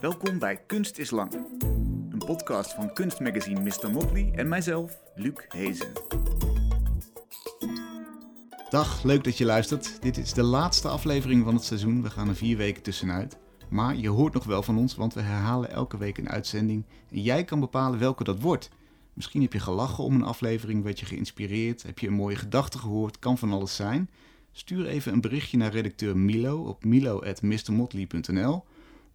Welkom 0.00 0.38
bij 0.38 0.56
Kunst 0.66 0.98
is 0.98 1.10
Lang, 1.10 1.32
een 2.10 2.22
podcast 2.26 2.74
van 2.74 2.92
kunstmagazine 2.92 3.60
Mr. 3.60 3.90
Motley 3.90 4.32
en 4.34 4.48
mijzelf, 4.48 5.00
Luc 5.14 5.34
Hezen. 5.48 5.92
Dag, 8.70 9.02
leuk 9.02 9.24
dat 9.24 9.38
je 9.38 9.44
luistert. 9.44 10.02
Dit 10.02 10.16
is 10.16 10.32
de 10.32 10.42
laatste 10.42 10.88
aflevering 10.88 11.44
van 11.44 11.54
het 11.54 11.64
seizoen. 11.64 12.02
We 12.02 12.10
gaan 12.10 12.28
er 12.28 12.36
vier 12.36 12.56
weken 12.56 12.82
tussenuit. 12.82 13.38
Maar 13.68 13.96
je 13.96 14.08
hoort 14.08 14.34
nog 14.34 14.44
wel 14.44 14.62
van 14.62 14.78
ons, 14.78 14.94
want 14.94 15.14
we 15.14 15.20
herhalen 15.20 15.70
elke 15.70 15.98
week 15.98 16.18
een 16.18 16.30
uitzending. 16.30 16.84
En 17.10 17.22
jij 17.22 17.44
kan 17.44 17.60
bepalen 17.60 17.98
welke 17.98 18.24
dat 18.24 18.40
wordt. 18.40 18.70
Misschien 19.12 19.42
heb 19.42 19.52
je 19.52 19.60
gelachen 19.60 20.04
om 20.04 20.14
een 20.14 20.24
aflevering, 20.24 20.82
werd 20.82 21.00
je 21.00 21.06
geïnspireerd, 21.06 21.82
heb 21.82 21.98
je 21.98 22.06
een 22.06 22.12
mooie 22.12 22.36
gedachte 22.36 22.78
gehoord, 22.78 23.18
kan 23.18 23.38
van 23.38 23.52
alles 23.52 23.76
zijn. 23.76 24.10
Stuur 24.52 24.86
even 24.86 25.12
een 25.12 25.20
berichtje 25.20 25.56
naar 25.56 25.72
redacteur 25.72 26.16
Milo 26.16 26.62
op 26.62 26.84
milo.mrmotley.nl 26.84 28.64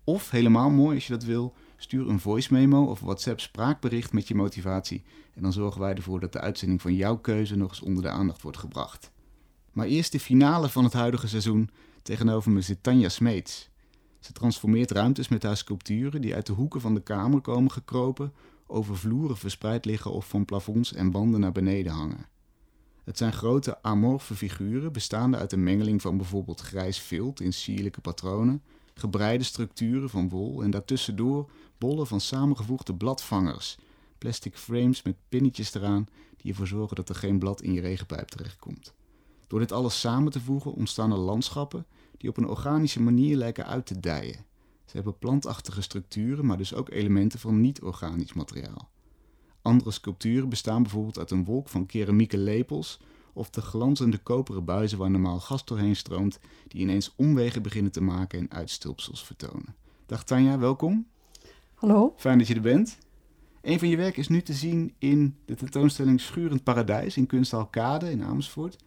of 0.05 0.29
helemaal 0.29 0.69
mooi 0.69 0.95
als 0.95 1.07
je 1.07 1.13
dat 1.13 1.23
wil, 1.23 1.53
stuur 1.77 2.09
een 2.09 2.19
voice 2.19 2.53
memo 2.53 2.83
of 2.83 2.99
WhatsApp 2.99 3.39
spraakbericht 3.39 4.13
met 4.13 4.27
je 4.27 4.35
motivatie. 4.35 5.03
En 5.33 5.41
dan 5.41 5.53
zorgen 5.53 5.81
wij 5.81 5.93
ervoor 5.93 6.19
dat 6.19 6.33
de 6.33 6.39
uitzending 6.39 6.81
van 6.81 6.93
jouw 6.95 7.17
keuze 7.17 7.55
nog 7.55 7.69
eens 7.69 7.81
onder 7.81 8.03
de 8.03 8.09
aandacht 8.09 8.41
wordt 8.41 8.57
gebracht. 8.57 9.11
Maar 9.71 9.85
eerst 9.85 10.11
de 10.11 10.19
finale 10.19 10.69
van 10.69 10.83
het 10.83 10.93
huidige 10.93 11.27
seizoen. 11.27 11.69
Tegenover 12.01 12.51
me 12.51 12.61
zit 12.61 12.83
Tanja 12.83 13.09
Smeets. 13.09 13.69
Ze 14.19 14.31
transformeert 14.31 14.91
ruimtes 14.91 15.27
met 15.27 15.43
haar 15.43 15.57
sculpturen 15.57 16.21
die 16.21 16.35
uit 16.35 16.45
de 16.45 16.53
hoeken 16.53 16.81
van 16.81 16.93
de 16.93 17.03
kamer 17.03 17.41
komen 17.41 17.71
gekropen, 17.71 18.33
over 18.67 18.97
vloeren 18.97 19.37
verspreid 19.37 19.85
liggen 19.85 20.11
of 20.11 20.27
van 20.27 20.45
plafonds 20.45 20.93
en 20.93 21.11
banden 21.11 21.39
naar 21.39 21.51
beneden 21.51 21.91
hangen. 21.91 22.27
Het 23.03 23.17
zijn 23.17 23.33
grote 23.33 23.83
amorfe 23.83 24.35
figuren 24.35 24.91
bestaande 24.91 25.37
uit 25.37 25.51
een 25.51 25.63
mengeling 25.63 26.01
van 26.01 26.17
bijvoorbeeld 26.17 26.61
grijs 26.61 26.99
vilt 26.99 27.41
in 27.41 27.53
sierlijke 27.53 28.01
patronen, 28.01 28.61
gebreide 28.95 29.43
structuren 29.43 30.09
van 30.09 30.29
wol 30.29 30.63
en 30.63 30.71
daartussendoor 30.71 31.49
bollen 31.77 32.07
van 32.07 32.21
samengevoegde 32.21 32.95
bladvangers, 32.95 33.77
plastic 34.17 34.57
frames 34.57 35.01
met 35.03 35.15
pinnetjes 35.29 35.73
eraan 35.73 36.07
die 36.37 36.51
ervoor 36.51 36.67
zorgen 36.67 36.95
dat 36.95 37.09
er 37.09 37.15
geen 37.15 37.39
blad 37.39 37.61
in 37.61 37.73
je 37.73 37.81
regenpijp 37.81 38.27
terechtkomt. 38.27 38.93
Door 39.47 39.59
dit 39.59 39.71
alles 39.71 39.99
samen 39.99 40.31
te 40.31 40.39
voegen 40.39 40.73
ontstaan 40.73 41.11
er 41.11 41.17
landschappen 41.17 41.85
die 42.17 42.29
op 42.29 42.37
een 42.37 42.47
organische 42.47 43.01
manier 43.01 43.35
lijken 43.35 43.65
uit 43.65 43.85
te 43.85 43.99
dijen. 43.99 44.45
Ze 44.85 44.95
hebben 44.95 45.17
plantachtige 45.17 45.81
structuren, 45.81 46.45
maar 46.45 46.57
dus 46.57 46.73
ook 46.73 46.89
elementen 46.89 47.39
van 47.39 47.61
niet-organisch 47.61 48.33
materiaal. 48.33 48.89
Andere 49.61 49.91
sculpturen 49.91 50.49
bestaan 50.49 50.81
bijvoorbeeld 50.81 51.17
uit 51.17 51.31
een 51.31 51.45
wolk 51.45 51.69
van 51.69 51.85
keramieke 51.85 52.37
lepels 52.37 52.99
of 53.35 53.49
de 53.49 53.61
glanzende 53.61 54.17
koperen 54.17 54.65
buizen 54.65 54.97
waar 54.97 55.11
normaal 55.11 55.39
gas 55.39 55.65
doorheen 55.65 55.95
stroomt, 55.95 56.39
die 56.67 56.81
ineens 56.81 57.13
omwegen 57.15 57.61
beginnen 57.61 57.91
te 57.91 58.01
maken 58.01 58.39
en 58.39 58.51
uitstulpsels 58.51 59.23
vertonen. 59.23 59.75
Dag 60.05 60.23
Tanja, 60.23 60.59
welkom. 60.59 61.07
Hallo. 61.73 62.13
Fijn 62.17 62.37
dat 62.37 62.47
je 62.47 62.55
er 62.55 62.61
bent. 62.61 62.97
Een 63.61 63.79
van 63.79 63.87
je 63.87 63.97
werk 63.97 64.17
is 64.17 64.27
nu 64.27 64.41
te 64.41 64.53
zien 64.53 64.93
in 64.97 65.35
de 65.45 65.55
tentoonstelling 65.55 66.21
Schurend 66.21 66.63
Paradijs 66.63 67.17
in 67.17 67.27
Kunsthal 67.27 67.65
Kade 67.65 68.11
in 68.11 68.23
Amersfoort. 68.23 68.77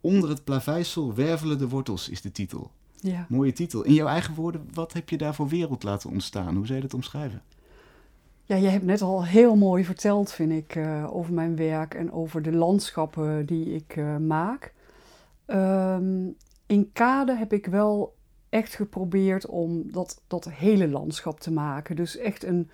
Onder 0.00 0.28
het 0.28 0.44
plaveisel 0.44 1.14
wervelen 1.14 1.58
de 1.58 1.68
wortels 1.68 2.08
is 2.08 2.20
de 2.20 2.32
titel. 2.32 2.70
Ja. 3.00 3.26
Mooie 3.28 3.52
titel. 3.52 3.82
In 3.82 3.94
jouw 3.94 4.06
eigen 4.06 4.34
woorden, 4.34 4.68
wat 4.72 4.92
heb 4.92 5.08
je 5.08 5.16
daar 5.16 5.34
voor 5.34 5.48
wereld 5.48 5.82
laten 5.82 6.10
ontstaan? 6.10 6.56
Hoe 6.56 6.66
zou 6.66 6.78
je 6.78 6.84
dat 6.84 6.94
omschrijven? 6.94 7.42
Ja, 8.48 8.56
je 8.56 8.68
hebt 8.68 8.84
net 8.84 9.02
al 9.02 9.24
heel 9.24 9.56
mooi 9.56 9.84
verteld, 9.84 10.32
vind 10.32 10.52
ik, 10.52 10.74
uh, 10.74 11.16
over 11.16 11.32
mijn 11.32 11.56
werk 11.56 11.94
en 11.94 12.12
over 12.12 12.42
de 12.42 12.52
landschappen 12.52 13.46
die 13.46 13.74
ik 13.74 13.96
uh, 13.96 14.16
maak. 14.16 14.72
Um, 15.46 16.36
in 16.66 16.90
Kade 16.92 17.36
heb 17.36 17.52
ik 17.52 17.66
wel 17.66 18.14
echt 18.48 18.74
geprobeerd 18.74 19.46
om 19.46 19.92
dat, 19.92 20.22
dat 20.26 20.50
hele 20.50 20.88
landschap 20.88 21.40
te 21.40 21.52
maken. 21.52 21.96
Dus 21.96 22.16
echt 22.16 22.44
een, 22.44 22.70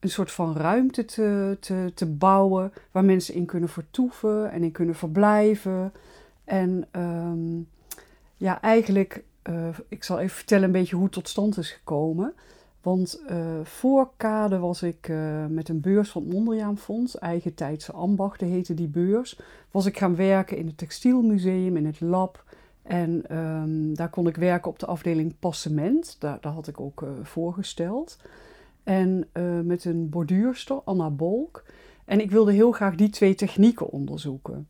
een 0.00 0.08
soort 0.08 0.32
van 0.32 0.56
ruimte 0.56 1.04
te, 1.04 1.56
te, 1.60 1.92
te 1.94 2.06
bouwen 2.06 2.72
waar 2.90 3.04
mensen 3.04 3.34
in 3.34 3.46
kunnen 3.46 3.68
vertoeven 3.68 4.50
en 4.50 4.62
in 4.62 4.72
kunnen 4.72 4.94
verblijven. 4.94 5.92
En 6.44 6.88
um, 6.92 7.68
ja, 8.36 8.60
eigenlijk, 8.60 9.24
uh, 9.48 9.68
ik 9.88 10.04
zal 10.04 10.18
even 10.18 10.36
vertellen 10.36 10.64
een 10.64 10.72
beetje 10.72 10.94
hoe 10.94 11.04
het 11.04 11.14
tot 11.14 11.28
stand 11.28 11.58
is 11.58 11.70
gekomen. 11.70 12.34
Want 12.82 13.22
uh, 13.30 13.60
voor 13.62 14.10
Kade 14.16 14.58
was 14.58 14.82
ik 14.82 15.08
uh, 15.08 15.46
met 15.46 15.68
een 15.68 15.80
beurs 15.80 16.10
van 16.10 16.22
het 16.22 16.32
Mondriaan 16.32 16.78
Fonds, 16.78 17.18
Eigen 17.18 17.54
Tijdse 17.54 17.92
Ambachten 17.92 18.46
heette 18.46 18.74
die 18.74 18.88
beurs, 18.88 19.40
was 19.70 19.86
ik 19.86 19.98
gaan 19.98 20.16
werken 20.16 20.56
in 20.56 20.66
het 20.66 20.78
Textielmuseum, 20.78 21.76
in 21.76 21.86
het 21.86 22.00
lab. 22.00 22.44
En 22.82 23.38
um, 23.38 23.94
daar 23.94 24.10
kon 24.10 24.26
ik 24.26 24.36
werken 24.36 24.70
op 24.70 24.78
de 24.78 24.86
afdeling 24.86 25.34
passement, 25.38 26.16
daar, 26.18 26.38
daar 26.40 26.52
had 26.52 26.68
ik 26.68 26.80
ook 26.80 27.02
uh, 27.02 27.08
voorgesteld. 27.22 28.18
En 28.82 29.28
met 29.64 29.84
een 29.84 30.08
borduurster, 30.08 30.80
Anna 30.84 31.10
Bolk. 31.10 31.64
En 32.04 32.20
ik 32.20 32.30
wilde 32.30 32.52
heel 32.52 32.72
graag 32.72 32.94
die 32.94 33.08
twee 33.08 33.34
technieken 33.34 33.90
onderzoeken. 33.90 34.68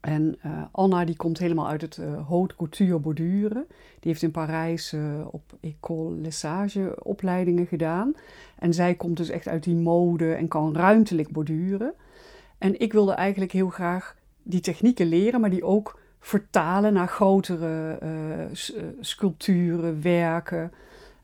En 0.00 0.38
uh, 0.46 0.62
Anna 0.70 1.04
die 1.04 1.16
komt 1.16 1.38
helemaal 1.38 1.68
uit 1.68 1.80
het 1.80 1.96
uh, 1.96 2.28
haute 2.28 2.56
couture 2.56 2.98
borduren. 2.98 3.66
Die 3.68 4.10
heeft 4.10 4.22
in 4.22 4.30
Parijs 4.30 4.92
uh, 4.92 5.26
op 5.30 5.42
École 5.60 6.16
Lesage 6.16 6.98
opleidingen 7.02 7.66
gedaan. 7.66 8.14
En 8.58 8.74
zij 8.74 8.94
komt 8.94 9.16
dus 9.16 9.28
echt 9.28 9.48
uit 9.48 9.64
die 9.64 9.74
mode 9.74 10.34
en 10.34 10.48
kan 10.48 10.76
ruimtelijk 10.76 11.30
borduren. 11.30 11.94
En 12.58 12.80
ik 12.80 12.92
wilde 12.92 13.12
eigenlijk 13.12 13.52
heel 13.52 13.68
graag 13.68 14.16
die 14.42 14.60
technieken 14.60 15.06
leren, 15.06 15.40
maar 15.40 15.50
die 15.50 15.64
ook 15.64 16.00
vertalen 16.20 16.92
naar 16.92 17.08
grotere 17.08 17.98
sculpturen, 19.00 20.02
werken. 20.02 20.72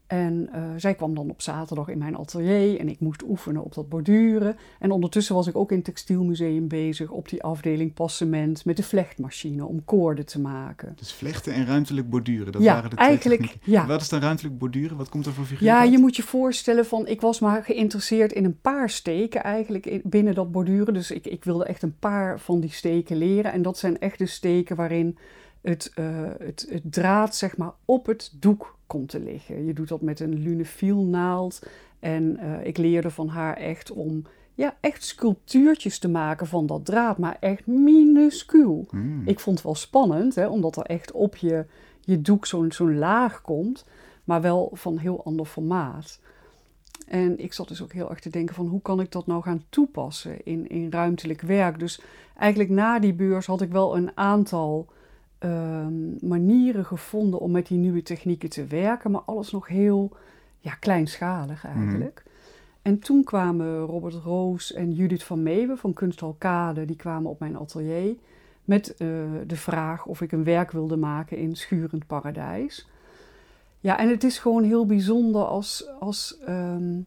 En 0.06 0.50
uh, 0.54 0.62
zij 0.76 0.94
kwam 0.94 1.14
dan 1.14 1.30
op 1.30 1.42
zaterdag 1.42 1.88
in 1.88 1.98
mijn 1.98 2.16
atelier 2.16 2.80
en 2.80 2.88
ik 2.88 3.00
moest 3.00 3.22
oefenen 3.22 3.64
op 3.64 3.74
dat 3.74 3.88
borduren. 3.88 4.56
En 4.78 4.90
ondertussen 4.90 5.34
was 5.34 5.46
ik 5.46 5.56
ook 5.56 5.70
in 5.70 5.76
het 5.76 5.84
textielmuseum 5.84 6.68
bezig 6.68 7.10
op 7.10 7.28
die 7.28 7.42
afdeling 7.42 7.94
passement 7.94 8.64
met 8.64 8.76
de 8.76 8.82
vlechtmachine 8.82 9.64
om 9.64 9.84
koorden 9.84 10.26
te 10.26 10.40
maken. 10.40 10.92
Dus 10.96 11.12
vlechten 11.12 11.52
en 11.52 11.66
ruimtelijk 11.66 12.10
borduren, 12.10 12.52
dat 12.52 12.62
ja, 12.62 12.74
waren 12.74 12.90
de 12.90 12.96
twee 12.96 13.08
eigenlijk, 13.08 13.40
technieken. 13.40 13.72
Ja. 13.72 13.86
Wat 13.86 14.00
is 14.00 14.08
dan 14.08 14.20
ruimtelijk 14.20 14.58
borduren? 14.58 14.96
Wat 14.96 15.08
komt 15.08 15.26
er 15.26 15.32
voor 15.32 15.44
figuur 15.44 15.68
Ja, 15.68 15.80
uit? 15.80 15.90
je 15.90 15.98
moet 15.98 16.16
je 16.16 16.22
voorstellen 16.22 16.86
van, 16.86 17.06
ik 17.06 17.20
was 17.20 17.40
maar 17.40 17.64
geïnteresseerd 17.64 18.32
in 18.32 18.44
een 18.44 18.60
paar 18.60 18.90
steken 18.90 19.42
eigenlijk 19.42 19.86
in, 19.86 20.00
binnen 20.04 20.34
dat 20.34 20.52
borduren. 20.52 20.94
Dus 20.94 21.10
ik, 21.10 21.26
ik 21.26 21.44
wilde 21.44 21.64
echt 21.64 21.82
een 21.82 21.98
paar 21.98 22.40
van 22.40 22.60
die 22.60 22.72
steken 22.72 23.16
leren. 23.16 23.52
En 23.52 23.62
dat 23.62 23.78
zijn 23.78 23.98
echt 23.98 24.18
de 24.18 24.26
steken 24.26 24.76
waarin 24.76 25.18
het, 25.64 25.92
uh, 25.98 26.06
het, 26.38 26.66
het 26.68 26.92
draad 26.92 27.34
zeg 27.34 27.56
maar 27.56 27.72
op 27.84 28.06
het 28.06 28.32
doek 28.40 28.78
komt 28.86 29.08
te 29.08 29.20
liggen. 29.20 29.64
Je 29.64 29.72
doet 29.72 29.88
dat 29.88 30.00
met 30.00 30.20
een 30.20 30.38
lunefiel 30.38 31.04
naald. 31.04 31.62
En 31.98 32.38
uh, 32.42 32.66
ik 32.66 32.76
leerde 32.76 33.10
van 33.10 33.28
haar 33.28 33.56
echt 33.56 33.90
om 33.90 34.24
ja, 34.54 34.76
echt 34.80 35.04
sculptuurtjes 35.04 35.98
te 35.98 36.08
maken 36.08 36.46
van 36.46 36.66
dat 36.66 36.84
draad, 36.84 37.18
maar 37.18 37.36
echt 37.40 37.66
minuscuul. 37.66 38.86
Hmm. 38.90 39.22
Ik 39.24 39.40
vond 39.40 39.56
het 39.56 39.66
wel 39.66 39.74
spannend, 39.74 40.34
hè, 40.34 40.46
omdat 40.46 40.76
er 40.76 40.84
echt 40.84 41.12
op 41.12 41.36
je, 41.36 41.64
je 42.00 42.20
doek 42.20 42.46
zo'n 42.46 42.72
zo'n 42.72 42.98
laag 42.98 43.42
komt, 43.42 43.84
maar 44.24 44.40
wel 44.40 44.70
van 44.72 44.98
heel 44.98 45.24
ander 45.24 45.46
formaat. 45.46 46.20
En 47.06 47.38
ik 47.38 47.52
zat 47.52 47.68
dus 47.68 47.82
ook 47.82 47.92
heel 47.92 48.10
erg 48.10 48.20
te 48.20 48.30
denken 48.30 48.54
van 48.54 48.66
hoe 48.66 48.82
kan 48.82 49.00
ik 49.00 49.12
dat 49.12 49.26
nou 49.26 49.42
gaan 49.42 49.64
toepassen 49.68 50.44
in, 50.44 50.68
in 50.68 50.90
ruimtelijk 50.90 51.40
werk. 51.40 51.78
Dus 51.78 52.00
eigenlijk 52.38 52.70
na 52.70 52.98
die 52.98 53.14
beurs 53.14 53.46
had 53.46 53.60
ik 53.60 53.72
wel 53.72 53.96
een 53.96 54.10
aantal 54.14 54.86
um, 55.44 56.16
manieren 56.20 56.84
gevonden 56.84 57.40
om 57.40 57.50
met 57.50 57.66
die 57.66 57.78
nieuwe 57.78 58.02
technieken 58.02 58.48
te 58.48 58.66
werken, 58.66 59.10
maar 59.10 59.22
alles 59.24 59.50
nog 59.50 59.68
heel 59.68 60.10
ja, 60.58 60.74
kleinschalig 60.74 61.64
eigenlijk. 61.64 62.22
Mm. 62.24 62.32
En 62.82 62.98
toen 62.98 63.24
kwamen 63.24 63.78
Robert 63.78 64.14
Roos 64.14 64.72
en 64.72 64.92
Judith 64.92 65.24
van 65.24 65.42
Meeuwen 65.42 65.78
van 65.78 65.92
Kunsthal 65.92 66.34
Kade, 66.38 66.84
die 66.84 66.96
kwamen 66.96 67.30
op 67.30 67.38
mijn 67.38 67.58
atelier 67.58 68.16
met 68.64 68.88
uh, 68.98 68.98
de 69.46 69.56
vraag 69.56 70.06
of 70.06 70.20
ik 70.20 70.32
een 70.32 70.44
werk 70.44 70.70
wilde 70.70 70.96
maken 70.96 71.36
in 71.36 71.56
Schurend 71.56 72.06
Paradijs. 72.06 72.88
Ja, 73.80 73.98
en 73.98 74.08
het 74.08 74.24
is 74.24 74.38
gewoon 74.38 74.62
heel 74.62 74.86
bijzonder 74.86 75.44
als, 75.44 75.90
als 76.00 76.38
um, 76.48 77.06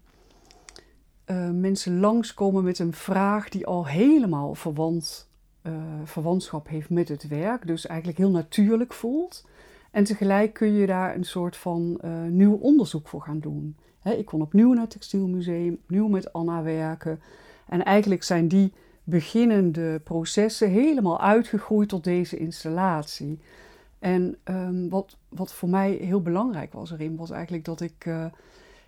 uh, 1.26 1.50
mensen 1.50 2.00
langskomen 2.00 2.64
met 2.64 2.80
een 2.80 2.94
vraag 2.94 3.50
die 3.50 3.66
al 3.66 3.88
helemaal 3.88 4.56
verwant 4.56 5.27
uh, 5.68 5.74
verwantschap 6.04 6.68
heeft 6.68 6.90
met 6.90 7.10
het 7.10 7.28
werk, 7.28 7.68
dus 7.68 7.86
eigenlijk 7.86 8.20
heel 8.20 8.32
natuurlijk 8.32 8.94
voelt. 8.94 9.46
En 9.92 10.04
tegelijk 10.04 10.54
kun 10.54 10.74
je 10.74 10.86
daar 10.86 11.16
een 11.16 11.26
soort 11.26 11.58
van 11.58 12.00
uh, 12.06 12.12
nieuw 12.30 12.56
onderzoek 12.56 13.08
voor 13.08 13.22
gaan 13.22 13.40
doen. 13.40 13.76
Ik 14.04 14.26
kon 14.26 14.42
opnieuw 14.42 14.74
naar 14.74 14.82
het 14.82 14.92
Textielmuseum, 14.92 15.78
opnieuw 15.84 16.08
met 16.08 16.34
Anna 16.34 16.64
werken. 16.64 17.20
En 17.68 17.86
eigenlijk 17.86 18.24
zijn 18.24 18.48
die 18.48 18.74
beginnende 19.04 20.00
processen 20.04 20.70
helemaal 20.70 21.22
uitgegroeid 21.22 21.90
tot 21.90 22.04
deze 22.04 22.38
installatie. 22.38 23.40
En 24.00 24.38
um, 24.44 24.90
wat, 24.90 25.18
wat 25.30 25.54
voor 25.54 25.70
mij 25.70 25.92
heel 25.92 26.22
belangrijk 26.22 26.74
was 26.74 26.92
erin, 26.92 27.16
was 27.16 27.32
eigenlijk 27.32 27.66
dat 27.66 27.82
ik 27.82 28.06
uh, 28.06 28.26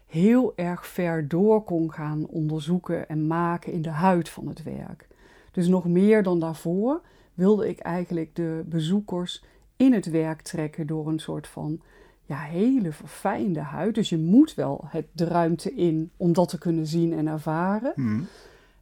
heel 0.07 0.53
erg 0.55 0.87
ver 0.87 1.27
door 1.27 1.63
kon 1.63 1.91
gaan 1.91 2.25
onderzoeken 2.27 3.09
en 3.09 3.27
maken 3.27 3.71
in 3.73 3.81
de 3.81 3.89
huid 3.89 4.29
van 4.29 4.47
het 4.47 4.63
werk. 4.63 5.07
Dus 5.59 5.67
nog 5.67 5.85
meer 5.85 6.23
dan 6.23 6.39
daarvoor 6.39 7.01
wilde 7.33 7.69
ik 7.69 7.79
eigenlijk 7.79 8.35
de 8.35 8.63
bezoekers 8.65 9.43
in 9.75 9.93
het 9.93 10.09
werk 10.09 10.41
trekken 10.41 10.87
door 10.87 11.07
een 11.07 11.19
soort 11.19 11.47
van 11.47 11.81
ja, 12.25 12.37
hele 12.37 12.91
verfijnde 12.91 13.59
huid. 13.59 13.95
Dus 13.95 14.09
je 14.09 14.17
moet 14.17 14.53
wel 14.53 14.85
het, 14.85 15.05
de 15.11 15.25
ruimte 15.25 15.73
in 15.73 16.11
om 16.17 16.33
dat 16.33 16.49
te 16.49 16.57
kunnen 16.57 16.87
zien 16.87 17.13
en 17.13 17.27
ervaren. 17.27 17.93
Mhm. 17.95 18.21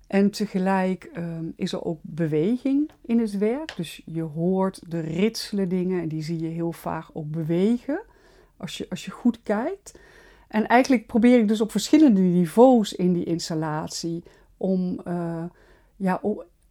En 0.07 0.31
tegelijk 0.31 1.09
ehm, 1.13 1.45
is 1.55 1.73
er 1.73 1.83
ook 1.83 1.99
beweging 2.01 2.89
in 3.01 3.19
het 3.19 3.37
werk. 3.37 3.75
Dus 3.75 4.01
je 4.05 4.21
hoort 4.21 4.81
de 4.87 4.99
ritselen 4.99 5.69
dingen 5.69 6.01
en 6.01 6.07
die 6.07 6.23
zie 6.23 6.39
je 6.39 6.47
heel 6.47 6.71
vaak 6.71 7.05
ook 7.13 7.31
bewegen 7.31 7.99
als 8.57 8.77
je, 8.77 8.85
als 8.89 9.05
je 9.05 9.11
goed 9.11 9.39
kijkt. 9.43 9.99
En 10.47 10.67
eigenlijk 10.67 11.07
probeer 11.07 11.39
ik 11.39 11.47
dus 11.47 11.61
op 11.61 11.71
verschillende 11.71 12.21
niveaus 12.21 12.93
in 12.93 13.13
die 13.13 13.25
installatie 13.25 14.23
om 14.57 14.99
eh, 15.03 15.43
ja, 15.97 16.19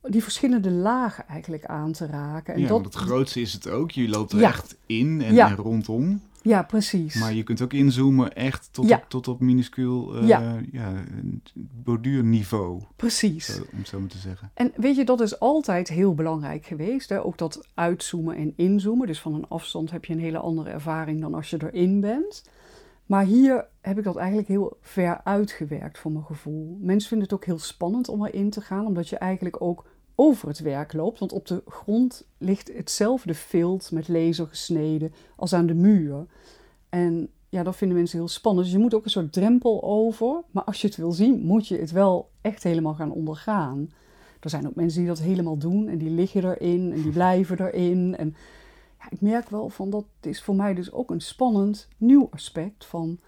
die 0.09 0.23
verschillende 0.23 0.71
lagen 0.71 1.29
eigenlijk 1.29 1.65
aan 1.65 1.93
te 1.93 2.07
raken. 2.07 2.55
En 2.55 2.61
ja, 2.61 2.69
dat, 2.69 2.85
het 2.85 2.95
grootste 2.95 3.41
is 3.41 3.53
het 3.53 3.69
ook. 3.69 3.91
Je 3.91 4.09
loopt 4.09 4.33
er 4.33 4.39
Ja. 4.39 4.49
echt 4.49 4.77
in 4.87 5.23
en, 5.23 5.35
Ja. 5.35 5.49
en 5.49 5.57
rondom. 5.57 6.21
ja, 6.43 6.63
precies. 6.63 7.15
Maar 7.15 7.35
je 7.35 7.43
kunt 7.43 7.63
ook 7.63 7.73
inzoomen 7.73 8.35
echt 8.35 8.69
tot, 8.73 8.89
Ja. 8.89 8.97
op, 8.97 9.05
tot 9.09 9.29
op 9.29 9.41
minuscuul 9.41 10.17
eh, 10.17 10.27
Ja. 10.27 10.55
borduurniveau, 11.55 12.83
Precies. 12.97 13.47
zo, 13.47 13.63
om 13.73 13.79
het 13.79 13.89
zo 13.89 14.01
maar 14.01 14.09
te 14.09 14.19
zeggen. 14.19 14.51
En 14.55 14.73
weet 14.77 14.97
je, 14.97 15.05
dat 15.05 15.21
is 15.21 15.41
altijd 15.41 15.89
heel 15.89 16.15
belangrijk 16.15 16.67
geweest. 16.67 17.09
Hè? 17.09 17.25
Ook 17.25 17.39
dat 17.39 17.69
uitzoomen 17.75 18.37
en 18.37 18.53
inzoomen. 18.57 19.07
Dus 19.07 19.21
van 19.21 19.35
een 19.35 19.49
afstand 19.49 19.91
heb 19.91 20.05
je 20.05 20.13
een 20.13 20.21
hele 20.21 20.39
andere 20.39 20.71
ervaring 20.71 21.21
dan 21.21 21.35
als 21.35 21.51
je 21.51 21.57
erin 21.63 22.01
bent. 22.01 22.45
Maar 23.07 23.25
hier 23.25 23.67
heb 23.81 23.99
ik 23.99 24.05
dat 24.05 24.17
eigenlijk 24.17 24.49
heel 24.49 24.77
ver 24.81 25.21
uitgewerkt 25.25 25.99
voor 25.99 26.13
mijn 26.13 26.25
gevoel. 26.25 26.79
Mensen 26.81 27.09
vinden 27.09 27.27
het 27.29 27.37
ook 27.37 27.45
heel 27.45 27.59
spannend 27.59 28.09
om 28.09 28.25
erin 28.27 28.51
te 28.51 28.61
gaan, 28.61 28.87
omdat 28.87 29.09
je 29.09 29.17
eigenlijk 29.17 29.63
ook 29.63 29.85
over 30.17 30.49
het 30.49 30.59
werk 30.59 30.93
loopt. 30.93 31.19
Want 31.19 31.33
op 31.33 31.47
de 31.47 31.63
grond 31.67 32.27
ligt 32.39 32.77
hetzelfde 32.77 33.35
vilt 33.35 33.91
met 33.91 34.09
laser 34.09 34.47
gesneden 34.47 35.13
als 35.37 35.53
aan 35.53 35.67
de 35.67 35.75
muur. 35.75 36.27
En 36.89 37.29
ja, 37.49 37.63
dat 37.63 37.77
vinden 37.77 37.97
mensen 37.97 38.19
heel 38.19 38.29
spannend. 38.29 38.65
Dus 38.65 38.75
je 38.75 38.81
moet 38.81 38.95
ook 38.95 39.05
een 39.05 39.11
soort 39.11 39.33
drempel 39.33 39.83
over. 39.83 40.43
Maar 40.51 40.65
als 40.65 40.81
je 40.81 40.87
het 40.87 40.97
wil 40.97 41.13
zien, 41.13 41.41
moet 41.45 41.69
je 41.69 41.79
het 41.79 41.91
wel 41.91 42.31
echt 42.41 42.63
helemaal 42.63 42.95
gaan 42.95 43.13
ondergaan. 43.13 43.91
Er 44.41 44.51
zijn 44.51 44.67
ook 44.67 44.75
mensen 44.75 44.99
die 44.99 45.09
dat 45.09 45.19
helemaal 45.19 45.57
doen 45.57 45.89
en 45.89 45.99
die 45.99 46.11
liggen 46.11 46.45
erin 46.45 46.93
en 46.93 47.03
die 47.03 47.13
blijven 47.13 47.61
erin. 47.61 48.17
En 48.17 48.35
ja, 48.99 49.07
ik 49.11 49.21
merk 49.21 49.49
wel 49.49 49.69
van 49.69 49.91
dat 49.91 50.05
is 50.21 50.43
voor 50.43 50.55
mij 50.55 50.75
dus 50.75 50.93
ook 50.93 51.11
een 51.11 51.21
spannend 51.21 51.89
nieuw 51.97 52.29
aspect 52.31 52.85
van... 52.85 53.19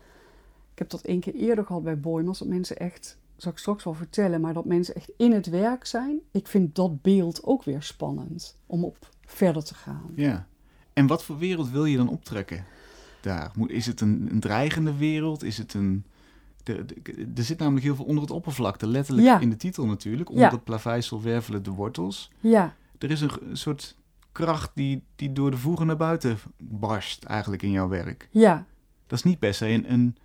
Ik 0.73 0.79
heb 0.85 0.91
dat 0.91 1.09
één 1.09 1.21
keer 1.21 1.35
eerder 1.35 1.65
gehad 1.65 1.83
bij 1.83 2.01
Boymans, 2.01 2.39
dat 2.39 2.49
mensen 2.49 2.77
echt, 2.77 3.19
zal 3.39 3.53
ik 3.53 3.59
straks 3.59 3.85
wel 3.85 3.95
vertellen, 3.95 4.41
maar 4.41 4.53
dat 4.55 4.65
mensen 4.65 4.95
echt 4.95 5.11
in 5.17 5.33
het 5.33 5.47
werk 5.47 5.85
zijn. 5.87 6.19
Ik 6.33 6.47
vind 6.47 6.75
dat 6.75 7.03
beeld 7.03 7.45
ook 7.45 7.65
weer 7.65 7.83
spannend 7.83 8.59
om 8.67 8.85
op 8.85 9.09
verder 9.27 9.65
te 9.65 9.75
gaan. 9.75 10.11
Ja. 10.15 10.47
En 10.93 11.07
wat 11.07 11.25
voor 11.25 11.39
wereld 11.39 11.71
wil 11.71 11.85
je 11.85 11.97
dan 11.97 12.09
optrekken 12.09 12.65
daar? 13.21 13.53
Is 13.67 13.87
het 13.87 14.01
een, 14.01 14.29
een 14.31 14.41
dreigende 14.41 14.97
wereld? 14.97 15.43
Is 15.43 15.59
het 15.59 15.75
een... 15.75 16.05
Er, 16.65 16.85
zit 17.45 17.59
namelijk 17.59 17.85
heel 17.85 17.95
veel 17.95 18.05
onder 18.05 18.23
het 18.23 18.33
oppervlakte, 18.33 18.87
letterlijk 18.87 19.27
Ja. 19.27 19.39
in 19.41 19.51
de 19.51 19.57
titel 19.57 19.87
natuurlijk. 19.87 20.29
Onder 20.31 20.45
Ja. 20.45 20.51
het 20.51 20.65
plaveisel 20.65 21.23
wervelen 21.23 21.63
de 21.63 21.71
wortels. 21.71 22.31
Ja, 22.41 22.75
Er 22.99 23.11
is 23.11 23.21
een, 23.21 23.31
soort 23.53 23.97
kracht 24.33 24.71
die, 24.75 25.03
die 25.17 25.33
door 25.33 25.51
de 25.51 25.57
voegen 25.57 25.87
naar 25.87 25.97
buiten 25.97 26.39
barst 26.59 27.25
eigenlijk 27.25 27.63
in 27.63 27.71
jouw 27.71 27.89
werk. 27.89 28.29
ja, 28.31 28.67
Dat 29.07 29.19
is 29.19 29.25
niet 29.25 29.39
per 29.39 29.55
se 29.55 29.67
een, 29.69 29.93
een, 29.93 30.17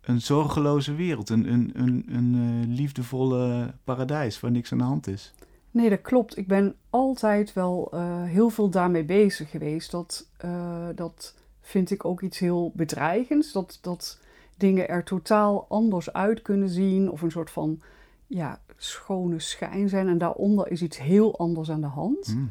een 0.00 0.20
zorgeloze 0.20 0.94
wereld, 0.94 1.28
een, 1.28 1.52
een, 1.52 1.70
een, 1.74 2.06
een 2.08 2.34
eh, 2.34 2.76
liefdevolle 2.76 3.74
paradijs 3.84 4.40
waar 4.40 4.50
niks 4.50 4.72
aan 4.72 4.78
de 4.78 4.84
hand 4.84 5.06
is. 5.06 5.34
Nee, 5.70 5.90
dat 5.90 6.00
klopt. 6.00 6.36
Ik 6.36 6.46
ben 6.46 6.74
altijd 6.90 7.52
wel 7.52 7.88
eh, 7.92 8.22
heel 8.22 8.50
veel 8.50 8.68
daarmee 8.68 9.04
bezig 9.04 9.50
geweest. 9.50 9.90
Dat, 9.90 10.28
eh, 10.36 10.88
dat 10.94 11.34
vind 11.60 11.90
ik 11.90 12.04
ook 12.04 12.20
iets 12.20 12.38
heel 12.38 12.72
bedreigends. 12.74 13.52
Dat, 13.52 13.78
dat 13.80 14.18
dingen 14.56 14.88
er 14.88 15.04
totaal 15.04 15.66
anders 15.68 16.12
uit 16.12 16.42
kunnen 16.42 16.68
zien. 16.68 17.10
Of 17.10 17.22
een 17.22 17.30
soort 17.30 17.50
van 17.50 17.80
ja, 18.26 18.60
schone 18.76 19.38
schijn 19.38 19.88
zijn. 19.88 20.08
En 20.08 20.18
daaronder 20.18 20.70
is 20.70 20.82
iets 20.82 20.98
heel 20.98 21.38
anders 21.38 21.70
aan 21.70 21.80
de 21.80 21.86
hand. 21.86 22.26
Hmm. 22.26 22.50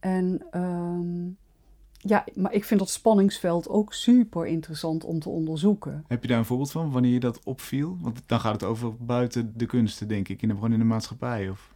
En 0.00 0.46
ehm, 0.50 1.28
ja, 2.04 2.24
maar 2.34 2.52
ik 2.52 2.64
vind 2.64 2.80
dat 2.80 2.90
spanningsveld 2.90 3.68
ook 3.68 3.92
super 3.92 4.46
interessant 4.46 5.04
om 5.04 5.20
te 5.20 5.28
onderzoeken. 5.28 6.04
Heb 6.08 6.22
je 6.22 6.28
daar 6.28 6.38
een 6.38 6.44
voorbeeld 6.44 6.70
van, 6.70 6.90
wanneer 6.90 7.12
je 7.12 7.20
dat 7.20 7.40
opviel? 7.44 7.98
Want 8.00 8.22
dan 8.26 8.40
gaat 8.40 8.52
het 8.52 8.64
over 8.64 8.96
buiten 8.96 9.52
de 9.56 9.66
kunsten, 9.66 10.08
denk 10.08 10.28
ik, 10.28 10.42
in 10.42 10.48
de, 10.48 10.54
gewoon 10.54 10.72
in 10.72 10.78
de 10.78 10.84
maatschappij. 10.84 11.48
Of... 11.48 11.72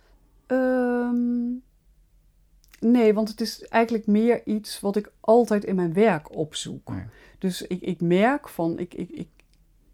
Ehm, 0.47 1.53
nee, 2.81 3.15
want 3.15 3.29
het 3.29 3.41
is 3.41 3.63
eigenlijk 3.63 4.07
meer 4.07 4.47
iets 4.47 4.81
wat 4.81 4.97
ik 4.97 5.13
altijd 5.21 5.65
in 5.65 5.75
mijn 5.75 5.93
werk 5.93 6.37
opzoek. 6.37 6.93
Dus 7.39 7.63
ik, 7.63 7.81
ik 7.81 8.01
merk 8.01 8.49
van, 8.49 8.79
ik, 8.79 8.95
ik, 8.95 9.11
ik, 9.11 9.29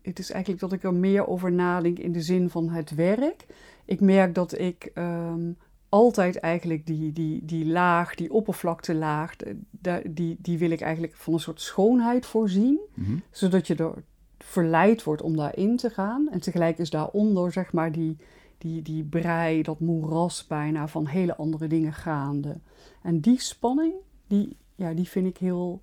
het 0.02 0.18
is 0.18 0.30
eigenlijk 0.30 0.62
dat 0.62 0.72
ik 0.72 0.82
er 0.82 0.94
meer 0.94 1.26
over 1.26 1.52
nadenk 1.52 1.98
in 1.98 2.12
de 2.12 2.22
zin 2.22 2.50
van 2.50 2.68
het 2.68 2.94
werk. 2.94 3.46
Ik 3.84 4.00
merk 4.00 4.34
dat 4.34 4.58
ik 4.58 4.90
ehm, 4.94 5.50
altijd 5.92 6.36
eigenlijk 6.36 6.86
die, 6.86 7.12
die, 7.12 7.44
die 7.44 7.66
laag, 7.66 8.14
die 8.14 8.32
oppervlaktelaag, 8.32 9.36
da- 9.70 10.02
die, 10.10 10.36
die 10.40 10.58
wil 10.58 10.70
ik 10.70 10.80
eigenlijk 10.80 11.14
van 11.16 11.32
een 11.32 11.40
soort 11.40 11.60
schoonheid 11.60 12.26
voorzien. 12.26 12.80
Mhm. 12.94 13.16
Zodat 13.30 13.66
je 13.66 13.74
er 13.74 14.02
verleid 14.38 15.02
wordt 15.02 15.22
om 15.22 15.36
daarin 15.36 15.76
te 15.76 15.90
gaan. 15.90 16.28
En 16.30 16.40
tegelijk 16.40 16.78
is 16.78 16.90
daaronder, 16.90 17.52
zeg 17.52 17.72
maar, 17.72 17.92
die, 17.92 18.16
die, 18.58 18.82
die 18.82 19.04
brei, 19.04 19.62
dat 19.62 19.80
moeras 19.80 20.46
bijna 20.46 20.88
van 20.88 21.06
hele 21.06 21.36
andere 21.36 21.66
dingen 21.66 21.92
gaande. 21.92 22.60
En 23.02 23.20
die 23.20 23.40
spanning, 23.40 23.92
die, 24.26 24.56
ja, 24.74 24.92
die 24.92 25.08
vind 25.08 25.26
ik 25.26 25.36
heel 25.36 25.80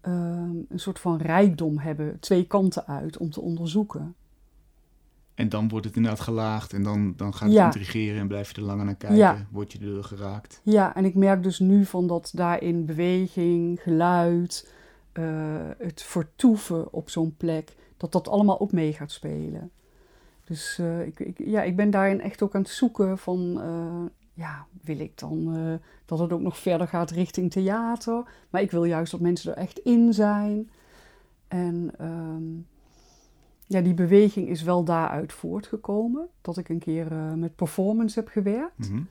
ehm, 0.00 0.56
een 0.68 0.80
soort 0.80 0.98
van 0.98 1.16
rijkdom 1.16 1.78
hebben, 1.78 2.20
twee 2.20 2.46
kanten 2.46 2.86
uit, 2.86 3.16
om 3.16 3.30
te 3.30 3.40
onderzoeken. 3.40 4.14
En 5.38 5.48
dan 5.48 5.68
wordt 5.68 5.86
het 5.86 5.96
inderdaad 5.96 6.20
gelaagd 6.20 6.72
en 6.72 6.82
dan, 6.82 7.14
dan 7.16 7.34
gaat 7.34 7.48
het 7.48 7.56
Ja. 7.56 7.64
intrigeren 7.64 8.20
en 8.20 8.28
blijf 8.28 8.50
je 8.50 8.56
er 8.56 8.66
langer 8.66 8.84
naar 8.84 8.94
kijken. 8.94 9.18
Ja. 9.18 9.46
Word 9.50 9.72
je 9.72 9.96
er 9.96 10.04
geraakt. 10.04 10.60
Ja, 10.62 10.94
en 10.94 11.04
ik 11.04 11.14
merk 11.14 11.42
dus 11.42 11.58
nu 11.58 11.84
van 11.84 12.06
dat 12.06 12.30
daarin 12.34 12.84
beweging, 12.84 13.80
geluid, 13.82 14.72
eh, 15.12 15.24
het 15.78 16.02
vertoeven 16.02 16.92
op 16.92 17.10
zo'n 17.10 17.34
plek, 17.36 17.74
dat 17.96 18.12
dat 18.12 18.28
allemaal 18.28 18.60
ook 18.60 18.72
mee 18.72 18.92
gaat 18.92 19.10
spelen. 19.10 19.70
Dus 20.44 20.78
eh, 20.78 21.06
ik, 21.06 21.20
ik, 21.20 21.38
ja, 21.44 21.62
ik 21.62 21.76
ben 21.76 21.90
daarin 21.90 22.20
echt 22.20 22.42
ook 22.42 22.54
aan 22.54 22.62
het 22.62 22.70
zoeken 22.70 23.18
van, 23.18 23.60
eh, 23.60 24.10
ja, 24.32 24.66
wil 24.82 24.98
ik 25.00 25.18
dan 25.18 25.54
dat 26.04 26.18
het 26.18 26.32
ook 26.32 26.40
nog 26.40 26.58
verder 26.58 26.88
gaat 26.88 27.10
richting 27.10 27.50
theater? 27.50 28.22
Maar 28.50 28.62
ik 28.62 28.70
wil 28.70 28.84
juist 28.84 29.10
dat 29.10 29.20
mensen 29.20 29.52
er 29.52 29.62
echt 29.62 29.78
in 29.78 30.12
zijn. 30.12 30.70
En 31.48 31.90
ehm, 31.98 32.42
ja, 33.68 33.80
die 33.80 33.94
beweging 33.94 34.48
is 34.48 34.62
wel 34.62 34.84
daaruit 34.84 35.32
voortgekomen. 35.32 36.28
Dat 36.40 36.56
ik 36.56 36.68
een 36.68 36.78
keer 36.78 37.12
eh, 37.12 37.32
met 37.32 37.56
performance 37.56 38.18
heb 38.18 38.28
gewerkt. 38.28 38.90
Mhm. 38.90 39.02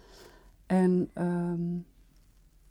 En 0.65 1.09
ehm, 1.13 1.61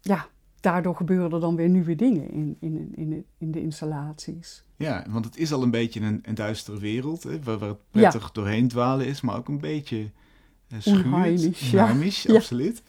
ja, 0.01 0.29
daardoor 0.61 0.97
gebeuren 0.97 1.33
er 1.33 1.41
dan 1.41 1.57
weer 1.57 1.69
nieuwe 1.69 1.95
dingen 1.95 2.31
in, 2.31 2.57
in, 2.61 2.93
in, 2.95 3.11
de, 3.11 3.25
in 3.39 3.51
de 3.51 3.61
installaties. 3.61 4.65
Ja, 4.77 5.05
want 5.09 5.25
het 5.25 5.37
is 5.37 5.53
al 5.53 5.63
een 5.63 5.71
beetje 5.71 6.01
een, 6.01 6.21
een 6.23 6.35
duistere 6.35 6.79
wereld, 6.79 7.23
hè, 7.23 7.43
waar, 7.43 7.59
waar 7.59 7.69
het 7.69 7.91
prettig 7.91 8.33
doorheen 8.33 8.69
dwalen 8.69 9.07
is, 9.07 9.21
maar 9.21 9.37
ook 9.37 9.49
een 9.49 9.61
beetje 9.61 10.11
uh, 10.69 10.79
schuurt. 10.81 11.05
Ja. 12.23 12.35
absoluut. 12.35 12.83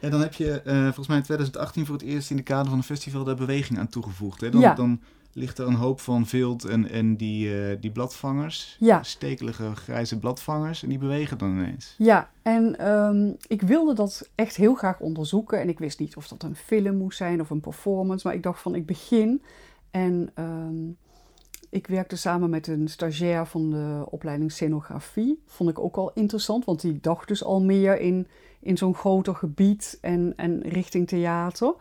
En 0.00 0.10
dan 0.10 0.20
heb 0.20 0.34
je 0.34 0.62
eh, 0.62 0.82
volgens 0.82 1.06
mij 1.06 1.16
in 1.16 1.22
2018 1.22 1.86
voor 1.86 1.94
het 1.94 2.04
eerst 2.04 2.30
in 2.30 2.36
de 2.36 2.42
kader 2.42 2.68
van 2.68 2.78
een 2.78 2.84
festival 2.84 3.24
daar 3.24 3.36
beweging 3.36 3.78
aan 3.78 3.88
toegevoegd. 3.88 4.40
Hè? 4.40 4.50
Dan, 4.50 4.60
Ja. 4.60 4.74
dan 4.74 5.00
ligt 5.32 5.58
er 5.58 5.66
een 5.66 5.74
hoop 5.74 6.00
van 6.00 6.26
vilt 6.26 6.64
en, 6.64 6.90
en 6.90 7.16
die, 7.16 7.60
eh, 7.60 7.76
die 7.80 7.90
bladvangers, 7.90 8.76
Ja. 8.80 9.02
stekelige 9.02 9.74
grijze 9.74 10.18
bladvangers, 10.18 10.82
en 10.82 10.88
die 10.88 10.98
bewegen 10.98 11.38
dan 11.38 11.50
ineens. 11.50 11.94
Ja, 11.98 12.30
en 12.42 12.78
ehm, 12.78 13.32
ik 13.46 13.62
wilde 13.62 13.94
dat 13.94 14.28
echt 14.34 14.56
heel 14.56 14.74
graag 14.74 15.00
onderzoeken. 15.00 15.60
En 15.60 15.68
ik 15.68 15.78
wist 15.78 15.98
niet 15.98 16.16
of 16.16 16.28
dat 16.28 16.42
een 16.42 16.56
film 16.56 16.96
moest 16.96 17.16
zijn 17.16 17.40
of 17.40 17.50
een 17.50 17.60
performance. 17.60 18.26
Maar 18.26 18.36
ik 18.36 18.42
dacht 18.42 18.60
van, 18.60 18.74
ik 18.74 18.86
begin. 18.86 19.42
En 19.90 20.30
ehm, 20.34 20.88
ik 21.70 21.86
werkte 21.86 22.16
samen 22.16 22.50
met 22.50 22.66
een 22.66 22.88
stagiair 22.88 23.46
van 23.46 23.70
de 23.70 24.04
opleiding 24.10 24.52
scenografie. 24.52 25.42
Vond 25.46 25.70
ik 25.70 25.78
ook 25.78 25.96
al 25.96 26.10
interessant, 26.14 26.64
want 26.64 26.80
die 26.80 26.98
dacht 27.00 27.28
dus 27.28 27.44
al 27.44 27.62
meer 27.62 28.00
in, 28.00 28.26
in 28.60 28.76
zo'n 28.76 28.94
groter 28.94 29.34
gebied 29.34 29.98
en, 30.00 30.32
en 30.36 30.60
richting 30.62 31.08
theater. 31.08 31.74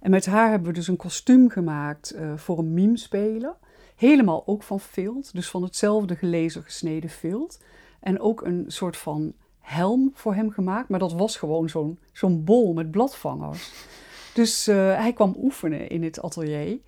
En 0.00 0.10
met 0.10 0.26
haar 0.26 0.50
hebben 0.50 0.68
we 0.68 0.74
dus 0.74 0.88
een 0.88 0.96
kostuum 0.96 1.50
gemaakt 1.50 2.10
eh, 2.10 2.36
voor 2.36 2.58
een 2.58 2.74
meme-speler. 2.74 3.54
Helemaal 3.96 4.42
ook 4.46 4.62
van 4.62 4.80
vilt, 4.80 5.34
dus 5.34 5.48
van 5.50 5.62
hetzelfde 5.62 6.16
gelezen 6.16 6.62
gesneden 6.62 7.10
vilt. 7.10 7.60
En 8.00 8.20
ook 8.20 8.42
een 8.42 8.64
soort 8.66 8.96
van 8.96 9.32
helm 9.60 10.10
voor 10.14 10.34
hem 10.34 10.50
gemaakt, 10.50 10.88
maar 10.88 10.98
dat 10.98 11.12
was 11.12 11.36
gewoon 11.36 11.68
zo'n 11.68 11.98
zo'n 12.12 12.44
bol 12.44 12.72
met 12.72 12.90
bladvangers. 12.90 13.72
Dus 14.34 14.66
eh, 14.66 14.76
hij 14.76 15.12
kwam 15.12 15.36
oefenen 15.38 15.88
in 15.88 16.02
het 16.02 16.22
atelier. 16.22 16.78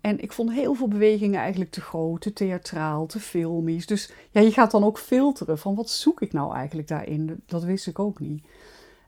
En 0.00 0.20
ik 0.20 0.32
vond 0.32 0.52
heel 0.52 0.74
veel 0.74 0.88
bewegingen 0.88 1.40
eigenlijk 1.40 1.70
te 1.70 1.80
groot, 1.80 2.20
te 2.20 2.32
theatraal, 2.32 3.06
te 3.06 3.20
filmisch. 3.20 3.86
Dus 3.86 4.12
ja, 4.30 4.40
je 4.40 4.52
gaat 4.52 4.70
dan 4.70 4.84
ook 4.84 4.98
filteren 4.98 5.58
van 5.58 5.74
wat 5.74 5.90
zoek 5.90 6.20
ik 6.20 6.32
nou 6.32 6.54
eigenlijk 6.54 6.88
daarin. 6.88 7.42
Dat 7.46 7.64
wist 7.64 7.86
ik 7.86 7.98
ook 7.98 8.20
niet. 8.20 8.44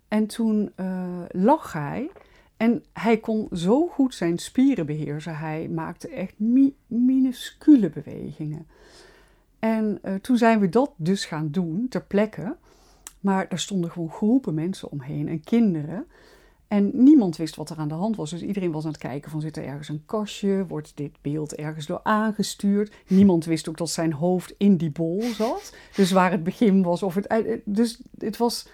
En 0.09 0.27
toen 0.27 0.73
eh, 0.75 1.05
lag 1.29 1.73
hij 1.73 2.11
En 2.63 2.85
hij 2.93 3.19
kon 3.19 3.49
zo 3.53 3.87
goed 3.87 4.15
zijn 4.15 4.39
spieren 4.39 4.87
beheersen. 4.87 5.37
Hij 5.37 5.69
maakte 5.69 6.09
echt 6.09 6.39
mi 6.39 6.77
minuscule 6.87 7.91
bewegingen. 7.91 8.67
En 9.59 9.99
uh, 10.05 10.15
toen 10.15 10.37
zijn 10.37 10.61
we 10.61 10.69
dat 10.69 10.93
dus 10.97 11.25
gaan 11.25 11.51
doen 11.51 11.87
ter 11.89 12.03
plekke. 12.03 12.57
Maar 13.21 13.47
er 13.49 13.59
stonden 13.59 13.91
gewoon 13.91 14.11
groepen 14.11 14.55
mensen 14.55 14.91
omheen 14.91 15.29
en 15.29 15.41
kinderen. 15.41 16.07
En 16.69 16.91
niemand 16.95 17.37
wist 17.37 17.57
wat 17.57 17.71
er 17.71 17.77
aan 17.77 17.89
de 17.89 17.95
hand 17.95 18.17
was. 18.17 18.31
Dus 18.31 18.43
iedereen 18.43 18.73
was 18.73 18.85
aan 18.85 18.93
het 18.93 19.01
kijken 19.01 19.31
van 19.31 19.41
zit 19.41 19.57
er 19.57 19.65
ergens 19.65 19.89
een 19.89 20.05
kastje? 20.07 20.67
Wordt 20.67 20.97
dit 20.97 21.13
beeld 21.21 21.55
ergens 21.55 21.87
door 21.87 22.01
aangestuurd? 22.03 22.95
Niemand 23.07 23.45
wist 23.45 23.69
ook 23.69 23.77
dat 23.79 23.91
zijn 23.91 24.13
hoofd 24.13 24.55
in 24.59 24.77
die 24.77 24.91
bol 24.91 25.23
zat. 25.23 25.75
Dus 25.95 26.11
waar 26.11 26.31
het 26.31 26.45
begin 26.45 26.83
was 26.83 27.03
of 27.03 27.15
het... 27.15 27.61
Dus 27.65 28.03
het 28.19 28.37
was... 28.37 28.69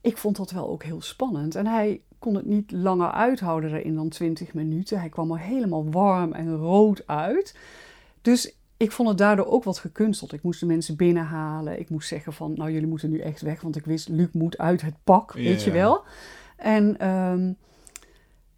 Ik 0.00 0.16
vond 0.16 0.36
dat 0.36 0.50
wel 0.50 0.68
ook 0.68 0.82
heel 0.82 1.02
spannend. 1.02 1.54
En 1.54 1.66
hij 1.66 2.00
kon 2.18 2.34
het 2.34 2.46
niet 2.46 2.70
langer 2.70 3.10
uithouden 3.10 3.74
erin 3.74 3.94
dan 3.94 4.08
20 4.08 4.54
minuten. 4.54 5.00
Hij 5.00 5.08
kwam 5.08 5.32
er 5.32 5.40
helemaal 5.40 5.90
warm 5.90 6.32
en 6.32 6.56
rood 6.56 7.06
uit. 7.06 7.56
Dus 8.22 8.56
ik 8.76 8.92
vond 8.92 9.08
het 9.08 9.18
daardoor 9.18 9.46
ook 9.46 9.64
wat 9.64 9.78
gekunsteld. 9.78 10.32
Ik 10.32 10.42
moest 10.42 10.60
de 10.60 10.66
mensen 10.66 10.96
binnenhalen. 10.96 11.78
Ik 11.78 11.90
moest 11.90 12.08
zeggen 12.08 12.32
van, 12.32 12.52
nou 12.56 12.72
jullie 12.72 12.88
moeten 12.88 13.10
nu 13.10 13.18
echt 13.18 13.40
weg. 13.40 13.60
Want 13.60 13.76
ik 13.76 13.84
wist, 13.84 14.08
Luc 14.08 14.28
moet 14.32 14.58
uit 14.58 14.80
het 14.80 14.94
pak, 15.04 15.32
weet 15.32 15.62
je 15.62 15.70
wel. 15.70 16.04
En 16.56 17.08
um, 17.08 17.56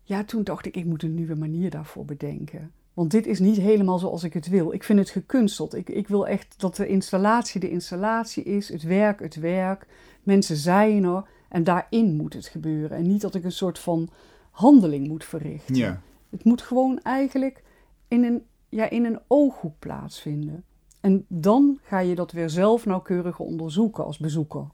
ja, 0.02 0.25
toen 0.25 0.45
dacht 0.45 0.67
ik, 0.67 0.76
ik 0.76 0.85
moet 0.85 1.02
een 1.02 1.14
nieuwe 1.14 1.35
manier 1.35 1.71
daarvoor 1.71 2.05
bedenken. 2.05 2.73
Want 2.95 3.11
dit 3.11 3.26
is 3.26 3.38
niet 3.38 3.57
helemaal 3.57 3.99
zoals 3.99 4.25
ik 4.25 4.33
het 4.33 4.49
wil. 4.49 4.73
Ik 4.73 4.85
vind 4.85 4.99
het 4.99 5.11
gekunsteld. 5.11 5.75
Ik, 5.75 5.88
ik 5.88 6.09
wil 6.09 6.26
echt 6.26 6.55
dat 6.57 6.76
de 6.76 6.87
installatie 6.87 7.61
de 7.61 7.71
installatie 7.71 8.43
is, 8.43 8.69
het 8.69 8.83
werk 8.83 9.21
het 9.21 9.35
werk. 9.35 9.87
Mensen 10.23 10.57
zijn 10.57 11.05
er 11.05 11.25
en 11.50 11.64
daarin 11.64 12.16
moet 12.16 12.33
het 12.33 12.47
gebeuren. 12.47 12.97
En 12.97 13.07
niet 13.07 13.21
dat 13.21 13.35
ik 13.35 13.45
een 13.45 13.52
soort 13.52 13.78
van 13.78 14.09
handeling 14.50 15.09
moet 15.09 15.25
verrichten. 15.25 15.75
Ja. 15.75 16.00
Het 16.30 16.45
moet 16.45 16.62
gewoon 16.62 17.00
eigenlijk 17.02 17.62
in 18.09 18.25
een, 18.25 18.42
ja, 18.69 18.90
in 18.90 19.04
een 19.04 19.21
ooghoek 19.26 19.75
plaatsvinden. 19.78 20.64
En 21.00 21.25
dan 21.28 21.78
ga 21.83 21.99
je 21.99 22.14
dat 22.14 22.33
weer 22.33 22.50
zelf 22.50 22.87
nauwkeurig 22.87 23.38
onderzoeken 23.38 24.04
als 24.04 24.19
bezoeker. 24.19 24.66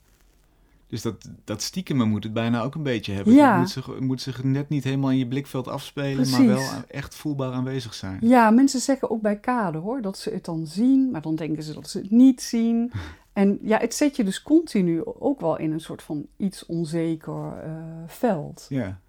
Dus 0.86 1.02
dat, 1.02 1.30
dat 1.44 1.62
stiekem 1.62 2.08
moet 2.08 2.24
het 2.24 2.32
bijna 2.32 2.62
ook 2.62 2.74
een 2.74 2.82
beetje 2.82 3.12
hebben. 3.12 3.34
Ja. 3.34 3.50
Het 3.50 3.58
moet 3.58 3.70
zich, 3.70 4.00
moet 4.00 4.20
zich 4.20 4.44
net 4.44 4.68
niet 4.68 4.84
helemaal 4.84 5.10
in 5.10 5.18
je 5.18 5.26
blikveld 5.26 5.68
afspelen, 5.68 6.14
Precies. 6.14 6.36
maar 6.38 6.46
wel 6.46 6.68
echt 6.88 7.14
voelbaar 7.14 7.52
aanwezig 7.52 7.94
zijn. 7.94 8.18
Ja, 8.20 8.50
mensen 8.50 8.80
zeggen 8.80 9.10
ook 9.10 9.20
bij 9.20 9.38
kade 9.38 9.78
hoor, 9.78 10.02
dat 10.02 10.18
ze 10.18 10.30
het 10.30 10.44
dan 10.44 10.66
zien, 10.66 11.10
maar 11.10 11.22
dan 11.22 11.34
denken 11.34 11.62
ze 11.62 11.74
dat 11.74 11.90
ze 11.90 11.98
het 11.98 12.10
niet 12.10 12.42
zien. 12.42 12.92
En 13.36 13.58
ja, 13.62 13.78
het 13.78 13.94
zet 13.94 14.16
je 14.16 14.24
dus 14.24 14.42
continu 14.42 15.00
ook 15.04 15.40
wel 15.40 15.58
in 15.58 15.72
een 15.72 15.80
soort 15.80 16.02
van 16.02 16.26
iets 16.36 16.66
onzeker 16.66 17.64
uh, 17.66 17.72
veld. 18.06 18.66
Ja. 18.68 19.00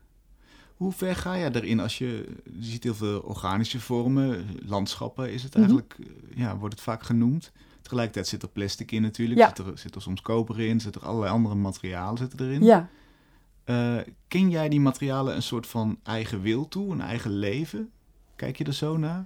Hoe 0.77 0.91
ver 0.91 1.15
ga 1.15 1.37
jij 1.37 1.51
erin 1.51 1.79
als 1.79 1.97
je, 1.97 2.25
je 2.59 2.65
ziet 2.65 2.83
heel 2.83 2.95
veel 2.95 3.19
organische 3.19 3.79
vormen, 3.79 4.45
landschappen 4.65 5.31
is 5.33 5.43
het 5.43 5.51
Mhm. 5.51 5.59
eigenlijk, 5.61 5.97
ja, 6.35 6.57
wordt 6.57 6.73
het 6.73 6.83
vaak 6.83 7.03
genoemd. 7.03 7.51
Tegelijkertijd 7.81 8.27
zit 8.27 8.41
er 8.41 8.49
plastic 8.49 8.91
in 8.91 9.01
natuurlijk, 9.01 9.39
Ja. 9.39 9.47
zit, 9.47 9.57
er, 9.57 9.77
zit 9.77 9.95
er 9.95 10.01
soms 10.01 10.21
koper 10.21 10.59
in, 10.59 10.79
zit 10.79 10.95
er 10.95 11.05
allerlei 11.05 11.31
andere 11.31 11.55
materialen 11.55 12.17
zitten 12.17 12.39
erin. 12.39 12.63
Ja, 12.63 12.89
Eh, 13.63 13.97
ken 14.27 14.49
jij 14.49 14.69
die 14.69 14.79
materialen 14.79 15.35
een 15.35 15.41
soort 15.41 15.67
van 15.67 15.99
eigen 16.03 16.41
wil 16.41 16.67
toe, 16.67 16.91
een 16.91 17.01
eigen 17.01 17.31
leven? 17.31 17.89
Kijk 18.35 18.57
je 18.57 18.63
er 18.63 18.73
zo 18.73 18.97
naar? 18.97 19.25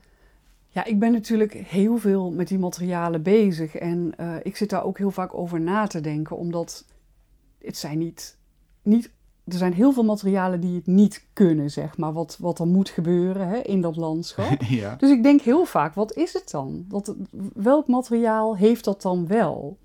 Ja, 0.73 0.85
ik 0.85 0.99
ben 0.99 1.11
natuurlijk 1.11 1.53
heel 1.53 1.97
veel 1.97 2.31
met 2.31 2.47
die 2.47 2.59
materialen 2.59 3.21
bezig 3.21 3.75
en 3.75 4.13
eh, 4.17 4.35
ik 4.43 4.57
zit 4.57 4.69
daar 4.69 4.83
ook 4.83 4.97
heel 4.97 5.11
vaak 5.11 5.33
over 5.33 5.61
na 5.61 5.87
te 5.87 6.01
denken, 6.01 6.37
omdat 6.37 6.85
het 7.57 7.77
zijn 7.77 7.97
niet, 7.97 8.37
niet 8.81 9.11
er 9.45 9.57
zijn 9.57 9.73
heel 9.73 9.91
veel 9.93 10.03
materialen 10.03 10.59
die 10.59 10.75
het 10.75 10.87
niet 10.87 11.25
kunnen, 11.33 11.71
zeg 11.71 11.97
maar, 11.97 12.13
wat, 12.13 12.37
wat 12.39 12.59
er 12.59 12.67
moet 12.67 12.89
gebeuren 12.89 13.47
hè, 13.47 13.57
in 13.57 13.81
dat 13.81 13.95
landschap. 13.95 14.61
ja. 14.81 14.95
Dus 14.95 15.09
ik 15.09 15.23
denk 15.23 15.41
heel 15.41 15.65
vaak, 15.65 15.93
wat 15.93 16.15
is 16.15 16.33
het 16.33 16.49
dan? 16.49 16.85
Wat, 16.89 17.15
welk 17.53 17.87
materiaal 17.87 18.57
heeft 18.57 18.83
dat 18.83 19.01
dan 19.01 19.27
wel? 19.27 19.77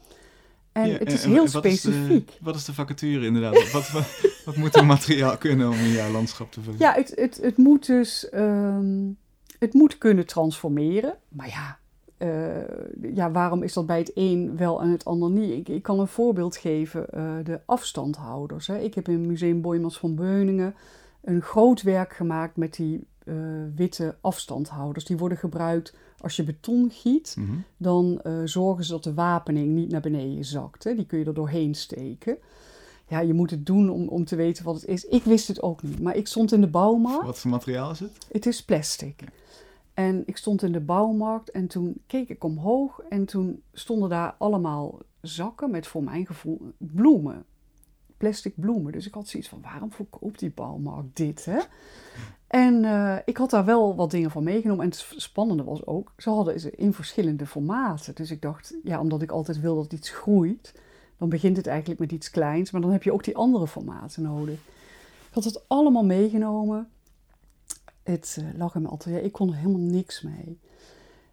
En 0.73 0.89
Ja, 0.89 0.99
het 0.99 1.13
is 1.13 1.25
en 1.25 1.31
heel 1.31 1.41
wat 1.41 1.51
specifiek. 1.51 2.29
Is 2.29 2.37
de, 2.37 2.45
wat 2.45 2.55
is 2.55 2.65
de 2.65 2.75
vacature 2.75 3.27
inderdaad? 3.27 3.71
wat, 3.73 3.91
wat, 3.91 4.05
wat 4.45 4.57
moet 4.57 4.77
een 4.77 4.87
materiaal 4.97 5.37
kunnen 5.37 5.69
om 5.69 5.77
in 5.77 5.91
jouw 5.91 6.11
landschap 6.11 6.53
te 6.53 6.61
vullen? 6.61 6.79
Ja, 6.79 6.93
het, 6.95 7.13
het, 7.15 7.39
het 7.43 7.57
moet 7.57 7.87
dus 7.87 8.29
ehm, 8.29 9.11
het 9.59 9.75
moet 9.75 9.99
kunnen 9.99 10.27
transformeren. 10.27 11.15
Maar 11.29 11.49
ja, 11.49 11.79
eh, 12.17 13.15
ja, 13.15 13.31
waarom 13.31 13.63
is 13.63 13.73
dat 13.73 13.87
bij 13.87 13.99
het 13.99 14.11
een 14.15 14.57
wel 14.57 14.81
en 14.81 14.91
het 14.91 15.05
ander 15.05 15.31
niet? 15.31 15.51
Ik, 15.51 15.69
ik 15.69 15.83
kan 15.83 16.01
een 16.01 16.07
voorbeeld 16.07 16.57
geven, 16.57 17.11
eh, 17.11 17.35
de 17.45 17.61
afstandhouders. 17.65 18.67
Hè. 18.67 18.79
Ik 18.79 18.95
heb 18.95 19.09
in 19.09 19.27
Museum 19.27 19.61
Boijmans 19.61 19.99
van 19.99 20.15
Beuningen 20.15 20.75
een 21.23 21.43
groot 21.43 21.83
werk 21.83 22.13
gemaakt 22.13 22.57
met 22.57 22.75
die 22.75 23.07
eh, 23.25 23.35
witte 23.75 24.17
afstandhouders. 24.21 25.05
Die 25.05 25.17
worden 25.17 25.39
gebruikt 25.39 25.95
als 26.21 26.37
je 26.37 26.45
beton 26.45 26.91
giet. 26.91 27.37
Mhm. 27.39 27.57
Dan 27.77 28.21
zorgen 28.45 28.85
ze 28.85 28.93
dat 28.93 29.05
de 29.05 29.15
wapening 29.15 29.75
niet 29.75 29.91
naar 29.91 30.01
beneden 30.01 30.45
zakt. 30.45 30.85
Hè. 30.85 30.95
Die 30.95 31.07
kun 31.07 31.19
je 31.19 31.25
er 31.25 31.35
doorheen 31.35 31.75
steken. 31.75 32.39
Ja, 33.09 33.21
je 33.21 33.35
moet 33.35 33.51
het 33.51 33.67
doen 33.67 33.91
om, 33.91 34.09
om 34.09 34.25
te 34.25 34.37
weten 34.37 34.65
wat 34.65 34.75
het 34.75 34.85
is. 34.85 35.05
Ik 35.05 35.23
wist 35.23 35.49
het 35.49 35.63
ook 35.63 35.83
niet, 35.83 36.01
maar 36.01 36.17
ik 36.17 36.27
stond 36.27 36.53
in 36.53 36.61
de 36.61 36.67
bouwmarkt. 36.67 37.25
Wat 37.25 37.39
voor 37.39 37.51
materiaal 37.51 37.91
is 37.91 38.01
het? 38.01 38.27
Het 38.33 38.47
is 38.47 38.65
plastic. 38.65 39.25
En 39.97 40.23
ik 40.27 40.37
stond 40.37 40.63
in 40.63 40.73
de 40.73 40.81
bouwmarkt 40.81 41.51
en 41.51 41.67
toen 41.67 42.03
keek 42.07 42.29
ik 42.29 42.45
omhoog 42.45 43.01
en 43.09 43.25
toen 43.25 43.63
stonden 43.73 44.09
daar 44.09 44.35
allemaal 44.39 44.99
zakken 45.21 45.71
met 45.71 45.87
voor 45.87 46.03
mijn 46.03 46.27
gevoel 46.27 46.73
bloemen. 46.79 47.45
Plastic 48.17 48.53
bloemen. 48.57 48.93
Dus 48.93 49.07
ik 49.07 49.15
had 49.15 49.29
zoiets 49.29 49.49
van, 49.49 49.61
waarom 49.63 49.93
verkoopt 49.93 50.39
die 50.39 50.51
bouwmarkt 50.51 51.17
dit, 51.17 51.45
hè? 51.45 51.59
En 52.47 52.85
eh, 52.85 53.17
ik 53.25 53.37
had 53.37 53.51
daar 53.51 53.65
wel 53.65 53.95
wat 53.95 54.11
dingen 54.11 54.31
van 54.31 54.45
meegenomen. 54.45 54.85
En 54.85 54.91
het 54.91 55.07
spannende 55.17 55.65
was 55.65 55.87
ook, 55.87 56.13
ze 56.17 56.31
hadden 56.31 56.61
ze 56.61 56.71
in 56.71 56.93
verschillende 56.93 57.47
formaten. 57.47 58.15
Dus 58.15 58.31
ik 58.31 58.43
dacht, 58.43 58.75
ja, 58.83 59.01
omdat 59.01 59.23
ik 59.23 59.31
altijd 59.31 59.61
wil 59.61 59.75
dat 59.75 59.93
iets 59.93 60.11
groeit, 60.11 60.75
dan 61.19 61.29
begint 61.29 61.57
het 61.57 61.67
eigenlijk 61.67 62.01
met 62.01 62.13
iets 62.13 62.31
kleins. 62.31 62.71
Maar 62.71 62.81
dan 62.81 62.93
heb 62.93 63.03
je 63.03 63.13
ook 63.13 63.25
die 63.25 63.37
andere 63.37 63.67
formaten 63.67 64.23
nodig. 64.23 64.59
Ik 65.29 65.33
had 65.33 65.45
het 65.45 65.69
allemaal 65.69 66.05
meegenomen. 66.05 66.89
Het 68.07 68.37
eh, 68.41 68.59
lag 68.59 68.75
in 68.75 68.83
mijn. 68.83 69.25
Ik 69.25 69.33
kon 69.33 69.49
er 69.49 69.57
helemaal 69.57 69.81
niks 69.81 70.23
mee. 70.23 70.59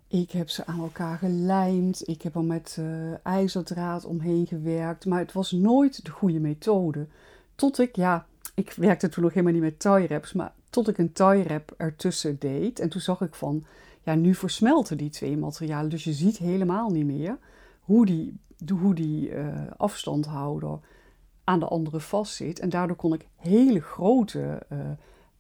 Ik 0.08 0.32
heb 0.32 0.50
ze 0.50 0.66
aan 0.66 0.80
elkaar 0.80 1.18
gelijmd. 1.18 2.08
Ik 2.08 2.22
heb 2.22 2.36
er 2.36 2.44
met 2.44 2.78
eh, 2.80 3.26
ijzerdraad 3.26 4.06
omheen 4.06 4.48
gewerkt. 4.48 5.06
Maar 5.06 5.20
het 5.20 5.32
was 5.32 5.52
nooit 5.52 6.06
de 6.06 6.12
goede 6.12 6.40
methode. 6.40 7.08
Tot 7.56 7.80
ik, 7.80 7.96
ja, 7.96 8.26
ik 8.56 8.72
werkte 8.72 9.10
toen 9.10 9.24
nog 9.24 9.34
helemaal 9.34 9.54
niet 9.54 9.62
met 9.62 9.80
tie 9.80 10.08
wraps. 10.08 10.34
Maar 10.34 10.54
tot 10.70 10.88
ik 10.88 10.98
een 10.98 11.12
tie 11.12 11.44
wrap 11.44 11.74
ertussen 11.78 12.40
deed. 12.40 12.80
En 12.80 12.90
toen 12.90 13.02
zag 13.02 13.22
ik 13.22 13.34
van, 13.34 13.64
ja, 14.02 14.16
nu 14.16 14.36
versmelten 14.36 14.98
die 14.98 15.10
twee 15.10 15.38
materialen. 15.38 15.90
Dus 15.90 16.04
je 16.04 16.14
ziet 16.14 16.38
helemaal 16.38 16.90
niet 16.90 17.06
meer 17.06 17.38
hoe 17.80 18.06
die, 18.06 18.40
hoe 18.80 18.96
die 18.96 19.32
eh, 19.32 19.48
afstandhouder 19.78 20.80
aan 21.44 21.60
de 21.60 21.68
andere 21.68 22.00
vastzit. 22.00 22.60
En 22.60 22.70
daardoor 22.70 22.96
kon 22.96 23.14
ik 23.14 23.28
hele 23.36 23.82
grote, 23.82 24.66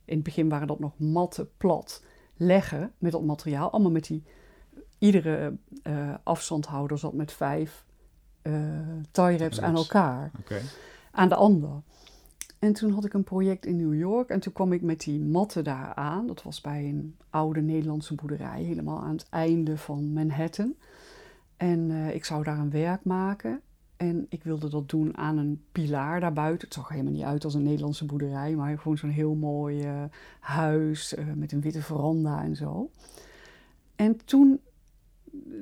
in 0.05 0.15
het 0.15 0.23
begin 0.23 0.49
waren 0.49 0.67
dat 0.67 0.79
nog 0.79 0.99
matte, 0.99 1.47
plat, 1.57 2.03
leggen 2.35 2.91
met 2.97 3.11
dat 3.11 3.23
materiaal. 3.23 3.71
Allemaal 3.71 3.91
met 3.91 4.07
die, 4.07 4.23
iedere 4.97 5.57
eh, 5.83 6.13
afstandhouder 6.23 6.97
zat 6.97 7.13
met 7.13 7.31
vijf 7.31 7.85
eh 8.41 8.53
tie 9.11 9.37
wraps 9.37 9.61
aan 9.61 9.75
elkaar, 9.75 10.31
aan 11.11 11.29
de 11.29 11.35
ander. 11.35 11.81
En 12.59 12.73
toen 12.73 12.91
had 12.91 13.05
ik 13.05 13.13
een 13.13 13.23
project 13.23 13.65
in 13.65 13.75
New 13.75 13.99
York 13.99 14.29
en 14.29 14.39
toen 14.39 14.53
kwam 14.53 14.73
ik 14.73 14.81
met 14.81 14.99
die 14.99 15.19
matten 15.19 15.63
daar 15.63 15.93
aan. 15.93 16.27
Dat 16.27 16.43
was 16.43 16.61
bij 16.61 16.83
een 16.89 17.15
oude 17.29 17.61
Nederlandse 17.61 18.15
boerderij, 18.15 18.63
helemaal 18.63 19.01
aan 19.01 19.15
het 19.15 19.29
einde 19.29 19.77
van 19.77 20.13
Manhattan. 20.13 20.75
En 21.57 21.91
eh, 21.91 22.15
ik 22.15 22.25
zou 22.25 22.43
daar 22.43 22.59
een 22.59 22.69
werk 22.69 23.03
maken. 23.03 23.61
En 23.97 24.25
ik 24.29 24.43
wilde 24.43 24.69
dat 24.69 24.89
doen 24.89 25.17
aan 25.17 25.37
een 25.37 25.63
pilaar 25.71 26.19
daarbuiten. 26.19 26.67
Het 26.67 26.77
zag 26.77 26.89
helemaal 26.89 27.11
niet 27.11 27.23
uit 27.23 27.43
als 27.43 27.53
een 27.53 27.63
Nederlandse 27.63 28.05
boerderij, 28.05 28.55
maar 28.55 28.77
gewoon 28.77 28.97
zo'n 28.97 29.09
heel 29.09 29.35
mooi 29.35 29.83
eh, 29.83 30.03
huis 30.39 31.15
eh, 31.15 31.25
met 31.35 31.51
een 31.51 31.61
witte 31.61 31.81
veranda 31.81 32.43
en 32.43 32.55
zo. 32.55 32.89
En 33.95 34.25
toen 34.25 34.59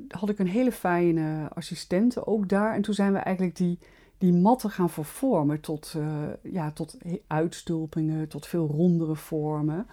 had 0.08 0.30
ik 0.30 0.40
een 0.40 0.48
hele 0.48 0.72
fijne 0.72 1.50
assistente 1.54 2.26
ook 2.26 2.50
daar. 2.50 2.74
En 2.76 2.82
toen 2.82 2.94
zijn 2.94 3.14
we 3.14 3.20
eigenlijk 3.20 3.56
die, 3.56 3.80
die 4.18 4.34
matten 4.34 4.70
gaan 4.70 4.90
vervormen 4.90 5.60
tot, 5.60 5.94
eh, 5.98 6.54
ja, 6.54 6.72
tot 6.72 6.98
uitstulpingen, 7.28 8.28
tot 8.28 8.48
veel 8.48 8.68
rondere 8.68 9.16
vormen. 9.16 9.88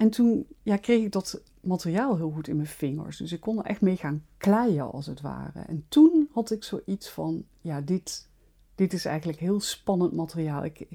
En 0.00 0.10
toen 0.10 0.46
ja, 0.62 0.76
kreeg 0.76 1.04
ik 1.04 1.12
dat 1.12 1.40
materiaal 1.60 2.16
heel 2.16 2.30
goed 2.30 2.48
in 2.48 2.56
mijn 2.56 2.68
vingers. 2.68 3.16
Dus 3.16 3.32
ik 3.32 3.40
kon 3.40 3.58
er 3.58 3.64
echt 3.64 3.80
mee 3.80 3.96
gaan 3.96 4.24
kleien 4.36 4.92
als 4.92 5.06
het 5.06 5.20
ware. 5.20 5.60
En 5.66 5.84
toen 5.88 6.28
had 6.32 6.50
ik 6.50 6.64
zoiets 6.64 7.08
van, 7.10 7.44
ja, 7.60 7.80
dit, 7.80 8.28
dit 8.74 8.92
is 8.92 9.04
eigenlijk 9.04 9.38
heel 9.38 9.60
spannend 9.60 10.12
materiaal. 10.12 10.64
Ik, 10.64 10.86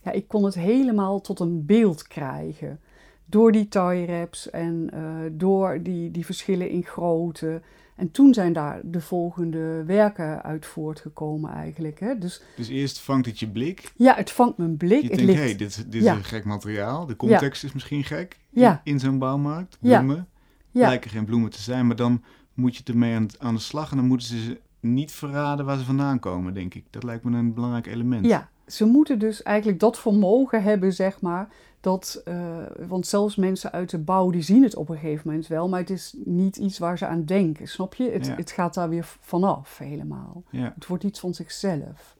ja, 0.00 0.10
ik 0.10 0.28
kon 0.28 0.44
het 0.44 0.54
helemaal 0.54 1.20
tot 1.20 1.40
een 1.40 1.66
beeld 1.66 2.06
krijgen. 2.08 2.80
Door 3.24 3.52
die 3.52 3.68
tie 3.68 4.06
wraps 4.06 4.50
en 4.50 4.90
eh, 4.92 5.14
door 5.32 5.82
die, 5.82 6.10
die 6.10 6.24
verschillen 6.24 6.68
in 6.70 6.84
grootte. 6.84 7.62
En 7.96 8.10
toen 8.10 8.34
zijn 8.34 8.52
daar 8.52 8.80
de 8.84 9.00
volgende 9.00 9.84
werken 9.84 10.42
uit 10.42 10.66
voortgekomen 10.66 11.50
eigenlijk. 11.52 12.00
Hè? 12.00 12.18
Dus 12.18 12.42
Dus 12.56 12.68
eerst 12.68 12.98
vangt 13.00 13.26
het 13.26 13.38
je 13.38 13.48
blik. 13.48 13.92
ja, 13.96 14.14
het 14.14 14.30
vangt 14.30 14.56
mijn 14.58 14.76
blik. 14.76 15.02
Je 15.02 15.08
het 15.08 15.16
denkt, 15.16 15.32
hé, 15.34 15.38
hey, 15.40 15.56
dit, 15.56 15.92
dit 15.92 16.02
Ja. 16.02 16.12
is 16.12 16.18
een 16.18 16.24
gek 16.24 16.44
materiaal. 16.44 17.06
De 17.06 17.16
context 17.16 17.64
is 17.64 17.72
misschien 17.72 18.04
gek 18.04 18.38
Ja. 18.54 18.80
in 18.84 19.00
zo'n 19.00 19.18
bouwmarkt. 19.18 19.78
Bloemen 19.80 20.28
ja, 20.70 20.86
lijken 20.88 21.10
geen 21.10 21.24
bloemen 21.24 21.50
te 21.50 21.60
zijn, 21.62 21.86
maar 21.86 21.96
dan 21.96 22.22
moet 22.54 22.76
je 22.76 22.82
ermee 22.84 23.14
aan, 23.16 23.28
aan 23.38 23.54
de 23.54 23.60
slag 23.60 23.90
en 23.90 23.96
dan 23.96 24.06
moeten 24.06 24.26
ze 24.26 24.60
niet 24.80 25.12
verraden 25.12 25.66
waar 25.66 25.78
ze 25.78 25.84
vandaan 25.84 26.18
komen, 26.18 26.54
denk 26.54 26.74
ik. 26.74 26.84
Dat 26.90 27.02
lijkt 27.02 27.24
me 27.24 27.38
een 27.38 27.54
belangrijk 27.54 27.86
element. 27.86 28.26
ja, 28.26 28.48
ze 28.66 28.84
moeten 28.84 29.18
dus 29.18 29.42
eigenlijk 29.42 29.80
dat 29.80 29.98
vermogen 29.98 30.62
hebben, 30.62 30.92
zeg 30.92 31.20
maar. 31.20 31.48
Dat, 31.80 32.20
eh, 32.24 32.56
want 32.86 33.06
zelfs 33.06 33.36
mensen 33.36 33.72
uit 33.72 33.90
de 33.90 33.98
bouw, 33.98 34.30
die 34.30 34.42
zien 34.42 34.62
het 34.62 34.76
op 34.76 34.88
een 34.88 34.98
gegeven 34.98 35.22
moment 35.28 35.46
wel. 35.46 35.68
Maar 35.68 35.80
het 35.80 35.90
is 35.90 36.14
niet 36.24 36.56
iets 36.56 36.78
waar 36.78 36.98
ze 36.98 37.06
aan 37.06 37.24
denken, 37.24 37.68
snap 37.68 37.94
je? 37.94 38.10
Het, 38.10 38.26
Ja. 38.26 38.34
het 38.34 38.50
gaat 38.50 38.74
daar 38.74 38.88
weer 38.88 39.16
vanaf, 39.20 39.78
helemaal. 39.78 40.42
Ja. 40.50 40.72
Het 40.74 40.86
wordt 40.86 41.04
iets 41.04 41.20
van 41.20 41.34
zichzelf. 41.34 42.16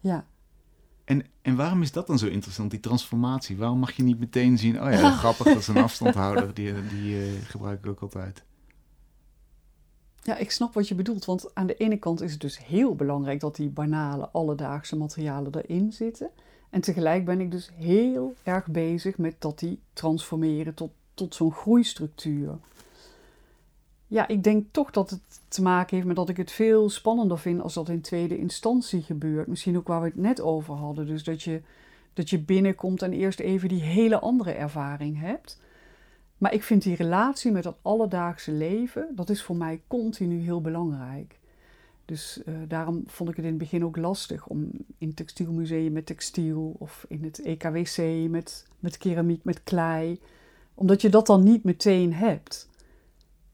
Ja. 0.00 0.24
En, 1.10 1.24
en 1.42 1.56
waarom 1.56 1.82
is 1.82 1.92
dat 1.92 2.06
dan 2.06 2.18
zo 2.18 2.26
interessant, 2.26 2.70
die 2.70 2.80
transformatie? 2.80 3.56
Waarom 3.56 3.78
mag 3.78 3.92
je 3.92 4.02
niet 4.02 4.18
meteen 4.18 4.58
zien, 4.58 4.82
oh 4.82 4.92
ja, 4.92 5.10
grappig, 5.22 5.46
dat 5.46 5.56
is 5.56 5.68
een 5.68 5.76
afstandhouder, 5.76 6.54
die, 6.54 6.72
die 6.88 7.22
eh, 7.22 7.28
gebruik 7.42 7.78
ik 7.78 7.90
ook 7.90 8.00
altijd. 8.00 8.44
Ja, 10.22 10.36
ik 10.36 10.50
snap 10.50 10.74
wat 10.74 10.88
je 10.88 10.94
bedoelt. 10.94 11.24
Want 11.24 11.54
aan 11.54 11.66
de 11.66 11.76
ene 11.76 11.96
kant 11.96 12.20
is 12.20 12.32
het 12.32 12.40
dus 12.40 12.64
heel 12.64 12.94
belangrijk 12.94 13.40
dat 13.40 13.56
die 13.56 13.68
banale, 13.68 14.28
alledaagse 14.28 14.96
materialen 14.96 15.54
erin 15.54 15.92
zitten. 15.92 16.30
En 16.70 16.80
tegelijk 16.80 17.24
ben 17.24 17.40
ik 17.40 17.50
dus 17.50 17.70
heel 17.74 18.34
erg 18.42 18.66
bezig 18.66 19.18
met 19.18 19.34
dat 19.38 19.58
die 19.58 19.80
transformeren 19.92 20.74
tot, 20.74 20.90
tot 21.14 21.34
zo'n 21.34 21.52
groeistructuur. 21.52 22.58
Ja, 24.10 24.28
ik 24.28 24.42
denk 24.42 24.66
toch 24.70 24.90
dat 24.90 25.10
het 25.10 25.40
te 25.48 25.62
maken 25.62 25.94
heeft 25.94 26.06
met 26.06 26.16
dat 26.16 26.28
ik 26.28 26.36
het 26.36 26.50
veel 26.50 26.88
spannender 26.88 27.38
vind 27.38 27.60
als 27.60 27.74
dat 27.74 27.88
in 27.88 28.00
tweede 28.00 28.38
instantie 28.38 29.02
gebeurt. 29.02 29.46
Misschien 29.46 29.76
ook 29.76 29.86
waar 29.86 30.00
we 30.00 30.06
het 30.06 30.16
net 30.16 30.40
over 30.40 30.74
hadden. 30.74 31.06
Dus 31.06 31.24
dat 31.24 31.42
je, 31.42 31.62
dat 32.12 32.30
je 32.30 32.38
binnenkomt 32.38 33.02
en 33.02 33.12
eerst 33.12 33.40
even 33.40 33.68
die 33.68 33.82
hele 33.82 34.18
andere 34.18 34.52
ervaring 34.52 35.20
hebt. 35.20 35.60
Maar 36.38 36.54
ik 36.54 36.62
vind 36.62 36.82
die 36.82 36.96
relatie 36.96 37.52
met 37.52 37.62
dat 37.62 37.78
alledaagse 37.82 38.52
leven, 38.52 39.08
dat 39.14 39.30
is 39.30 39.42
voor 39.42 39.56
mij 39.56 39.80
continu 39.86 40.40
heel 40.40 40.60
belangrijk. 40.60 41.38
Dus 42.04 42.42
eh, 42.44 42.54
daarom 42.68 43.02
vond 43.06 43.30
ik 43.30 43.36
het 43.36 43.44
in 43.44 43.50
het 43.50 43.60
begin 43.60 43.84
ook 43.84 43.96
lastig 43.96 44.46
om 44.46 44.70
in 44.98 45.06
het 45.06 45.16
textielmuseum 45.16 45.92
met 45.92 46.06
textiel 46.06 46.76
of 46.78 47.04
in 47.08 47.24
het 47.24 47.42
EKWC 47.42 48.28
met, 48.28 48.66
met 48.78 48.98
keramiek, 48.98 49.44
met 49.44 49.62
klei. 49.62 50.20
Omdat 50.74 51.00
je 51.00 51.08
dat 51.08 51.26
dan 51.26 51.42
niet 51.42 51.64
meteen 51.64 52.14
hebt. 52.14 52.69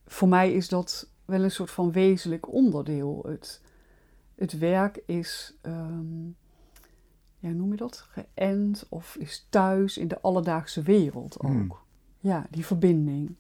Voor 0.07 0.29
mij 0.29 0.53
is 0.53 0.69
dat 0.69 1.09
wel 1.25 1.43
een 1.43 1.51
soort 1.51 1.71
van 1.71 1.93
wezenlijk 1.93 2.53
onderdeel. 2.53 3.23
Het, 3.27 3.61
het 4.35 4.59
werk 4.59 5.03
is, 5.07 5.55
ehm, 5.61 6.25
ja, 7.39 7.49
noem 7.49 7.71
je 7.71 7.77
dat? 7.77 8.09
Geënt 8.11 8.87
of 8.89 9.17
is 9.17 9.47
thuis 9.51 9.99
in 9.99 10.09
de 10.09 10.21
alledaagse 10.21 10.83
wereld 10.83 11.41
ook. 11.41 11.51
Hmm. 11.51 11.77
Ja, 12.21 12.47
die 12.51 12.67
verbinding. 12.67 13.35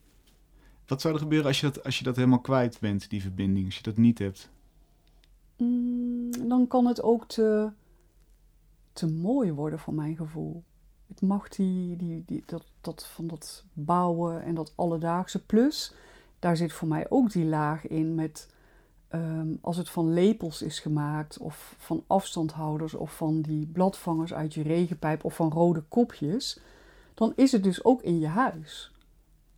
Wat 0.86 1.00
zou 1.00 1.14
er 1.14 1.20
gebeuren 1.20 1.46
als 1.46 1.60
je, 1.60 1.66
dat, 1.70 1.84
als 1.84 1.98
je 1.98 2.04
dat 2.04 2.16
helemaal 2.16 2.40
kwijt 2.40 2.80
bent, 2.80 3.10
die 3.10 3.22
verbinding, 3.22 3.64
als 3.64 3.76
je 3.76 3.82
dat 3.82 3.96
niet 3.96 4.18
hebt? 4.18 4.50
Mm, 5.56 6.48
dan 6.48 6.66
kan 6.66 6.86
het 6.86 7.02
ook 7.02 7.26
te, 7.28 7.70
te 8.92 9.06
mooi 9.06 9.52
worden 9.52 9.78
voor 9.78 9.94
mijn 9.94 10.16
gevoel. 10.16 10.62
Het 11.06 11.20
mag 11.20 11.48
die, 11.48 11.96
die, 11.96 12.22
die, 12.26 12.42
dat, 12.46 12.64
dat 12.80 13.06
van 13.06 13.26
dat 13.26 13.64
bouwen 13.72 14.42
en 14.42 14.54
dat 14.54 14.72
alledaagse. 14.74 15.44
Plus, 15.44 15.94
daar 16.38 16.56
zit 16.56 16.72
voor 16.72 16.88
mij 16.88 17.06
ook 17.08 17.32
die 17.32 17.44
laag 17.44 17.86
in 17.86 18.14
met 18.14 18.48
ehm, 19.08 19.48
als 19.60 19.76
het 19.76 19.90
van 19.90 20.12
lepels 20.12 20.62
is 20.62 20.80
gemaakt, 20.80 21.38
of 21.38 21.74
van 21.78 22.04
afstandhouders, 22.06 22.94
of 22.94 23.16
van 23.16 23.40
die 23.40 23.66
bladvangers 23.66 24.34
uit 24.34 24.54
je 24.54 24.62
regenpijp, 24.62 25.24
of 25.24 25.34
van 25.34 25.52
rode 25.52 25.80
kopjes, 25.88 26.60
dan 27.14 27.32
is 27.36 27.52
het 27.52 27.62
dus 27.62 27.84
ook 27.84 28.02
in 28.02 28.18
je 28.18 28.26
huis. 28.26 28.92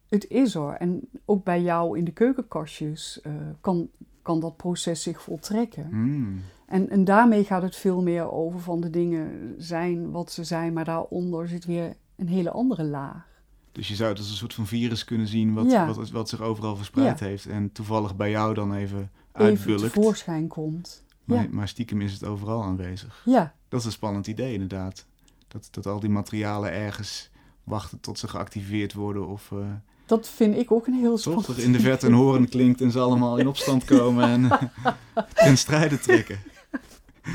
Het 0.09 0.29
is 0.29 0.55
er. 0.55 0.73
En 0.73 1.09
ook 1.25 1.45
bij 1.45 1.63
jou 1.63 1.99
in 1.99 2.05
de 2.05 2.13
keukenkastjes 2.13 3.21
eh, 3.21 3.33
kan, 3.61 3.89
kan 4.23 4.41
dat 4.41 4.57
proces 4.57 5.03
zich 5.03 5.23
voltrekken. 5.23 5.87
Hmm. 5.89 6.41
En, 6.67 6.89
en 6.89 7.05
daarmee 7.05 7.45
gaat 7.45 7.63
het 7.63 7.77
veel 7.77 8.03
meer 8.03 8.31
over 8.33 8.61
van 8.61 8.81
de 8.81 8.91
dingen 8.91 9.55
zijn 9.59 10.11
wat 10.11 10.33
ze 10.33 10.45
zijn, 10.45 10.73
maar 10.73 10.85
daaronder 10.85 11.49
zit 11.49 11.65
weer 11.65 11.97
een 12.17 12.29
hele 12.29 12.51
andere 12.51 12.85
laag. 12.85 13.38
Dus 13.79 13.89
je 13.89 13.95
zou 13.95 14.09
het 14.09 14.19
als 14.19 14.31
een 14.31 14.37
soort 14.37 14.55
van 14.55 14.67
virus 14.67 15.05
kunnen 15.05 15.27
zien 15.27 15.55
wat, 15.55 15.71
Ja. 15.71 15.87
wat, 15.95 16.11
wat 16.11 16.29
zich 16.29 16.41
overal 16.41 16.77
verspreid 16.77 17.19
Ja. 17.19 17.27
heeft. 17.27 17.47
En 17.47 17.73
toevallig 17.73 18.17
bij 18.17 18.31
jou 18.31 18.55
dan 18.55 18.75
even 18.75 18.99
Even 18.99 19.11
uitbulkt. 19.47 19.83
tevoorschijn 19.93 20.47
komt. 20.49 21.05
maar, 21.25 21.43
Ja. 21.43 21.49
maar 21.51 21.69
stiekem 21.69 22.01
is 22.01 22.13
het 22.13 22.25
overal 22.25 22.63
aanwezig. 22.63 23.23
Ja, 23.25 23.55
Dat 23.69 23.81
is 23.81 23.87
een 23.87 23.93
spannend 23.93 24.27
idee 24.27 24.53
inderdaad. 24.53 25.07
Dat, 25.49 25.69
dat 25.71 25.87
al 25.87 26.01
die 26.01 26.11
materialen 26.11 26.73
ergens 26.73 27.31
wachten 27.65 28.01
tot 28.01 28.19
ze 28.19 28.29
geactiveerd 28.29 28.93
worden. 28.93 29.27
Of 29.29 29.51
uh, 29.51 29.59
dat 30.07 30.29
vind 30.29 30.57
ik 30.57 30.73
ook 30.73 30.87
een 30.87 30.95
heel 30.95 31.11
toch 31.11 31.21
spannend. 31.21 31.49
er 31.49 31.59
in 31.65 31.73
de 31.73 31.81
verte 31.81 32.07
een 32.07 32.13
horen 32.13 32.49
klinkt 32.49 32.81
en 32.81 32.91
ze 32.91 32.99
allemaal 33.01 33.37
in 33.39 33.49
opstand 33.49 33.85
komen 33.85 34.25
en 34.25 34.49
ten 35.35 35.59
strijde 35.59 35.99
trekken. 35.99 36.39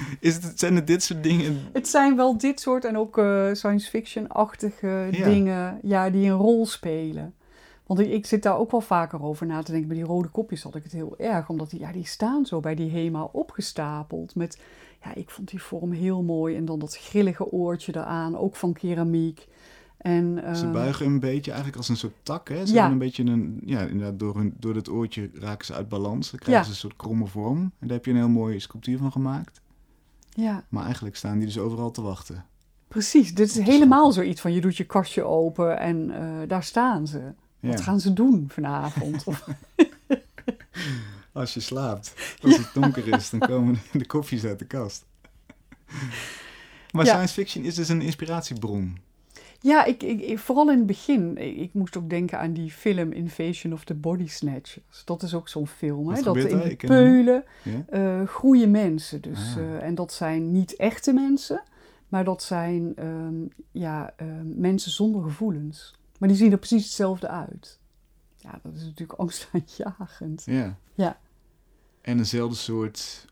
Is 0.19 0.36
het, 0.36 0.60
zijn 0.60 0.75
het 0.75 0.88
dit 0.88 1.03
soort 1.03 1.23
dingen? 1.23 1.58
Het 1.73 1.88
zijn 1.88 2.15
wel 2.15 2.38
dit 2.38 2.60
soort 2.60 2.86
en 2.86 2.97
ook 2.97 3.17
eh, 3.17 3.49
science 3.53 3.89
fiction-achtige 3.89 5.08
Ja. 5.12 5.25
dingen 5.29 5.79
ja, 5.84 6.10
die 6.10 6.25
een 6.29 6.38
rol 6.38 6.65
spelen. 6.65 7.34
Want 7.86 7.99
ik, 7.99 8.12
ik 8.12 8.25
zit 8.25 8.43
daar 8.43 8.58
ook 8.58 8.71
wel 8.71 8.82
vaker 8.82 9.23
over 9.23 9.45
na 9.45 9.62
te 9.63 9.71
denken. 9.71 9.89
Bij 9.89 9.97
die 9.97 10.06
rode 10.08 10.27
kopjes 10.27 10.63
had 10.63 10.75
ik 10.75 10.84
het 10.84 10.91
heel 10.91 11.15
erg. 11.17 11.49
Omdat 11.49 11.69
die, 11.69 11.79
ja, 11.79 11.91
die 11.91 12.06
staan 12.06 12.45
zo 12.45 12.60
bij 12.60 12.75
die 12.75 12.91
HEMA 12.91 13.23
opgestapeld. 13.32 14.36
Met, 14.36 14.60
ja, 15.03 15.15
ik 15.15 15.29
vond 15.29 15.49
die 15.49 15.62
vorm 15.62 15.91
heel 15.91 16.21
mooi. 16.23 16.56
En 16.56 16.65
dan 16.65 16.79
dat 16.79 16.97
grillige 16.97 17.51
oortje 17.51 17.95
eraan, 17.95 18.38
ook 18.38 18.56
van 18.56 18.73
keramiek. 18.73 19.47
En, 19.97 20.39
Ze 20.56 20.65
eh, 20.65 20.71
buigen 20.71 21.06
een 21.06 21.19
beetje 21.19 21.49
eigenlijk 21.51 21.77
als 21.79 21.89
een 21.89 21.97
soort 21.97 22.13
tak. 22.23 22.49
Hè? 22.49 22.65
Ze 22.65 22.73
Ja. 22.73 22.79
hebben 22.82 22.91
een 22.91 23.06
beetje 23.06 23.23
een, 23.23 23.62
ja, 23.65 23.79
inderdaad, 23.82 24.19
door, 24.19 24.36
hun, 24.36 24.53
door 24.60 24.73
dat 24.73 24.89
oortje 24.89 25.29
raken 25.34 25.65
ze 25.65 25.73
uit 25.73 25.89
balans. 25.89 26.32
Dan 26.32 26.39
krijgen 26.39 26.63
Ja. 26.63 26.67
ze 26.67 26.73
een 26.73 26.89
soort 26.89 26.95
kromme 26.95 27.25
vorm. 27.27 27.58
En 27.60 27.88
daar 27.88 27.95
heb 27.97 28.06
je 28.06 28.12
een 28.12 28.17
heel 28.17 28.29
mooie 28.29 28.60
sculptuur 28.60 28.97
van 28.97 29.12
gemaakt. 29.12 29.62
Ja, 30.36 30.63
Maar 30.69 30.84
eigenlijk 30.84 31.15
staan 31.15 31.38
die 31.38 31.46
dus 31.48 31.58
overal 31.58 31.91
te 31.91 32.02
wachten. 32.02 32.46
precies. 32.88 33.34
Dit 33.36 33.50
is 33.50 33.60
helemaal 33.65 34.12
zoiets 34.12 34.41
van 34.41 34.54
je 34.54 34.62
doet 34.62 34.78
je 34.78 34.84
kastje 34.84 35.24
open 35.24 35.80
en 35.80 36.12
eh, 36.12 36.48
daar 36.48 36.63
staan 36.63 37.08
ze. 37.08 37.34
Ja. 37.60 37.69
Wat 37.69 37.82
gaan 37.82 38.00
ze 38.00 38.13
doen 38.13 38.46
vanavond? 38.50 39.24
Als 41.34 41.54
je 41.54 41.60
slaapt, 41.60 42.13
als 42.41 42.58
het 42.58 42.69
donker 42.74 43.08
is, 43.08 43.30
dan 43.30 43.39
komen 43.39 43.80
de 43.91 44.06
koffies 44.06 44.43
uit 44.43 44.60
de 44.60 44.65
kast. 44.65 45.06
Maar 46.91 47.06
Ja. 47.06 47.12
science 47.13 47.34
fiction 47.34 47.63
is 47.63 47.76
dus 47.76 47.89
een 47.89 48.02
inspiratiebron. 48.02 48.98
Ja, 49.63 49.86
ik, 49.86 50.04
ik, 50.04 50.39
vooral 50.39 50.71
in 50.71 50.78
het 50.78 50.86
begin. 50.86 51.38
Ik, 51.38 51.58
ik 51.58 51.73
moest 51.73 51.97
ook 51.97 52.10
denken 52.10 52.39
aan 52.39 52.54
die 52.54 52.71
film 52.71 53.12
Invasion 53.12 53.73
of 53.73 53.84
the 53.84 53.93
Body 53.93 54.28
Snatchers. 54.28 55.02
Dat 55.06 55.23
is 55.23 55.34
ook 55.34 55.47
zo'n 55.49 55.67
film. 55.67 56.10
Hè? 56.10 56.21
Dat 56.21 56.36
in 56.38 56.60
die 56.62 56.76
peulen 56.76 57.43
Ja? 57.63 57.84
eh, 57.89 58.28
groeien 58.28 58.71
mensen. 58.71 59.21
Dus, 59.21 59.56
Ah. 59.58 59.63
eh, 59.63 59.84
en 59.84 59.95
dat 59.95 60.13
zijn 60.13 60.52
niet 60.52 60.76
echte 60.76 61.13
mensen, 61.13 61.63
maar 62.08 62.23
dat 62.23 62.43
zijn 62.43 62.95
ehm, 62.95 63.36
ja, 63.71 64.13
ehm, 64.17 64.60
mensen 64.60 64.91
zonder 64.91 65.23
gevoelens. 65.23 65.93
Maar 66.19 66.30
die 66.30 66.38
zien 66.38 66.52
er 66.52 66.58
precies 66.58 66.84
hetzelfde 66.84 67.28
uit. 67.28 67.80
Ja, 68.38 68.60
dat 68.63 68.73
is 68.76 68.84
natuurlijk 68.84 69.19
angstaanjagend. 69.23 70.43
ja. 70.45 70.78
Ja. 70.93 71.19
En 72.02 72.17
eenzelfde 72.17 72.56
soort 72.56 73.26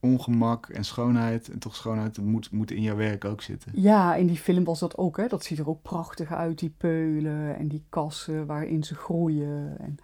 ongemak 0.00 0.68
en 0.68 0.84
schoonheid. 0.84 1.48
En 1.48 1.58
toch 1.58 1.76
schoonheid 1.76 2.18
moet, 2.18 2.50
moet 2.50 2.70
in 2.70 2.82
jouw 2.82 2.96
werk 2.96 3.24
ook 3.24 3.42
zitten. 3.42 3.72
Ja, 3.74 4.14
in 4.14 4.26
die 4.26 4.36
film 4.36 4.64
was 4.64 4.78
dat 4.78 4.96
ook. 4.96 5.16
Hè? 5.16 5.26
Dat 5.26 5.44
ziet 5.44 5.58
er 5.58 5.68
ook 5.68 5.82
prachtig 5.82 6.32
uit, 6.32 6.58
die 6.58 6.74
peulen 6.76 7.56
en 7.56 7.68
die 7.68 7.84
kassen 7.88 8.46
waarin 8.46 8.84
ze 8.84 8.94
groeien. 8.94 9.78
En, 9.78 9.98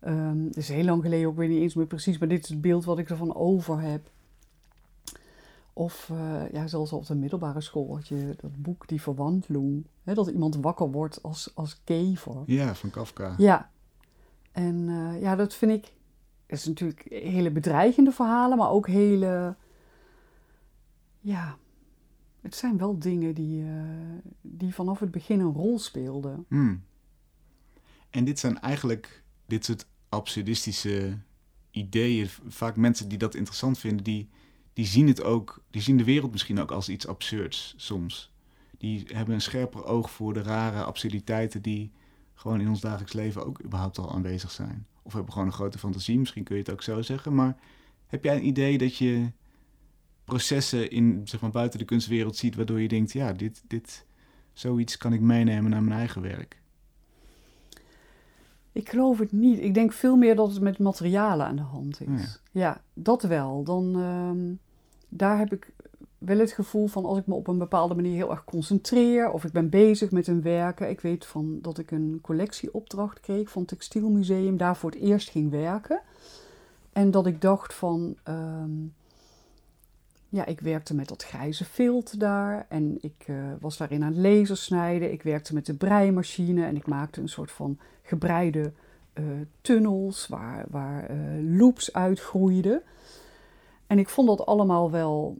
ehm, 0.00 0.44
het 0.44 0.56
is 0.56 0.68
heel 0.68 0.84
lang 0.84 1.02
geleden, 1.02 1.28
ook 1.28 1.36
weer 1.36 1.48
niet 1.48 1.60
eens 1.60 1.74
meer 1.74 1.86
precies, 1.86 2.18
maar 2.18 2.28
dit 2.28 2.42
is 2.42 2.48
het 2.48 2.60
beeld 2.60 2.84
wat 2.84 2.98
ik 2.98 3.10
ervan 3.10 3.34
over 3.34 3.80
heb. 3.80 4.10
Of 5.72 6.10
eh, 6.10 6.52
ja, 6.52 6.66
zelfs 6.66 6.92
op 6.92 7.06
de 7.06 7.14
middelbare 7.14 7.60
school 7.60 7.94
had 7.94 8.08
je 8.08 8.34
dat 8.40 8.62
boek 8.62 8.88
Die 8.88 9.02
Verwandlung. 9.02 9.86
Hè? 10.04 10.14
Dat 10.14 10.26
iemand 10.26 10.56
wakker 10.56 10.90
wordt 10.90 11.22
als, 11.22 11.50
als 11.54 11.80
kever. 11.84 12.42
Ja, 12.46 12.74
van 12.74 12.90
Kafka. 12.90 13.34
Ja. 13.36 13.70
En 14.52 14.88
eh, 14.88 15.20
ja, 15.20 15.36
dat 15.36 15.54
vind 15.54 15.72
ik... 15.72 15.92
Is 16.48 16.64
natuurlijk 16.64 17.06
hele 17.08 17.50
bedreigende 17.50 18.12
verhalen, 18.12 18.58
maar 18.58 18.70
ook 18.70 18.86
hele... 18.86 19.56
Ja, 21.20 21.58
het 22.40 22.54
zijn 22.54 22.78
wel 22.78 22.98
dingen 22.98 23.34
die, 23.34 23.62
eh, 23.62 24.30
die 24.40 24.74
vanaf 24.74 24.98
het 24.98 25.10
begin 25.10 25.40
een 25.40 25.52
rol 25.52 25.78
speelden. 25.78 26.44
Hmm. 26.48 26.82
En 28.10 28.24
dit 28.24 28.38
zijn 28.38 28.60
eigenlijk 28.60 29.22
dit 29.46 29.64
soort 29.64 29.86
absurdistische 30.08 31.18
ideeën. 31.70 32.28
Vaak 32.48 32.76
mensen 32.76 33.08
die 33.08 33.18
dat 33.18 33.34
interessant 33.34 33.78
vinden, 33.78 34.04
die, 34.04 34.28
die 34.72 34.86
zien 34.86 35.08
het 35.08 35.22
ook, 35.22 35.62
die 35.70 35.82
zien 35.82 35.96
de 35.96 36.04
wereld 36.04 36.32
misschien 36.32 36.60
ook 36.60 36.70
als 36.70 36.88
iets 36.88 37.06
absurds 37.06 37.74
soms. 37.76 38.32
Die 38.78 39.04
hebben 39.12 39.34
een 39.34 39.40
scherper 39.40 39.84
oog 39.84 40.10
voor 40.10 40.34
de 40.34 40.42
rare 40.42 40.82
absurditeiten 40.84 41.62
die 41.62 41.92
gewoon 42.34 42.60
in 42.60 42.68
ons 42.68 42.80
dagelijks 42.80 43.12
leven 43.12 43.46
ook 43.46 43.64
überhaupt 43.64 43.98
al 43.98 44.12
aanwezig 44.12 44.50
zijn. 44.50 44.86
Of 45.08 45.14
hebben 45.14 45.32
gewoon 45.32 45.48
een 45.48 45.54
grote 45.54 45.78
fantasie, 45.78 46.18
misschien 46.18 46.44
kun 46.44 46.56
je 46.56 46.62
het 46.62 46.72
ook 46.72 46.82
zo 46.82 47.02
zeggen. 47.02 47.34
Maar 47.34 47.56
heb 48.06 48.24
jij 48.24 48.36
een 48.36 48.46
idee 48.46 48.78
dat 48.78 48.96
je 48.96 49.30
processen 50.24 50.90
in, 50.90 51.20
zeg 51.24 51.40
maar, 51.40 51.50
buiten 51.50 51.78
de 51.78 51.84
kunstwereld 51.84 52.36
ziet, 52.36 52.54
waardoor 52.54 52.80
je 52.80 52.88
denkt, 52.88 53.12
ja, 53.12 53.32
dit, 53.32 53.62
dit, 53.66 54.06
zoiets 54.52 54.96
kan 54.96 55.12
ik 55.12 55.20
meenemen 55.20 55.70
naar 55.70 55.82
mijn 55.82 55.98
eigen 55.98 56.22
werk? 56.22 56.60
Ik 58.72 58.88
geloof 58.88 59.18
het 59.18 59.32
niet. 59.32 59.58
Ik 59.58 59.74
denk 59.74 59.92
veel 59.92 60.16
meer 60.16 60.36
dat 60.36 60.52
het 60.52 60.60
met 60.60 60.78
materialen 60.78 61.46
aan 61.46 61.56
de 61.56 61.62
hand 61.62 62.00
is. 62.00 62.40
Ja, 62.50 62.82
dat 62.94 63.22
wel. 63.22 63.64
Dan, 63.64 63.94
ehm, 63.94 64.54
daar 65.08 65.38
heb 65.38 65.52
ik 65.52 65.72
wel 66.18 66.38
het 66.38 66.52
gevoel 66.52 66.86
van 66.86 67.04
als 67.04 67.18
ik 67.18 67.26
me 67.26 67.34
op 67.34 67.46
een 67.46 67.58
bepaalde 67.58 67.94
manier 67.94 68.14
heel 68.14 68.30
erg 68.30 68.44
concentreer 68.44 69.30
of 69.30 69.44
ik 69.44 69.52
ben 69.52 69.68
bezig 69.68 70.10
met 70.10 70.26
een 70.26 70.42
werken. 70.42 70.90
Ik 70.90 71.00
weet 71.00 71.26
van 71.26 71.58
dat 71.62 71.78
ik 71.78 71.90
een 71.90 72.18
collectieopdracht 72.22 73.20
kreeg 73.20 73.50
van 73.50 73.60
het 73.62 73.70
Textielmuseum, 73.70 74.56
daar 74.56 74.76
voor 74.76 74.90
het 74.90 75.00
eerst 75.00 75.30
ging 75.30 75.50
werken. 75.50 76.00
En 76.92 77.10
dat 77.10 77.26
ik 77.26 77.40
dacht 77.40 77.74
van, 77.74 78.16
ehm, 78.22 78.70
ja, 80.28 80.46
ik 80.46 80.60
werkte 80.60 80.94
met 80.94 81.08
dat 81.08 81.24
grijze 81.24 81.64
filter 81.64 82.18
daar 82.18 82.66
en 82.68 82.98
ik 83.00 83.24
uh, 83.26 83.36
was 83.60 83.76
daarin 83.76 84.04
aan 84.04 84.20
lasersnijden. 84.20 85.12
Ik 85.12 85.22
werkte 85.22 85.54
met 85.54 85.66
de 85.66 85.74
breimachine 85.74 86.64
en 86.64 86.76
ik 86.76 86.86
maakte 86.86 87.20
een 87.20 87.28
soort 87.28 87.50
van 87.50 87.78
gebreide 88.02 88.72
uh, 89.14 89.24
tunnels 89.60 90.26
waar, 90.26 90.64
waar 90.70 91.10
uh, 91.10 91.58
loops 91.58 91.92
uitgroeiden. 91.92 92.82
En 93.86 93.98
ik 93.98 94.08
vond 94.08 94.28
dat 94.28 94.46
allemaal 94.46 94.90
wel, 94.90 95.38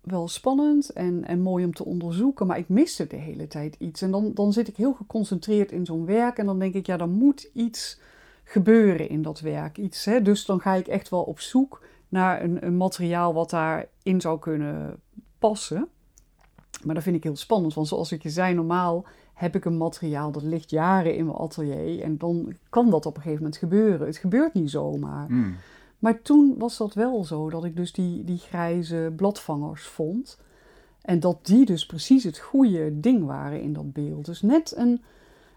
wel 0.00 0.28
spannend 0.28 0.90
en, 0.90 1.24
en 1.24 1.40
mooi 1.40 1.64
om 1.64 1.72
te 1.72 1.84
onderzoeken, 1.84 2.46
maar 2.46 2.58
ik 2.58 2.68
miste 2.68 3.06
de 3.06 3.16
hele 3.16 3.46
tijd 3.46 3.76
iets. 3.78 4.02
En 4.02 4.10
dan, 4.10 4.30
dan 4.34 4.52
zit 4.52 4.68
ik 4.68 4.76
heel 4.76 4.92
geconcentreerd 4.92 5.72
in 5.72 5.84
zo'n 5.84 6.06
werk 6.06 6.38
en 6.38 6.46
dan 6.46 6.58
denk 6.58 6.74
ik, 6.74 6.86
ja, 6.86 6.98
er 6.98 7.08
moet 7.08 7.50
iets 7.52 8.00
gebeuren 8.44 9.08
in 9.08 9.22
dat 9.22 9.40
werk. 9.40 9.78
Iets, 9.78 10.04
hè? 10.04 10.22
Dus 10.22 10.44
dan 10.44 10.60
ga 10.60 10.74
ik 10.74 10.86
echt 10.86 11.08
wel 11.08 11.22
op 11.22 11.40
zoek 11.40 11.82
naar 12.08 12.42
een, 12.42 12.66
een 12.66 12.76
materiaal 12.76 13.34
wat 13.34 13.50
daarin 13.50 14.20
zou 14.20 14.38
kunnen 14.38 15.00
passen. 15.38 15.88
Maar 16.84 16.94
dat 16.94 17.04
vind 17.04 17.16
ik 17.16 17.24
heel 17.24 17.36
spannend, 17.36 17.74
want 17.74 17.88
zoals 17.88 18.12
ik 18.12 18.22
je 18.22 18.30
zei, 18.30 18.54
normaal 18.54 19.04
heb 19.34 19.54
ik 19.54 19.64
een 19.64 19.76
materiaal 19.76 20.32
dat 20.32 20.42
ligt 20.42 20.70
jaren 20.70 21.14
in 21.14 21.24
mijn 21.24 21.36
atelier 21.36 22.02
en 22.02 22.18
dan 22.18 22.54
kan 22.68 22.90
dat 22.90 23.06
op 23.06 23.16
een 23.16 23.22
gegeven 23.22 23.42
moment 23.42 23.60
gebeuren. 23.60 24.06
Het 24.06 24.16
gebeurt 24.16 24.54
niet 24.54 24.70
zomaar. 24.70 25.26
Hmm. 25.26 25.56
Maar 25.98 26.22
toen 26.22 26.54
was 26.58 26.76
dat 26.76 26.94
wel 26.94 27.24
zo, 27.24 27.50
dat 27.50 27.64
ik 27.64 27.76
dus 27.76 27.92
die, 27.92 28.24
die 28.24 28.38
grijze 28.38 29.12
bladvangers 29.16 29.82
vond. 29.86 30.38
En 31.02 31.20
dat 31.20 31.46
die 31.46 31.64
dus 31.64 31.86
precies 31.86 32.24
het 32.24 32.38
goede 32.38 33.00
ding 33.00 33.24
waren 33.24 33.62
in 33.62 33.72
dat 33.72 33.92
beeld. 33.92 34.24
Dus 34.24 34.42
net 34.42 34.76
een, 34.76 35.02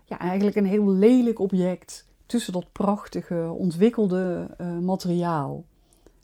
ja, 0.06 0.20
eigenlijk 0.20 0.56
een 0.58 0.66
heel 0.66 0.90
lelijk 0.90 1.40
object 1.40 2.08
tussen 2.26 2.54
dat 2.54 2.72
prachtige, 2.72 3.52
ontwikkelde 3.58 4.56
uh, 4.62 4.78
materiaal. 4.80 5.66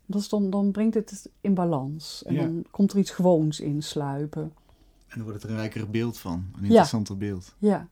Dat 0.05 0.21
is 0.21 0.29
dan, 0.29 0.49
dan 0.49 0.71
brengt 0.71 0.93
het 0.93 1.29
in 1.41 1.53
balans. 1.53 2.23
En 2.25 2.33
Ja. 2.33 2.41
dan 2.41 2.65
komt 2.71 2.91
er 2.91 2.97
iets 2.99 3.11
gewoons 3.11 3.59
in 3.59 3.83
sluipen. 3.83 4.41
En 5.07 5.15
dan 5.17 5.23
wordt 5.23 5.41
het 5.41 5.51
een 5.51 5.57
rijker 5.57 5.89
beeld 5.89 6.17
van, 6.17 6.45
een 6.55 6.63
interessanter 6.63 7.17
beeld. 7.17 7.55
Ja, 7.57 7.87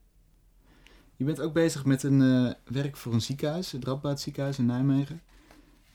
Je 1.15 1.23
bent 1.25 1.39
ook 1.41 1.53
bezig 1.53 1.85
met 1.85 2.03
een 2.03 2.21
eh, 2.21 2.73
werk 2.73 2.97
voor 2.97 3.13
een 3.13 3.21
ziekenhuis, 3.21 3.71
het 3.71 3.83
Radboud 3.85 4.19
ziekenhuis 4.19 4.57
in 4.59 4.65
Nijmegen. 4.65 5.21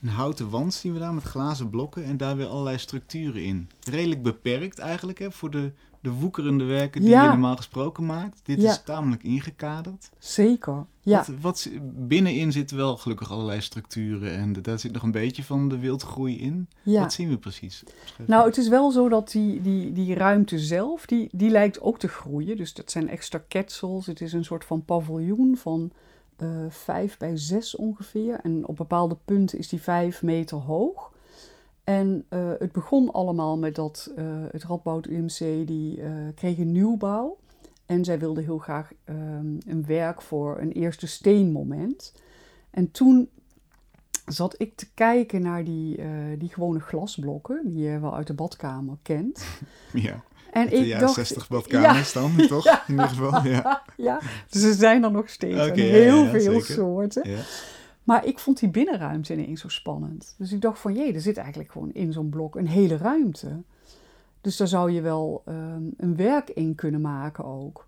Een 0.01 0.07
houten 0.09 0.49
wand 0.49 0.73
zien 0.73 0.93
we 0.93 0.99
daar 0.99 1.13
met 1.13 1.23
glazen 1.23 1.69
blokken 1.69 2.03
en 2.03 2.17
daar 2.17 2.37
weer 2.37 2.45
allerlei 2.47 2.77
structuren 2.77 3.43
in. 3.43 3.69
Redelijk 3.89 4.21
beperkt 4.23 4.79
eigenlijk 4.79 5.19
hè, 5.19 5.31
voor 5.31 5.51
de, 5.51 5.71
de 5.99 6.11
woekerende 6.11 6.63
werken 6.63 7.01
die 7.01 7.09
Ja. 7.09 7.23
je 7.23 7.29
normaal 7.29 7.55
gesproken 7.55 8.05
maakt. 8.05 8.39
Dit 8.43 8.61
Ja. 8.61 8.69
is 8.71 8.81
tamelijk 8.83 9.23
ingekaderd. 9.23 10.09
zeker. 10.17 10.85
Ja. 11.03 11.17
Wat, 11.17 11.31
wat, 11.41 11.69
binnenin 11.93 12.51
zitten 12.51 12.77
wel 12.77 12.97
gelukkig 12.97 13.31
allerlei 13.31 13.61
structuren 13.61 14.31
en 14.37 14.53
daar 14.61 14.79
zit 14.79 14.91
nog 14.91 15.03
een 15.03 15.11
beetje 15.11 15.43
van 15.43 15.69
de 15.69 15.79
wildgroei 15.79 16.39
in. 16.39 16.67
ja. 16.83 17.01
Wat 17.01 17.13
zien 17.13 17.29
we 17.29 17.37
precies? 17.37 17.83
Nou, 18.27 18.45
het 18.45 18.57
is 18.57 18.67
wel 18.67 18.91
zo 18.91 19.09
dat 19.09 19.31
die, 19.31 19.61
die, 19.61 19.93
die 19.93 20.13
ruimte 20.13 20.59
zelf, 20.59 21.05
die, 21.05 21.29
die 21.31 21.49
lijkt 21.49 21.81
ook 21.81 21.99
te 21.99 22.07
groeien. 22.07 22.57
Dus 22.57 22.73
dat 22.73 22.91
zijn 22.91 23.09
extra 23.09 23.43
ketsels. 23.47 24.05
Het 24.05 24.21
is 24.21 24.33
een 24.33 24.45
soort 24.45 24.65
van 24.65 24.85
paviljoen 24.85 25.57
van 25.57 25.91
vijf 26.69 27.17
bij 27.17 27.37
zes 27.37 27.75
ongeveer. 27.75 28.39
En 28.43 28.67
op 28.67 28.75
bepaalde 28.75 29.17
punten 29.25 29.57
is 29.57 29.69
die 29.69 29.81
vijf 29.81 30.23
meter 30.23 30.57
hoog. 30.57 31.11
En 31.83 32.25
eh, 32.29 32.49
het 32.59 32.71
begon 32.71 33.11
allemaal 33.11 33.57
met 33.57 33.75
dat 33.75 34.11
eh, 34.15 34.25
het 34.51 34.63
Radboud 34.63 35.05
UMC 35.05 35.67
die 35.67 36.01
eh, 36.01 36.11
kreeg 36.35 36.57
een 36.57 36.71
nieuwbouw. 36.71 37.37
En 37.85 38.05
zij 38.05 38.19
wilde 38.19 38.41
heel 38.41 38.57
graag 38.57 38.91
ehm, 39.03 39.57
een 39.65 39.85
werk 39.85 40.21
voor 40.21 40.59
een 40.59 40.71
eerste 40.71 41.07
steenmoment. 41.07 42.13
En 42.69 42.91
toen 42.91 43.29
zat 44.25 44.55
ik 44.57 44.75
te 44.75 44.87
kijken 44.93 45.41
naar 45.41 45.63
die, 45.63 45.97
eh, 45.97 46.09
die 46.37 46.49
gewone 46.49 46.79
glasblokken, 46.79 47.61
die 47.63 47.83
je 47.83 47.99
wel 47.99 48.15
uit 48.15 48.27
de 48.27 48.33
badkamer 48.33 48.97
kent. 49.01 49.45
ja, 49.93 50.23
En 50.51 50.69
de 50.69 50.75
ik 50.75 50.85
jaren 50.85 50.99
dacht, 51.05 51.13
60 51.15 51.47
badkamers 51.53 52.13
dan, 52.13 52.35
toch? 52.47 52.63
Ja. 52.63 52.83
In 52.87 52.93
ieder 52.93 53.07
geval, 53.07 53.43
ja. 53.43 53.83
ja, 53.97 54.19
dus 54.49 54.63
er 54.63 54.73
zijn 54.73 55.03
er 55.03 55.11
nog 55.11 55.29
steeds 55.29 55.65
ja, 55.65 55.73
heel 55.73 56.23
ja, 56.23 56.29
veel 56.29 56.41
zeker. 56.41 56.73
soorten. 56.73 57.29
ja. 57.29 57.39
Maar 58.03 58.25
ik 58.25 58.39
vond 58.39 58.59
die 58.59 58.69
binnenruimte 58.69 59.33
ineens 59.33 59.61
zo 59.61 59.67
spannend. 59.67 60.35
Dus 60.37 60.51
ik 60.51 60.61
dacht 60.61 60.79
van, 60.79 60.93
jee, 60.93 61.13
er 61.13 61.21
zit 61.21 61.37
eigenlijk 61.37 61.71
gewoon 61.71 61.93
in 61.93 62.13
zo'n 62.13 62.29
blok 62.29 62.55
een 62.55 62.67
hele 62.67 62.97
ruimte. 62.97 63.61
Dus 64.41 64.57
daar 64.57 64.67
zou 64.67 64.91
je 64.91 65.01
wel 65.01 65.41
ehm, 65.45 65.83
een 65.97 66.15
werk 66.15 66.49
in 66.49 66.75
kunnen 66.75 67.01
maken 67.01 67.45
ook. 67.45 67.85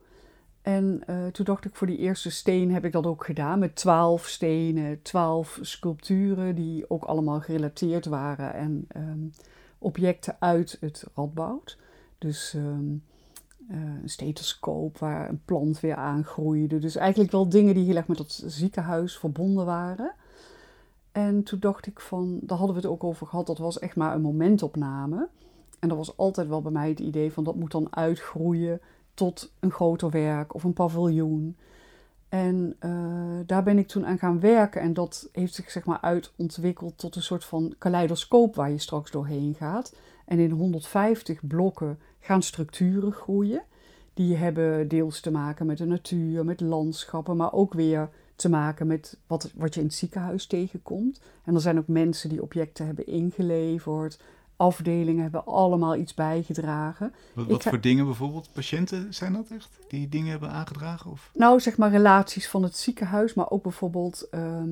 En 0.62 1.04
eh, 1.06 1.26
toen 1.28 1.46
dacht 1.46 1.66
ik, 1.66 1.76
voor 1.76 1.88
die 1.88 1.98
eerste 1.98 2.32
steen 2.32 2.72
heb 2.72 2.86
ik 2.86 2.92
dat 2.92 3.06
ook 3.06 3.26
gedaan. 3.26 3.60
Met 3.60 3.76
twaalf 3.76 4.28
stenen, 4.28 5.02
twaalf 5.02 5.60
sculpturen 5.62 6.56
die 6.56 6.90
ook 6.90 7.04
allemaal 7.04 7.40
gerelateerd 7.40 8.06
waren. 8.06 8.54
En 8.54 8.86
ehm, 8.88 9.20
objecten 9.78 10.36
uit 10.40 10.78
het 10.80 11.06
Radboud. 11.16 11.78
Dus 12.24 12.54
ehm, 12.54 12.94
eh, 13.68 14.02
een 14.02 14.10
stethoscoop 14.10 14.98
waar 14.98 15.30
een 15.30 15.42
plant 15.46 15.80
weer 15.80 15.96
aangroeide. 15.96 16.80
Dus 16.80 16.96
eigenlijk 16.96 17.32
wel 17.32 17.50
dingen 17.50 17.74
die 17.74 17.86
heel 17.86 17.96
erg 17.96 18.08
met 18.08 18.18
dat 18.18 18.44
ziekenhuis 18.46 19.18
verbonden 19.18 19.66
waren. 19.66 20.14
En 21.12 21.44
toen 21.44 21.60
dacht 21.60 21.86
ik 21.86 22.00
van, 22.00 22.40
daar 22.42 22.58
hadden 22.58 22.76
we 22.76 22.82
het 22.82 22.92
ook 22.92 23.04
over 23.04 23.28
gehad, 23.28 23.48
dat 23.48 23.58
was 23.58 23.80
echt 23.80 23.96
maar 23.96 24.16
een 24.16 24.22
momentopname. 24.22 25.28
En 25.80 25.90
dat 25.90 25.98
was 25.98 26.18
altijd 26.18 26.48
wel 26.48 26.62
bij 26.62 26.72
mij 26.72 26.90
het 26.90 27.00
idee 27.00 27.34
van 27.34 27.44
dat 27.44 27.56
moet 27.56 27.72
dan 27.72 27.96
uitgroeien 27.96 28.82
tot 29.14 29.54
een 29.60 29.72
groter 29.72 30.10
werk 30.10 30.54
of 30.54 30.64
een 30.64 30.74
paviljoen. 30.74 31.58
En 32.30 32.76
eh, 32.80 32.92
daar 33.46 33.64
ben 33.64 33.78
ik 33.78 33.88
toen 33.88 34.06
aan 34.06 34.18
gaan 34.18 34.40
werken 34.40 34.82
en 34.82 34.94
dat 34.94 35.30
heeft 35.32 35.54
zich 35.54 35.72
zeg 35.72 35.86
maar 35.86 36.02
uitontwikkeld 36.02 36.98
tot 36.98 37.16
een 37.16 37.22
soort 37.22 37.46
van 37.46 37.76
kaleidoscoop 37.78 38.56
waar 38.56 38.72
je 38.72 38.78
straks 38.78 39.12
doorheen 39.12 39.56
gaat. 39.56 39.96
En 40.26 40.40
in 40.40 40.52
150 40.52 41.48
blokken 41.48 42.00
gaan 42.24 42.42
structuren 42.42 43.12
groeien. 43.12 43.64
Die 44.14 44.36
hebben 44.36 44.88
deels 44.88 45.20
te 45.20 45.32
maken 45.32 45.66
met 45.66 45.78
de 45.78 45.86
natuur, 45.86 46.46
met 46.46 46.62
landschappen, 46.62 47.38
maar 47.38 47.54
ook 47.54 47.74
weer 47.74 48.10
te 48.36 48.50
maken 48.50 48.88
met 48.88 49.18
wat, 49.28 49.52
wat 49.56 49.74
je 49.74 49.80
in 49.80 49.86
het 49.86 49.96
ziekenhuis 49.96 50.46
tegenkomt. 50.46 51.20
En 51.44 51.56
er 51.56 51.62
zijn 51.62 51.78
ook 51.78 51.88
mensen 51.88 52.30
die 52.30 52.42
objecten 52.42 52.86
hebben 52.86 53.08
ingeleverd. 53.08 54.20
Afdelingen 54.56 55.22
hebben 55.22 55.46
allemaal 55.46 55.96
iets 55.96 56.14
bijgedragen. 56.14 57.14
Wat, 57.34 57.46
Ik 57.46 57.52
wat 57.52 57.64
ga- 57.64 57.70
voor 57.70 57.82
dingen 57.82 58.06
bijvoorbeeld? 58.06 58.50
Patiënten 58.54 59.14
zijn 59.14 59.34
dat 59.34 59.48
echt? 59.50 59.70
Die 59.88 60.10
dingen 60.10 60.32
hebben 60.32 60.50
aangedragen? 60.50 61.12
Of? 61.12 61.30
Nou, 61.34 61.60
zeg 61.60 61.78
maar 61.78 61.92
relaties 61.92 62.50
van 62.50 62.64
het 62.64 62.78
ziekenhuis, 62.78 63.34
maar 63.34 63.50
ook 63.50 63.64
bijvoorbeeld 63.64 64.28
ehm, 64.32 64.70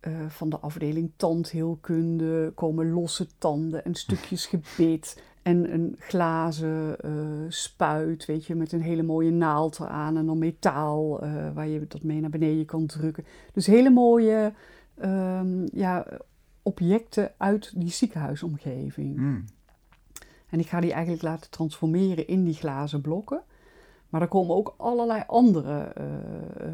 eh, 0.00 0.12
van 0.28 0.48
de 0.48 0.58
afdeling 0.58 1.10
tandheelkunde 1.16 2.52
komen 2.54 2.90
losse 2.92 3.26
tanden 3.38 3.84
en 3.84 3.94
stukjes 3.94 4.46
gebit. 4.46 5.22
En 5.48 5.72
een 5.72 5.96
glazen 5.98 7.00
eh, 7.00 7.10
spuit, 7.48 8.24
weet 8.24 8.44
je, 8.44 8.54
met 8.54 8.72
een 8.72 8.82
hele 8.82 9.02
mooie 9.02 9.30
naald 9.30 9.80
eraan 9.80 10.16
en 10.16 10.26
dan 10.26 10.38
metaal 10.38 11.22
eh, 11.22 11.54
waar 11.54 11.68
je 11.68 11.86
dat 11.86 12.02
mee 12.02 12.20
naar 12.20 12.30
beneden 12.30 12.64
kan 12.64 12.86
drukken. 12.86 13.24
Dus 13.52 13.66
hele 13.66 13.90
mooie 13.90 14.52
ehm, 14.94 15.66
ja, 15.72 16.06
objecten 16.62 17.32
uit 17.36 17.72
die 17.76 17.90
ziekenhuisomgeving. 17.90 19.16
Hmm. 19.16 19.44
En 20.48 20.58
ik 20.58 20.66
ga 20.66 20.80
die 20.80 20.92
eigenlijk 20.92 21.22
laten 21.22 21.50
transformeren 21.50 22.26
in 22.26 22.44
die 22.44 22.54
glazen 22.54 23.00
blokken. 23.00 23.42
Maar 24.08 24.20
er 24.20 24.28
komen 24.28 24.56
ook 24.56 24.74
allerlei 24.76 25.22
andere 25.26 25.78
eh, 25.78 26.04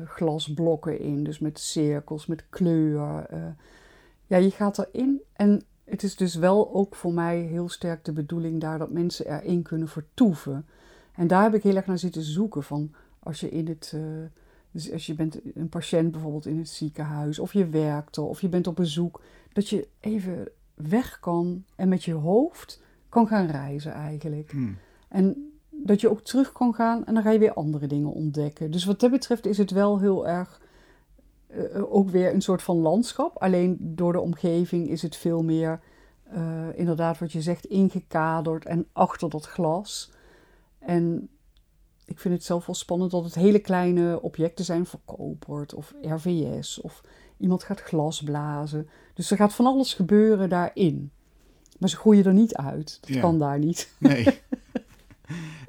glasblokken 0.04 1.00
in. 1.00 1.24
Dus 1.24 1.38
met 1.38 1.58
cirkels, 1.58 2.26
met 2.26 2.44
kleur. 2.50 3.26
ja, 4.26 4.36
je 4.36 4.50
gaat 4.50 4.78
erin. 4.78 5.22
En 5.32 5.62
het 5.84 6.02
is 6.02 6.16
dus 6.16 6.34
wel 6.34 6.74
ook 6.74 6.94
voor 6.94 7.12
mij 7.12 7.40
heel 7.40 7.68
sterk 7.68 8.04
de 8.04 8.12
bedoeling 8.12 8.60
daar 8.60 8.78
dat 8.78 8.90
mensen 8.90 9.26
erin 9.26 9.62
kunnen 9.62 9.88
vertoeven. 9.88 10.66
En 11.14 11.26
daar 11.26 11.42
heb 11.42 11.54
ik 11.54 11.62
heel 11.62 11.76
erg 11.76 11.86
naar 11.86 11.98
zitten 11.98 12.22
zoeken. 12.22 12.62
Van 12.62 12.92
als 13.18 13.40
je 13.40 13.48
in 13.48 13.68
het. 13.68 13.92
eh, 13.94 14.00
dus 14.70 14.92
als 14.92 15.06
je 15.06 15.14
bent 15.14 15.40
een 15.54 15.68
patiënt 15.68 16.10
bijvoorbeeld 16.10 16.46
in 16.46 16.58
het 16.58 16.68
ziekenhuis, 16.68 17.38
of 17.38 17.52
je 17.52 17.68
werkt 17.68 18.16
er, 18.16 18.22
of 18.22 18.40
je 18.40 18.48
bent 18.48 18.66
op 18.66 18.76
bezoek, 18.76 19.20
dat 19.52 19.68
je 19.68 19.88
even 20.00 20.48
weg 20.74 21.20
kan 21.20 21.64
en 21.76 21.88
met 21.88 22.04
je 22.04 22.12
hoofd 22.12 22.82
kan 23.08 23.26
gaan 23.26 23.46
reizen 23.46 23.92
eigenlijk. 23.92 24.50
Hmm. 24.50 24.76
En 25.08 25.52
dat 25.70 26.00
je 26.00 26.10
ook 26.10 26.20
terug 26.20 26.52
kan 26.52 26.74
gaan 26.74 27.06
en 27.06 27.14
dan 27.14 27.22
ga 27.22 27.30
je 27.30 27.38
weer 27.38 27.52
andere 27.52 27.86
dingen 27.86 28.12
ontdekken. 28.12 28.70
Dus 28.70 28.84
wat 28.84 29.00
dat 29.00 29.10
betreft 29.10 29.46
is 29.46 29.58
het 29.58 29.70
wel 29.70 30.00
heel 30.00 30.28
erg 30.28 30.60
uh, 31.56 31.94
ook 31.94 32.10
weer 32.10 32.34
een 32.34 32.42
soort 32.42 32.62
van 32.62 32.76
landschap. 32.76 33.36
Alleen 33.36 33.76
door 33.80 34.12
de 34.12 34.20
omgeving 34.20 34.88
is 34.88 35.02
het 35.02 35.16
veel 35.16 35.42
meer, 35.42 35.80
uh, 36.34 36.66
inderdaad, 36.74 37.18
wat 37.18 37.32
je 37.32 37.42
zegt, 37.42 37.66
ingekaderd 37.66 38.64
en 38.64 38.86
achter 38.92 39.30
dat 39.30 39.46
glas. 39.46 40.12
En 40.78 41.28
ik 42.04 42.18
vind 42.18 42.34
het 42.34 42.44
zelf 42.44 42.66
wel 42.66 42.74
spannend 42.74 43.10
dat 43.10 43.24
het 43.24 43.34
hele 43.34 43.58
kleine 43.58 44.22
objecten 44.22 44.64
zijn, 44.64 44.86
verkoperd 44.86 45.74
of 45.74 45.94
RVS 46.02 46.80
of 46.80 47.02
iemand 47.36 47.62
gaat 47.62 47.80
glas 47.80 48.22
blazen. 48.22 48.88
Dus 49.14 49.30
er 49.30 49.36
gaat 49.36 49.54
van 49.54 49.66
alles 49.66 49.94
gebeuren 49.94 50.48
daarin. 50.48 51.10
Maar 51.78 51.88
ze 51.88 51.96
groeien 51.96 52.24
er 52.24 52.32
niet 52.32 52.54
uit. 52.54 52.98
Dat 53.00 53.20
kan 53.20 53.38
daar 53.38 53.58
niet. 53.58 53.94
Nee. 53.98 54.26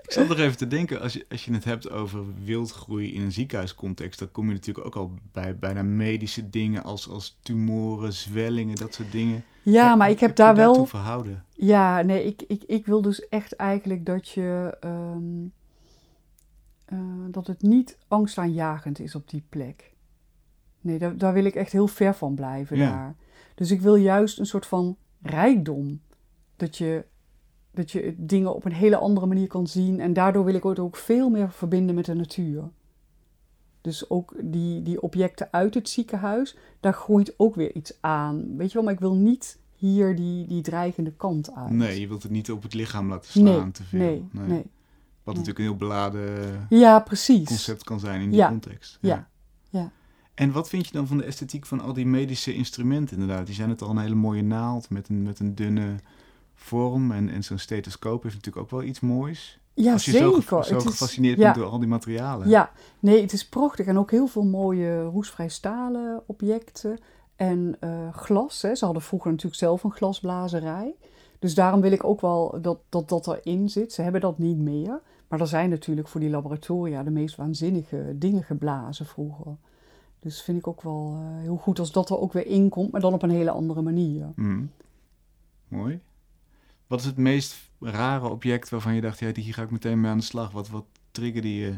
Ik 0.06 0.12
zat 0.12 0.28
nog 0.28 0.38
even 0.38 0.58
te 0.58 0.68
denken, 0.68 1.02
als 1.02 1.14
je, 1.14 1.26
als 1.30 1.46
je 1.46 1.54
het 1.54 1.64
hebt 1.64 1.90
over 1.90 2.24
wildgroei 2.44 3.14
in 3.14 3.22
een 3.22 3.32
ziekenhuiscontext, 3.32 4.20
dan 4.20 4.32
kom 4.32 4.48
je 4.48 4.54
natuurlijk 4.54 4.86
ook 4.86 4.96
al 4.96 5.12
bij 5.32 5.58
bijna 5.58 5.84
medische 5.84 6.50
dingen 6.50 6.84
als, 6.84 7.10
als 7.10 7.38
tumoren, 7.42 8.14
zwellingen, 8.14 8.76
dat 8.76 8.94
soort 8.94 9.12
dingen. 9.12 9.44
Ja, 9.62 9.96
maar 9.96 10.10
ik 10.10 10.20
heb, 10.20 10.36
daar 10.36 10.56
wel. 10.56 10.86
verhouden? 10.86 11.44
Ja, 11.50 12.02
nee, 12.02 12.26
ik, 12.26 12.42
ik, 12.48 12.64
ik 12.64 12.86
wil 12.86 13.02
dus 13.02 13.28
echt 13.28 13.56
eigenlijk 13.56 14.06
dat 14.06 14.30
je. 14.30 14.78
Ehm, 14.80 15.46
eh, 16.86 17.00
dat 17.32 17.48
het 17.48 17.62
niet 17.62 17.98
angstaanjagend 18.08 19.00
is 19.00 19.16
op 19.16 19.30
die 19.30 19.44
plek. 19.50 19.94
Nee, 20.82 21.00
daar, 21.00 21.18
daar 21.18 21.34
wil 21.34 21.46
ik 21.46 21.56
echt 21.56 21.72
heel 21.72 21.88
ver 21.88 22.16
van 22.16 22.36
blijven 22.36 22.78
daar. 22.78 23.16
Dus 23.56 23.72
ik 23.72 23.82
wil 23.82 23.96
juist 23.96 24.40
een 24.40 24.46
soort 24.46 24.66
van 24.66 24.98
rijkdom. 25.22 26.02
Dat 26.56 26.78
je 26.78 27.06
dat 27.76 27.92
je 27.92 28.16
dingen 28.18 28.56
op 28.56 28.66
een 28.66 28.74
hele 28.74 28.98
andere 28.98 29.26
manier 29.26 29.48
kan 29.48 29.68
zien. 29.68 30.00
En 30.00 30.14
daardoor 30.14 30.46
wil 30.46 30.54
ik 30.54 30.64
het 30.64 30.80
ook 30.80 30.96
veel 30.96 31.30
meer 31.30 31.52
verbinden 31.52 31.96
met 31.96 32.06
de 32.06 32.14
natuur. 32.14 32.70
Dus 33.82 34.10
ook 34.10 34.34
die, 34.44 34.82
die 34.82 35.02
objecten 35.02 35.48
uit 35.52 35.74
het 35.74 35.90
ziekenhuis, 35.90 36.58
daar 36.80 36.94
groeit 36.94 37.34
ook 37.38 37.56
weer 37.56 37.76
iets 37.76 37.98
aan. 38.02 38.58
Weet 38.58 38.68
je 38.68 38.74
wel, 38.74 38.84
maar 38.84 38.94
ik 38.94 39.00
wil 39.00 39.16
niet 39.16 39.60
hier 39.76 40.16
die, 40.16 40.48
die 40.48 40.62
dreigende 40.62 41.12
kant 41.12 41.56
uit. 41.56 41.70
Nee, 41.70 42.00
je 42.00 42.08
wilt 42.08 42.24
het 42.24 42.32
niet 42.32 42.52
op 42.52 42.64
het 42.64 42.74
lichaam 42.74 43.10
laten 43.10 43.32
slaan 43.32 43.72
te 43.72 43.84
veel. 43.84 44.00
Nee, 44.00 44.28
nee. 44.32 44.66
Wat 45.24 45.34
natuurlijk 45.36 45.60
een 45.60 45.66
heel 45.66 45.76
beladen 45.76 46.66
ja, 46.70 47.00
precies. 47.00 47.48
concept 47.48 47.84
kan 47.84 48.00
zijn 48.00 48.22
in 48.22 48.32
die 48.32 48.48
context. 48.48 48.98
Ja. 49.02 49.30
ja. 49.70 49.92
En 50.34 50.52
wat 50.52 50.70
vind 50.70 50.86
je 50.86 50.92
dan 50.92 51.08
van 51.08 51.18
de 51.18 51.24
esthetiek 51.24 51.66
van 51.66 51.82
al 51.82 51.94
die 51.94 52.06
medische 52.06 52.54
instrumenten 52.54 53.18
inderdaad? 53.18 53.46
Die 53.46 53.56
zijn 53.56 53.70
het 53.70 53.82
al 53.82 53.90
een 53.90 53.98
hele 53.98 54.16
mooie 54.16 54.44
naald 54.44 54.90
met 54.90 55.10
een, 55.10 55.24
met 55.24 55.40
een 55.40 55.56
dunne 55.56 55.96
vorm. 56.56 57.12
En, 57.12 57.30
en 57.30 57.44
zo'n 57.44 57.58
stethoscoop 57.58 58.24
heeft 58.24 58.36
natuurlijk 58.36 58.66
ook 58.66 58.72
wel 58.72 58.84
iets 58.84 59.00
moois. 59.00 59.60
Ja, 59.74 59.94
Als 59.94 60.06
je 60.06 60.12
zeker. 60.12 60.42
zo, 60.42 60.62
zo 60.62 60.80
gefascineerd 60.80 61.38
bent 61.38 61.56
door 61.56 61.66
al 61.66 61.80
die 61.80 61.88
materialen. 61.88 62.50
Ja, 62.50 62.72
nee, 63.00 63.22
het 63.22 63.34
is 63.34 63.48
prachtig. 63.48 63.86
En 63.86 63.98
ook 63.98 64.12
heel 64.12 64.28
veel 64.28 64.46
mooie 64.46 65.02
roestvrij 65.02 65.50
stalen 65.50 66.24
objecten. 66.26 66.98
En 67.36 67.78
uh, 67.84 68.14
glas. 68.14 68.62
Hè. 68.62 68.76
Ze 68.76 68.86
hadden 68.86 69.04
vroeger 69.04 69.32
natuurlijk 69.32 69.60
zelf 69.60 69.84
een 69.84 69.92
glasblazerij. 69.92 70.96
Dus 71.40 71.56
daarom 71.56 71.82
wil 71.82 71.92
ik 71.92 72.04
ook 72.04 72.22
wel 72.22 72.58
dat, 72.62 72.80
dat 72.90 73.10
dat 73.10 73.28
erin 73.28 73.70
zit. 73.70 73.94
Ze 73.94 74.02
hebben 74.02 74.22
dat 74.22 74.38
niet 74.38 74.58
meer. 74.58 75.02
Maar 75.28 75.40
er 75.40 75.48
zijn 75.48 75.70
natuurlijk 75.70 76.08
voor 76.08 76.20
die 76.20 76.30
laboratoria 76.30 77.04
de 77.04 77.10
meest 77.10 77.36
waanzinnige 77.36 78.16
dingen 78.16 78.44
geblazen 78.44 79.06
vroeger. 79.06 79.58
Dus 80.20 80.42
vind 80.42 80.58
ik 80.58 80.68
ook 80.68 80.82
wel 80.82 81.18
uh, 81.20 81.42
heel 81.42 81.58
goed 81.58 81.80
als 81.80 81.92
dat 81.92 82.10
er 82.10 82.20
ook 82.20 82.34
weer 82.34 82.48
in 82.48 82.70
komt, 82.70 82.92
maar 82.92 83.02
dan 83.02 83.14
op 83.14 83.22
een 83.22 83.30
hele 83.30 83.52
andere 83.52 83.82
manier. 83.82 84.32
Mm. 84.36 84.72
Mooi. 85.68 86.00
Wat 86.88 87.00
is 87.00 87.06
het 87.06 87.18
meest 87.18 87.72
rare 87.80 88.30
object 88.30 88.70
waarvan 88.70 88.96
je 88.96 89.02
dacht, 89.02 89.20
ja, 89.20 89.32
hier 89.34 89.54
ga 89.54 89.62
ik 89.62 89.72
meteen 89.72 90.02
mee 90.02 90.12
aan 90.12 90.18
de 90.18 90.24
slag? 90.24 90.52
Wat, 90.52 90.70
wat 90.70 90.86
triggerde 91.12 91.56
je, 91.56 91.78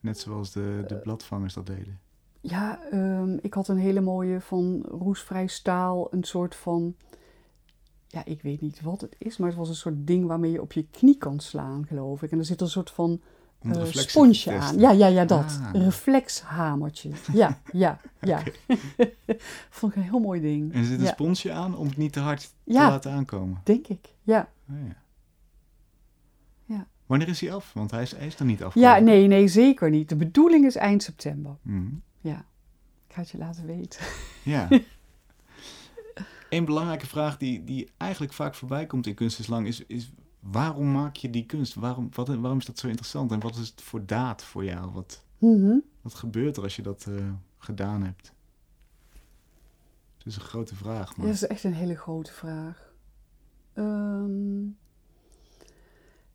net 0.00 0.18
zoals 0.18 0.52
de, 0.52 0.84
de 0.86 0.94
eh. 0.94 1.02
bladvangers 1.02 1.54
dat 1.54 1.66
deden? 1.66 2.00
Ja, 2.40 2.80
um, 2.92 3.38
ik 3.42 3.54
had 3.54 3.68
een 3.68 3.78
hele 3.78 4.00
mooie 4.00 4.40
van 4.40 4.82
roestvrij 4.88 5.46
staal, 5.46 6.12
een 6.12 6.24
soort 6.24 6.54
van, 6.54 6.96
ja, 8.06 8.24
ik 8.24 8.42
weet 8.42 8.60
niet 8.60 8.80
wat 8.80 9.00
het 9.00 9.16
is, 9.18 9.36
maar 9.36 9.48
het 9.48 9.58
was 9.58 9.68
een 9.68 9.74
soort 9.74 10.06
ding 10.06 10.26
waarmee 10.26 10.50
je 10.50 10.62
op 10.62 10.72
je 10.72 10.86
knie 10.90 11.16
kan 11.16 11.40
slaan, 11.40 11.86
geloof 11.86 12.22
ik. 12.22 12.30
En 12.30 12.38
er 12.38 12.44
zit 12.44 12.60
een 12.60 12.68
soort 12.68 12.90
van 12.90 13.20
uh, 13.66 13.84
sponsje 13.84 14.52
aan. 14.52 14.78
Ja, 14.78 14.90
ja, 14.90 15.06
ja, 15.06 15.24
dat. 15.24 15.58
Ah. 15.62 15.70
Een 15.72 15.84
reflexhamertje. 15.84 17.10
Ja, 17.32 17.60
ja, 17.72 18.00
ja. 18.20 18.42
Vond 19.70 19.92
ik 19.92 19.98
een 19.98 20.08
heel 20.08 20.18
mooi 20.18 20.40
ding. 20.40 20.72
En 20.72 20.78
er 20.78 20.84
zit 20.84 21.00
een 21.00 21.06
sponsje 21.06 21.52
aan 21.52 21.76
om 21.76 21.86
het 21.86 21.96
niet 21.96 22.12
te 22.12 22.20
hard 22.20 22.40
te 22.40 22.72
laten 22.72 23.12
aankomen? 23.12 23.60
denk 23.64 23.86
ik, 23.86 24.08
ja. 24.22 24.48
Oh, 24.70 24.76
ja. 24.86 24.96
ja. 26.64 26.86
Wanneer 27.06 27.28
is 27.28 27.40
hij 27.40 27.52
af? 27.52 27.72
Want 27.72 27.90
hij 27.90 28.02
is, 28.02 28.16
hij 28.16 28.26
is 28.26 28.38
er 28.38 28.44
niet 28.44 28.62
af. 28.62 28.74
Ja, 28.74 28.98
nee, 28.98 29.26
nee, 29.26 29.48
zeker 29.48 29.90
niet. 29.90 30.08
De 30.08 30.16
bedoeling 30.16 30.66
is 30.66 30.76
eind 30.76 31.02
september. 31.02 31.56
Mhm. 31.62 31.86
Ja. 32.20 32.44
Ik 33.08 33.14
ga 33.14 33.20
het 33.20 33.30
je 33.30 33.38
laten 33.38 33.66
weten. 33.66 34.00
Ja. 34.42 34.68
Een 36.50 36.64
belangrijke 36.64 37.06
vraag 37.06 37.38
die, 37.38 37.64
die 37.64 37.90
eigenlijk 37.96 38.32
vaak 38.32 38.54
voorbij 38.54 38.86
komt 38.86 39.06
in 39.06 39.14
Kunst 39.14 39.38
is 39.38 39.46
Lang 39.46 39.66
is, 39.66 39.84
is 39.86 40.12
waarom 40.50 40.92
maak 40.92 41.16
je 41.16 41.30
die 41.30 41.46
kunst? 41.46 41.74
Waarom, 41.74 42.08
wat, 42.12 42.28
waarom 42.28 42.58
is 42.58 42.66
dat 42.66 42.78
zo 42.78 42.86
interessant? 42.86 43.32
En 43.32 43.40
wat 43.40 43.56
is 43.56 43.68
het 43.68 43.82
voor 43.82 44.06
daad 44.06 44.44
voor 44.44 44.64
jou? 44.64 44.90
Wat, 44.90 45.22
mhm. 45.38 45.78
wat 46.02 46.14
gebeurt 46.14 46.56
er 46.56 46.62
als 46.62 46.76
je 46.76 46.82
dat 46.82 47.06
uh, 47.08 47.32
gedaan 47.58 48.02
hebt? 48.02 48.32
Het 50.18 50.26
is 50.26 50.36
een 50.36 50.48
grote 50.48 50.74
vraag. 50.74 51.16
Maar... 51.16 51.26
Ja, 51.26 51.32
dat 51.32 51.42
is 51.42 51.48
echt 51.48 51.64
een 51.64 51.74
hele 51.74 51.96
grote 51.96 52.32
vraag. 52.32 52.92
Um, 53.74 54.76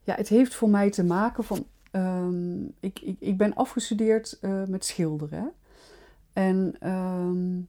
ja, 0.04 0.16
het 0.16 0.28
heeft 0.28 0.56
voor 0.56 0.70
mij 0.70 0.90
te 0.90 1.04
maken 1.04 1.44
van. 1.44 1.66
Um, 1.92 2.74
ik, 2.80 3.00
ik, 3.00 3.16
ik 3.20 3.38
ben 3.38 3.54
afgestudeerd 3.54 4.38
uh, 4.42 4.64
met 4.66 4.86
schilderen. 4.86 5.52
En 6.34 6.90
um, 6.90 7.68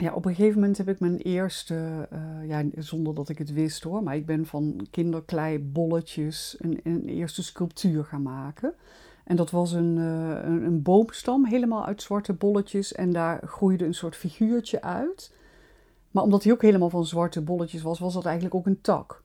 ja, 0.00 0.12
op 0.14 0.24
een 0.24 0.34
gegeven 0.34 0.60
moment 0.60 0.78
heb 0.78 0.88
ik 0.88 1.00
mijn 1.00 1.16
eerste, 1.16 2.08
uh, 2.12 2.48
ja, 2.48 2.64
zonder 2.76 3.14
dat 3.14 3.28
ik 3.28 3.38
het 3.38 3.52
wist 3.52 3.82
hoor, 3.82 4.02
maar 4.02 4.16
ik 4.16 4.26
ben 4.26 4.46
van 4.46 4.86
kinderklei 4.90 5.58
bolletjes 5.58 6.56
een, 6.58 6.80
een 6.82 7.08
eerste 7.08 7.42
sculptuur 7.42 8.04
gaan 8.04 8.22
maken. 8.22 8.74
En 9.24 9.36
dat 9.36 9.50
was 9.50 9.72
een, 9.72 9.96
uh, 9.96 10.28
een, 10.42 10.62
een, 10.62 10.82
boomstam, 10.82 11.46
helemaal 11.46 11.86
uit 11.86 12.02
zwarte 12.02 12.32
bolletjes. 12.32 12.92
En 12.92 13.12
daar 13.12 13.40
groeide 13.44 13.84
een 13.84 13.94
soort 13.94 14.16
figuurtje 14.16 14.82
uit. 14.82 15.34
Maar 16.10 16.22
omdat 16.22 16.42
hij 16.42 16.52
ook 16.52 16.62
helemaal 16.62 16.90
van 16.90 17.06
zwarte 17.06 17.40
bolletjes 17.40 17.82
was, 17.82 17.98
was 17.98 18.14
dat 18.14 18.24
eigenlijk 18.24 18.54
ook 18.54 18.66
een 18.66 18.80
tak. 18.80 19.22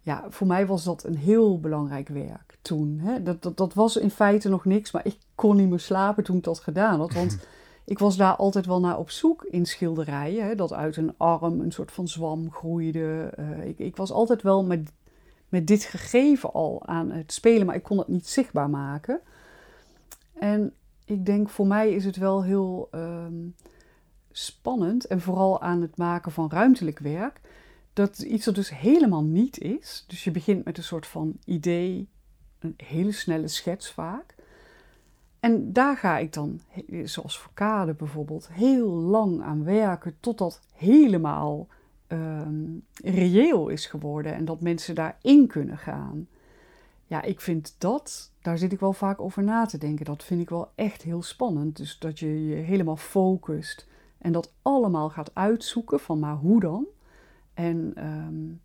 Ja, 0.00 0.24
voor 0.28 0.46
mij 0.46 0.66
was 0.66 0.84
dat 0.84 1.04
een 1.04 1.16
heel 1.16 1.60
belangrijk 1.60 2.08
werk 2.08 2.58
toen. 2.62 2.98
Hè. 3.02 3.22
Dat, 3.22 3.42
dat, 3.42 3.56
dat 3.56 3.74
was 3.74 3.96
in 3.96 4.10
feite 4.10 4.48
nog 4.48 4.64
niks, 4.64 4.92
maar 4.92 5.06
ik 5.06 5.18
kon 5.34 5.56
niet 5.56 5.68
meer 5.68 5.80
slapen 5.80 6.24
toen 6.24 6.36
ik 6.36 6.44
dat 6.44 6.60
gedaan 6.60 6.98
had. 6.98 7.12
Want 7.12 7.38
ik 7.88 7.98
was 7.98 8.16
daar 8.16 8.36
altijd 8.36 8.66
wel 8.66 8.80
naar 8.80 8.98
op 8.98 9.10
zoek 9.10 9.44
in 9.44 9.66
schilderijen. 9.66 10.44
Hè, 10.46 10.54
dat 10.54 10.72
uit 10.72 10.96
een 10.96 11.14
arm 11.16 11.60
een 11.60 11.72
soort 11.72 11.92
van 11.92 12.08
zwam 12.08 12.52
groeide. 12.52 13.32
Uh, 13.38 13.66
ik, 13.66 13.78
ik, 13.78 13.96
was 13.96 14.12
altijd 14.12 14.42
wel 14.42 14.64
met, 14.64 14.92
met 15.48 15.66
dit 15.66 15.84
gegeven 15.84 16.52
al 16.52 16.86
aan 16.86 17.10
het 17.10 17.32
spelen, 17.32 17.66
maar 17.66 17.74
ik 17.74 17.82
kon 17.82 17.98
het 17.98 18.08
niet 18.08 18.28
zichtbaar 18.28 18.70
maken. 18.70 19.20
En 20.32 20.74
ik 21.04 21.26
denk 21.26 21.48
voor 21.48 21.66
mij 21.66 21.90
is 21.90 22.04
het 22.04 22.16
wel 22.16 22.44
heel 22.44 22.88
um, 22.94 23.54
spannend 24.30 25.04
en 25.06 25.20
vooral 25.20 25.60
aan 25.60 25.82
het 25.82 25.96
maken 25.96 26.32
van 26.32 26.50
ruimtelijk 26.50 26.98
werk. 26.98 27.40
Dat 27.92 28.18
iets 28.18 28.46
er 28.46 28.54
dus 28.54 28.70
helemaal 28.70 29.24
niet 29.24 29.58
is. 29.58 30.04
Dus 30.08 30.24
je 30.24 30.30
begint 30.30 30.64
met 30.64 30.76
een 30.76 30.84
soort 30.84 31.06
van 31.06 31.38
idee, 31.44 32.08
een 32.58 32.74
hele 32.76 33.12
snelle 33.12 33.48
schets 33.48 33.90
vaak. 33.92 34.34
En 35.40 35.72
daar 35.72 35.96
ga 35.96 36.18
ik 36.18 36.32
dan, 36.32 36.60
zoals 37.04 37.48
kade 37.54 37.94
bijvoorbeeld, 37.94 38.48
heel 38.52 38.88
lang 38.88 39.42
aan 39.42 39.64
werken 39.64 40.16
tot 40.20 40.38
dat 40.38 40.60
helemaal 40.74 41.66
um, 42.08 42.84
reëel 43.02 43.68
is 43.68 43.86
geworden 43.86 44.34
en 44.34 44.44
dat 44.44 44.60
mensen 44.60 44.94
daarin 44.94 45.46
kunnen 45.46 45.78
gaan. 45.78 46.28
Ja, 47.06 47.22
ik 47.22 47.40
vind 47.40 47.74
dat, 47.78 48.32
daar 48.42 48.58
zit 48.58 48.72
ik 48.72 48.80
wel 48.80 48.92
vaak 48.92 49.20
over 49.20 49.42
na 49.42 49.66
te 49.66 49.78
denken. 49.78 50.04
Dat 50.04 50.24
vind 50.24 50.40
ik 50.40 50.48
wel 50.48 50.70
echt 50.74 51.02
heel 51.02 51.22
spannend. 51.22 51.76
Dus 51.76 51.98
dat 51.98 52.18
je 52.18 52.46
je 52.46 52.54
helemaal 52.54 52.96
focust 52.96 53.86
en 54.18 54.32
dat 54.32 54.52
allemaal 54.62 55.10
gaat 55.10 55.34
uitzoeken 55.34 56.00
van 56.00 56.18
maar 56.18 56.36
hoe 56.36 56.60
dan? 56.60 56.86
En 57.54 57.92
um, 58.06 58.60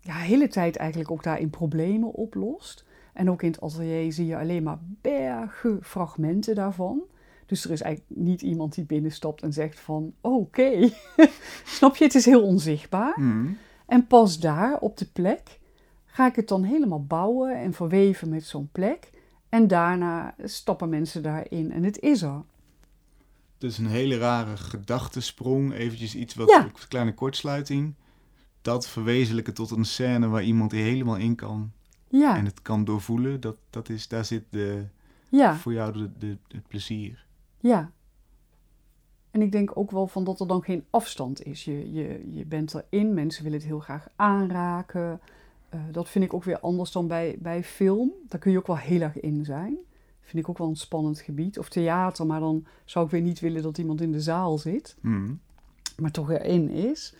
ja, 0.00 0.14
hele 0.14 0.48
tijd 0.48 0.76
eigenlijk 0.76 1.10
ook 1.10 1.22
daarin 1.22 1.50
problemen 1.50 2.12
oplost. 2.12 2.84
En 3.12 3.30
ook 3.30 3.42
in 3.42 3.50
het 3.50 3.60
atelier 3.60 4.12
zie 4.12 4.26
je 4.26 4.38
alleen 4.38 4.62
maar 4.62 4.78
bergen 4.82 5.78
fragmenten 5.82 6.54
daarvan. 6.54 7.02
Dus 7.46 7.64
er 7.64 7.70
is 7.70 7.80
eigenlijk 7.80 8.20
niet 8.20 8.42
iemand 8.42 8.74
die 8.74 8.84
binnenstapt 8.84 9.42
en 9.42 9.52
zegt 9.52 9.80
van 9.80 10.12
oké, 10.20 10.90
snap 11.64 11.96
je, 11.96 12.04
het 12.04 12.14
is 12.14 12.24
heel 12.24 12.42
onzichtbaar. 12.42 13.20
Mm. 13.20 13.58
En 13.86 14.06
pas 14.06 14.40
daar 14.40 14.78
op 14.78 14.96
de 14.96 15.06
plek 15.06 15.60
ga 16.04 16.26
ik 16.26 16.36
het 16.36 16.48
dan 16.48 16.62
helemaal 16.62 17.04
bouwen 17.04 17.60
en 17.60 17.72
verweven 17.72 18.28
met 18.28 18.44
zo'n 18.44 18.68
plek. 18.72 19.10
En 19.48 19.68
daarna 19.68 20.34
stappen 20.44 20.88
mensen 20.88 21.22
daarin 21.22 21.72
en 21.72 21.82
het 21.82 22.00
is 22.00 22.22
er. 22.22 22.42
Dus 23.58 23.78
een 23.78 23.86
hele 23.86 24.18
rare 24.18 24.56
gedachtesprong, 24.56 25.72
eventjes 25.72 26.14
iets 26.14 26.34
wat, 26.34 26.50
een 26.50 26.72
kleine 26.88 27.14
kortsluiting. 27.14 27.94
Dat 28.62 28.88
verwezenlijken 28.88 29.54
tot 29.54 29.70
een 29.70 29.84
scène 29.84 30.28
waar 30.28 30.42
iemand 30.42 30.72
helemaal 30.72 31.16
in 31.16 31.34
kan 31.34 31.72
Ja, 32.12 32.36
en 32.36 32.44
het 32.44 32.62
kan 32.62 32.84
doorvoelen, 32.84 33.40
dat, 33.40 33.56
dat 33.70 33.88
is, 33.88 34.08
daar 34.08 34.24
zit 34.24 34.44
de, 34.50 34.84
ja, 35.28 35.56
voor 35.56 35.72
jou 35.72 35.92
de, 35.92 36.10
de, 36.18 36.36
het 36.48 36.68
plezier. 36.68 37.26
ja. 37.60 37.90
En 39.30 39.42
ik 39.42 39.52
denk 39.52 39.76
ook 39.76 39.90
wel 39.90 40.06
van 40.06 40.24
dat 40.24 40.40
er 40.40 40.46
dan 40.46 40.62
geen 40.62 40.84
afstand 40.90 41.42
is. 41.42 41.64
Je, 41.64 41.92
je, 41.92 42.32
je 42.32 42.46
bent 42.46 42.74
erin, 42.74 43.14
mensen 43.14 43.42
willen 43.42 43.58
het 43.58 43.66
heel 43.68 43.78
graag 43.78 44.08
aanraken. 44.16 45.20
Eh, 45.68 45.80
dat 45.92 46.08
vind 46.08 46.24
ik 46.24 46.34
ook 46.34 46.44
weer 46.44 46.60
anders 46.60 46.92
dan 46.92 47.06
bij, 47.06 47.36
bij 47.38 47.64
film. 47.64 48.12
Daar 48.28 48.40
kun 48.40 48.50
je 48.52 48.58
ook 48.58 48.66
wel 48.66 48.76
heel 48.76 49.00
erg 49.00 49.20
in 49.20 49.44
zijn. 49.44 49.76
Vind 50.20 50.42
ik 50.42 50.48
ook 50.48 50.58
wel 50.58 50.68
een 50.68 50.76
spannend 50.76 51.20
gebied. 51.20 51.58
Of 51.58 51.68
theater, 51.68 52.26
maar 52.26 52.40
dan 52.40 52.66
zou 52.84 53.04
ik 53.04 53.10
weer 53.10 53.20
niet 53.20 53.40
willen 53.40 53.62
dat 53.62 53.78
iemand 53.78 54.00
in 54.00 54.12
de 54.12 54.20
zaal 54.20 54.58
zit. 54.58 54.96
Mhm. 55.00 55.34
maar 55.96 56.10
toch 56.10 56.30
erin 56.30 56.68
is. 56.68 57.14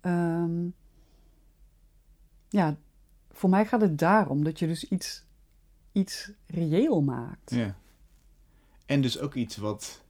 Ehm, 0.00 0.68
ja, 2.48 2.76
voor 3.40 3.50
mij 3.50 3.66
gaat 3.66 3.80
het 3.80 3.98
daarom 3.98 4.44
dat 4.44 4.58
je 4.58 4.66
dus 4.66 4.84
iets, 4.84 5.24
iets 5.92 6.30
reëel 6.46 7.02
maakt. 7.02 7.50
Ja. 7.50 7.74
En 8.86 9.00
dus 9.00 9.18
ook 9.18 9.34
iets 9.34 9.56
wat 9.56 10.02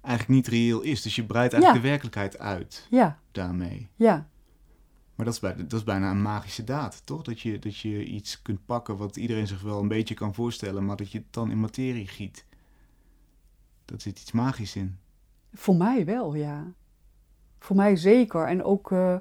eigenlijk 0.00 0.34
niet 0.36 0.46
reëel 0.54 0.80
is. 0.80 1.02
Dus 1.02 1.16
je 1.16 1.24
breidt 1.26 1.52
eigenlijk 1.52 1.74
Ja. 1.74 1.82
de 1.82 1.88
werkelijkheid 1.88 2.38
uit 2.38 2.86
Ja, 2.90 3.18
daarmee. 3.32 3.88
ja, 3.96 4.28
Maar 5.14 5.26
dat 5.26 5.34
is, 5.34 5.40
bij, 5.40 5.56
dat 5.56 5.72
is 5.72 5.84
bijna 5.84 6.10
een 6.10 6.22
magische 6.22 6.64
daad, 6.64 7.02
toch? 7.06 7.22
Dat 7.22 7.40
je, 7.40 7.58
dat 7.58 7.76
je 7.76 8.04
iets 8.04 8.42
kunt 8.42 8.66
pakken 8.66 8.96
wat 8.96 9.16
iedereen 9.16 9.46
zich 9.46 9.60
wel 9.62 9.80
een 9.80 9.88
beetje 9.88 10.14
kan 10.14 10.34
voorstellen, 10.34 10.84
maar 10.84 10.96
dat 10.96 11.10
je 11.12 11.18
het 11.18 11.32
dan 11.32 11.50
in 11.50 11.60
materie 11.60 12.06
giet. 12.08 12.44
Dat 13.84 14.02
zit 14.02 14.20
iets 14.20 14.32
magisch 14.32 14.76
in. 14.76 14.98
voor 15.54 15.76
mij 15.76 16.04
wel, 16.04 16.34
ja. 16.34 16.72
Voor 17.58 17.76
mij 17.76 17.96
zeker. 17.96 18.46
En 18.46 18.62
ook 18.64 18.92
eh, 18.92 19.16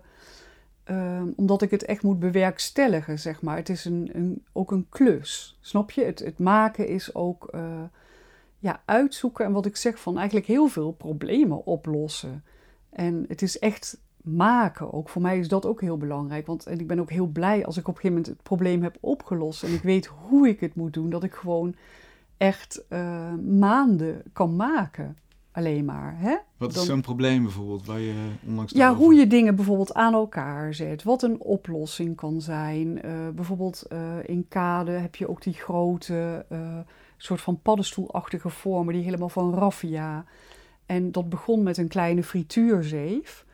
ehm, 0.86 1.28
omdat 1.36 1.62
ik 1.62 1.72
het 1.72 1.86
echt 1.86 2.04
moet 2.04 2.20
bewerkstelligen, 2.20 3.20
zeg 3.20 3.42
maar. 3.42 3.56
Het 3.56 3.70
is 3.70 3.86
een, 3.86 4.10
een, 4.14 4.44
ook 4.52 4.72
een 4.72 4.86
klus, 4.90 5.58
snap 5.62 5.92
je? 5.92 6.04
Het, 6.04 6.20
het 6.20 6.40
maken 6.40 6.88
is 6.88 7.16
ook 7.16 7.48
eh, 7.48 7.84
ja, 8.60 8.82
uitzoeken 8.86 9.46
en 9.46 9.52
wat 9.52 9.66
ik 9.66 9.76
zeg 9.76 10.00
van 10.00 10.18
eigenlijk 10.18 10.48
heel 10.48 10.68
veel 10.68 10.92
problemen 10.92 11.66
oplossen. 11.66 12.44
En 12.90 13.26
het 13.28 13.42
is 13.42 13.60
echt 13.60 13.98
maken 14.26 14.94
ook. 14.94 15.10
Voor 15.10 15.22
mij 15.22 15.40
is 15.40 15.48
dat 15.48 15.66
ook 15.66 15.82
heel 15.82 15.98
belangrijk. 15.98 16.48
Want 16.48 16.66
en 16.66 16.80
ik 16.80 16.88
ben 16.88 17.00
ook 17.00 17.12
heel 17.12 17.28
blij 17.28 17.66
als 17.66 17.78
ik 17.78 17.88
op 17.88 17.96
een 17.96 18.02
gegeven 18.02 18.16
moment 18.18 18.28
het 18.28 18.44
probleem 18.44 18.84
heb 18.84 18.98
opgelost. 19.00 19.64
En 19.64 19.74
ik 19.74 19.82
weet 19.82 20.06
hoe 20.06 20.48
ik 20.48 20.60
het 20.60 20.76
moet 20.76 20.94
doen. 20.94 21.10
Dat 21.10 21.24
ik 21.24 21.34
gewoon 21.34 21.76
echt 22.38 22.84
eh, 22.88 23.34
maanden 23.34 24.24
kan 24.34 24.56
maken. 24.56 25.18
Alleen 25.56 25.86
maar. 25.86 26.16
Hè? 26.18 26.36
Wat 26.58 26.76
is 26.76 26.86
zo'n 26.86 27.02
probleem 27.02 27.44
bijvoorbeeld 27.44 27.86
waar 27.86 28.00
je 28.00 28.14
onlangs 28.48 28.74
Ja, 28.74 28.96
hoe 28.96 29.14
je 29.14 29.28
dingen 29.28 29.56
bijvoorbeeld 29.56 29.94
aan 29.94 30.14
elkaar 30.14 30.74
zet. 30.74 31.04
Wat 31.04 31.24
een 31.24 31.40
oplossing 31.40 32.16
kan 32.16 32.42
zijn. 32.42 33.02
Eh, 33.02 33.12
bijvoorbeeld 33.36 33.82
eh, 33.82 34.00
in 34.26 34.46
kade 34.48 34.92
heb 34.92 35.16
je 35.16 35.30
ook 35.30 35.42
die 35.42 35.54
grote 35.54 36.46
eh, 36.50 36.78
soort 37.18 37.42
van 37.42 37.62
paddenstoelachtige 37.62 38.50
vormen, 38.50 38.94
die 38.94 39.04
helemaal 39.04 39.30
van 39.30 39.54
raffia. 39.54 40.26
En 40.86 41.12
dat 41.12 41.30
begon 41.30 41.64
met 41.64 41.78
een 41.78 41.88
kleine 41.88 42.24
frituurzeef. 42.24 43.46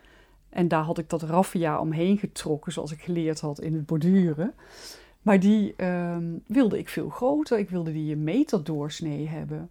En 0.49 0.67
daar 0.67 0.83
had 0.83 0.97
ik 0.97 1.09
dat 1.09 1.21
raffia 1.21 1.79
omheen 1.79 2.17
getrokken, 2.17 2.71
zoals 2.71 2.91
ik 2.91 3.01
geleerd 3.01 3.39
had 3.39 3.61
in 3.61 3.73
het 3.73 3.85
borduren. 3.85 4.53
Maar 5.21 5.39
die 5.39 5.73
ehm, 5.75 6.37
wilde 6.47 6.77
ik 6.77 6.89
veel 6.89 7.09
groter. 7.09 7.59
Ik 7.59 7.69
wilde 7.69 7.91
die 7.91 8.13
een 8.13 8.23
meter 8.23 8.63
doorsnee 8.63 9.27
hebben. 9.27 9.69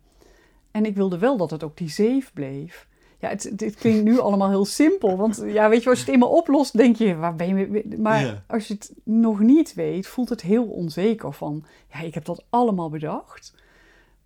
En 0.71 0.87
ik 0.87 0.95
wilde 0.97 1.19
wel 1.19 1.37
dat 1.37 1.51
het 1.51 1.63
ook 1.63 1.77
die 1.77 1.89
zeef 1.91 2.33
bleef. 2.33 2.89
Ja, 3.19 3.29
het, 3.29 3.51
dit 3.55 3.75
klinkt 3.75 4.05
nu 4.05 4.19
allemaal 4.19 4.49
heel 4.49 4.65
simpel. 4.65 5.17
Want 5.17 5.43
ja, 5.47 5.69
weet 5.69 5.83
je, 5.83 5.89
als 5.89 5.99
je 5.99 6.05
het 6.05 6.15
eenmaal 6.15 6.31
oplost, 6.31 6.77
denk 6.77 6.97
je, 6.97 7.17
waar 7.17 7.35
ben 7.37 7.57
je 7.57 7.67
mee? 7.69 7.99
Maar 7.99 8.25
Ja. 8.25 8.43
als 8.47 8.67
je 8.69 8.75
het 8.75 8.93
nog 9.05 9.41
niet 9.41 9.75
weet, 9.75 10.07
voelt 10.07 10.29
het 10.29 10.41
heel 10.41 10.65
onzeker 10.65 11.33
van, 11.33 11.65
ja, 11.93 12.01
ik 12.01 12.15
heb 12.15 12.25
dat 12.25 12.45
allemaal 12.49 12.91
bedacht. 12.91 13.55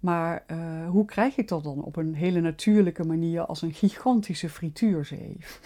Maar 0.00 0.44
eh, 0.46 0.88
hoe 0.88 1.04
krijg 1.04 1.37
ik 1.37 1.48
dat 1.48 1.64
dan 1.64 1.83
op 1.83 1.96
een 1.96 2.14
hele 2.14 2.40
natuurlijke 2.40 3.04
manier 3.04 3.46
als 3.46 3.62
een 3.62 3.72
gigantische 3.74 4.48
frituurzeef? 4.48 5.61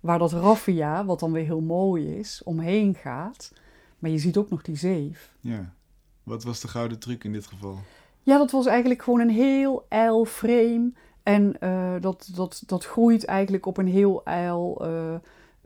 Waar 0.00 0.18
dat 0.18 0.32
raffia, 0.32 1.04
wat 1.04 1.20
dan 1.20 1.32
weer 1.32 1.44
heel 1.44 1.60
mooi 1.60 2.16
is, 2.18 2.40
omheen 2.44 2.94
gaat. 2.94 3.52
Maar 3.98 4.10
je 4.10 4.18
ziet 4.18 4.36
ook 4.36 4.50
nog 4.50 4.62
die 4.62 4.76
zeef. 4.76 5.34
Ja. 5.40 5.72
Wat 6.22 6.44
was 6.44 6.60
de 6.60 6.68
gouden 6.68 6.98
truc 6.98 7.24
in 7.24 7.32
dit 7.32 7.46
geval? 7.46 7.78
Ja, 8.22 8.38
dat 8.38 8.50
was 8.50 8.66
eigenlijk 8.66 9.02
gewoon 9.02 9.20
een 9.20 9.30
heel 9.30 9.86
ijl 9.88 10.24
frame. 10.24 10.92
En 11.22 11.60
eh, 11.60 11.94
dat, 12.00 12.30
dat, 12.34 12.62
dat 12.66 12.84
groeit 12.84 13.24
eigenlijk 13.24 13.66
op 13.66 13.76
een 13.76 13.88
heel 13.88 14.24
ijl 14.24 14.84
eh 14.84 15.14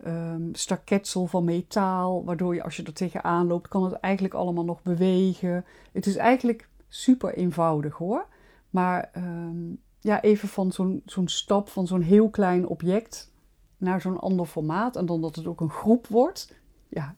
ehm, 0.05 0.43
staketsel 0.53 1.27
van 1.27 1.45
metaal. 1.45 2.25
Waardoor 2.25 2.55
je 2.55 2.63
als 2.63 2.77
je 2.77 2.83
er 2.83 2.93
tegenaan 2.93 3.47
loopt, 3.47 3.69
kan 3.69 3.85
het 3.85 3.93
eigenlijk 3.93 4.35
allemaal 4.35 4.65
nog 4.65 4.83
bewegen. 4.83 5.65
Het 5.93 6.07
is 6.07 6.17
eigenlijk 6.17 6.69
super 6.89 7.35
eenvoudig 7.35 7.95
hoor. 7.95 8.27
Maar 8.71 9.11
ehm, 9.13 9.75
ja, 10.01 10.23
even 10.23 10.49
van 10.49 10.73
zo'n 10.73 11.03
zo'n 11.05 11.29
stap 11.29 11.69
van 11.69 11.87
zo'n 11.87 12.03
heel 12.03 12.31
klein 12.31 12.67
object 12.67 13.33
naar 13.77 14.01
zo'n 14.01 14.21
ander 14.21 14.47
formaat. 14.47 14.97
En 14.97 15.07
dan 15.07 15.21
dat 15.21 15.37
het 15.37 15.47
ook 15.47 15.61
een 15.61 15.71
groep 15.71 16.07
wordt. 16.07 16.55
Ja, 16.89 17.15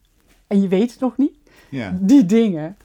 en 0.46 0.62
je 0.62 0.68
weet 0.68 0.90
het 0.90 1.00
nog 1.00 1.16
niet. 1.16 1.36
Ja. 1.70 1.98
Die 2.00 2.26
dingen. 2.26 2.76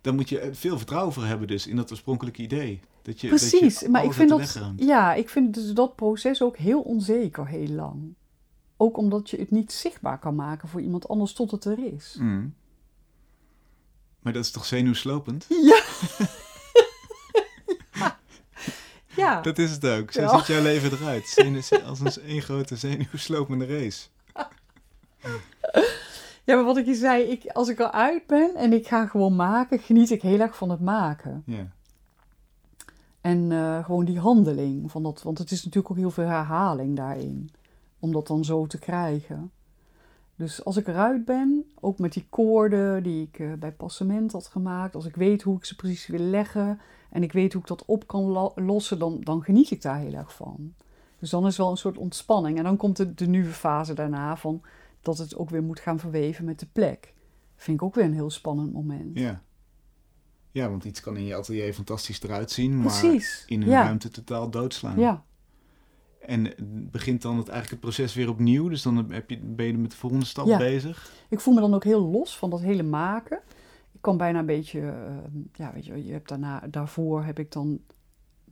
Dan 0.00 0.14
moet 0.14 0.28
je 0.28 0.50
veel 0.52 0.76
vertrouwen 0.76 1.12
voor 1.12 1.24
hebben 1.24 1.46
dus 1.48 1.66
in 1.66 1.76
dat 1.76 1.90
oorspronkelijke 1.90 2.42
idee. 2.42 2.80
Dat 3.02 3.20
je, 3.20 3.28
dat 3.28 3.38
Precies, 3.38 3.80
je 3.80 3.88
maar 3.88 4.04
ik 4.04 4.12
vind 4.12 4.28
dat, 4.28 4.60
ja, 4.76 5.14
ik 5.14 5.28
vind 5.28 5.54
dus 5.54 5.72
dat 5.72 5.96
proces 5.96 6.42
ook 6.42 6.56
heel 6.56 6.80
onzeker 6.80 7.46
heel 7.46 7.68
lang. 7.68 8.14
Ook 8.76 8.96
omdat 8.96 9.30
je 9.30 9.36
het 9.36 9.50
niet 9.50 9.72
zichtbaar 9.72 10.18
kan 10.18 10.34
maken 10.34 10.68
voor 10.68 10.80
iemand 10.80 11.08
anders 11.08 11.32
tot 11.32 11.50
het 11.50 11.64
er 11.64 11.78
is. 11.94 12.16
Mm. 12.18 12.54
Maar 14.20 14.32
dat 14.32 14.44
is 14.44 14.50
toch 14.50 14.64
zenuwslopend? 14.64 15.46
Ja. 15.62 15.82
ja. 19.16 19.40
Dat 19.40 19.58
is 19.58 19.70
het 19.70 19.86
ook. 19.86 20.12
Zo 20.12 20.20
Ja. 20.20 20.38
ziet 20.38 20.46
jouw 20.46 20.62
leven 20.62 20.92
eruit. 20.92 21.44
Als 21.84 22.00
een 22.00 22.22
één 22.32 22.42
grote 22.42 22.76
zenuwslopende 22.76 23.66
race. 23.66 24.06
Ja, 26.48 26.54
maar 26.54 26.64
wat 26.64 26.76
ik 26.76 26.86
je 26.86 26.94
zei, 26.94 27.22
ik, 27.22 27.50
als 27.52 27.68
ik 27.68 27.78
eruit 27.78 28.26
ben 28.26 28.54
en 28.54 28.72
ik 28.72 28.86
ga 28.86 29.06
gewoon 29.06 29.36
maken, 29.36 29.78
geniet 29.78 30.10
ik 30.10 30.22
heel 30.22 30.40
erg 30.40 30.56
van 30.56 30.70
het 30.70 30.80
maken. 30.80 31.42
Ja. 31.46 31.66
En 33.20 33.52
eh, 33.52 33.84
gewoon 33.84 34.04
die 34.04 34.18
handeling 34.18 34.90
van 34.90 35.02
dat, 35.02 35.22
want 35.22 35.38
het 35.38 35.50
is 35.50 35.64
natuurlijk 35.64 35.90
ook 35.90 35.98
heel 35.98 36.10
veel 36.10 36.24
herhaling 36.24 36.96
daarin. 36.96 37.50
Om 37.98 38.12
dat 38.12 38.26
dan 38.26 38.44
zo 38.44 38.66
te 38.66 38.78
krijgen. 38.78 39.50
Dus 40.36 40.64
als 40.64 40.76
ik 40.76 40.88
eruit 40.88 41.24
ben, 41.24 41.64
ook 41.80 41.98
met 41.98 42.12
die 42.12 42.26
koorden 42.30 43.02
die 43.02 43.22
ik 43.22 43.38
eh, 43.38 43.52
bij 43.52 43.72
passement 43.72 44.32
had 44.32 44.46
gemaakt, 44.46 44.94
als 44.94 45.06
ik 45.06 45.16
weet 45.16 45.42
hoe 45.42 45.56
ik 45.56 45.64
ze 45.64 45.76
precies 45.76 46.06
wil 46.06 46.20
leggen 46.20 46.80
en 47.10 47.22
ik 47.22 47.32
weet 47.32 47.52
hoe 47.52 47.62
ik 47.62 47.68
dat 47.68 47.84
op 47.84 48.06
kan 48.06 48.24
lo- 48.24 48.52
lossen, 48.54 48.98
dan, 48.98 49.20
dan 49.20 49.42
geniet 49.42 49.70
ik 49.70 49.82
daar 49.82 49.98
heel 49.98 50.14
erg 50.14 50.34
van. 50.34 50.74
Dus 51.18 51.30
dan 51.30 51.46
is 51.46 51.56
wel 51.56 51.70
een 51.70 51.76
soort 51.76 51.98
ontspanning. 51.98 52.58
En 52.58 52.64
dan 52.64 52.76
komt 52.76 52.96
de, 52.96 53.14
de 53.14 53.26
nieuwe 53.26 53.50
fase 53.50 53.94
daarna 53.94 54.36
van 54.36 54.60
dat 55.02 55.18
het 55.18 55.36
ook 55.36 55.50
weer 55.50 55.62
moet 55.62 55.80
gaan 55.80 55.98
verweven 55.98 56.44
met 56.44 56.60
de 56.60 56.66
plek. 56.72 57.14
Vind 57.56 57.76
ik 57.76 57.82
ook 57.86 57.94
weer 57.94 58.04
een 58.04 58.14
heel 58.14 58.30
spannend 58.30 58.72
moment. 58.72 59.18
Ja. 59.18 59.42
Ja, 60.50 60.70
want 60.70 60.84
iets 60.84 61.00
kan 61.00 61.16
in 61.16 61.24
je 61.24 61.34
atelier 61.34 61.72
fantastisch 61.72 62.22
eruit 62.22 62.50
zien, 62.50 62.82
maar 62.82 63.04
in 63.46 63.62
een 63.62 63.68
ja. 63.68 63.82
ruimte 63.82 64.08
totaal 64.08 64.50
doodslaan. 64.50 64.98
Ja. 64.98 65.24
En 66.20 66.54
begint 66.90 67.22
dan 67.22 67.36
het, 67.36 67.48
eigenlijk 67.48 67.82
het 67.82 67.94
proces 67.94 68.14
weer 68.14 68.28
opnieuw. 68.28 68.68
Dus 68.68 68.82
dan 68.82 69.12
heb 69.12 69.30
je, 69.30 69.38
ben 69.38 69.66
je 69.66 69.78
met 69.78 69.90
de 69.90 69.96
volgende 69.96 70.24
stap 70.24 70.46
Ja. 70.46 70.58
bezig. 70.58 71.12
Ik 71.28 71.40
voel 71.40 71.54
me 71.54 71.60
dan 71.60 71.74
ook 71.74 71.84
heel 71.84 72.00
los 72.00 72.38
van 72.38 72.50
dat 72.50 72.60
hele 72.60 72.82
maken. 72.82 73.40
Ik 73.92 74.00
kan 74.00 74.16
bijna 74.16 74.38
een 74.38 74.46
beetje, 74.46 74.80
eh, 74.80 75.16
ja, 75.52 75.72
weet 75.72 75.84
je, 75.84 76.04
je 76.04 76.12
hebt 76.12 76.28
daarna, 76.28 76.60
daarvoor 76.70 77.24
heb 77.24 77.38
ik 77.38 77.52
dan 77.52 77.80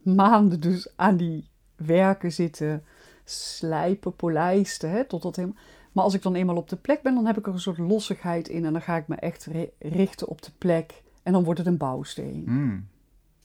maanden 0.02 0.60
dus 0.60 0.92
aan 0.96 1.16
die 1.16 1.48
werken 1.76 2.32
zitten 2.32 2.84
slijpen, 3.24 4.16
polijsten, 4.16 4.90
hè, 4.90 5.04
tot 5.04 5.22
dat 5.22 5.36
helemaal. 5.36 5.56
Maar 5.96 6.04
als 6.04 6.14
ik 6.14 6.22
dan 6.22 6.34
eenmaal 6.34 6.56
op 6.56 6.68
de 6.68 6.76
plek 6.76 7.02
ben, 7.02 7.14
dan 7.14 7.26
heb 7.26 7.38
ik 7.38 7.46
er 7.46 7.52
een 7.52 7.60
soort 7.60 7.78
lossigheid 7.78 8.48
in 8.48 8.64
en 8.64 8.72
dan 8.72 8.82
ga 8.82 8.96
ik 8.96 9.08
me 9.08 9.14
echt 9.14 9.44
ri- 9.44 9.70
richten 9.78 10.28
op 10.28 10.42
de 10.42 10.50
plek 10.58 11.02
en 11.22 11.32
dan 11.32 11.44
wordt 11.44 11.58
het 11.58 11.68
een 11.68 11.76
bouwsteen. 11.76 12.42
Hmm. 12.46 12.86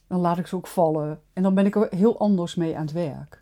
Dan 0.08 0.20
laat 0.20 0.38
ik 0.38 0.48
ze 0.48 0.56
ook 0.56 0.68
vallen 0.68 1.22
en 1.34 1.44
dan 1.44 1.54
ben 1.54 1.66
ik 1.66 1.76
er 1.76 1.88
heel 1.96 2.20
anders 2.20 2.56
mee 2.56 2.76
aan 2.76 2.82
het 2.82 2.92
werk. 2.92 3.40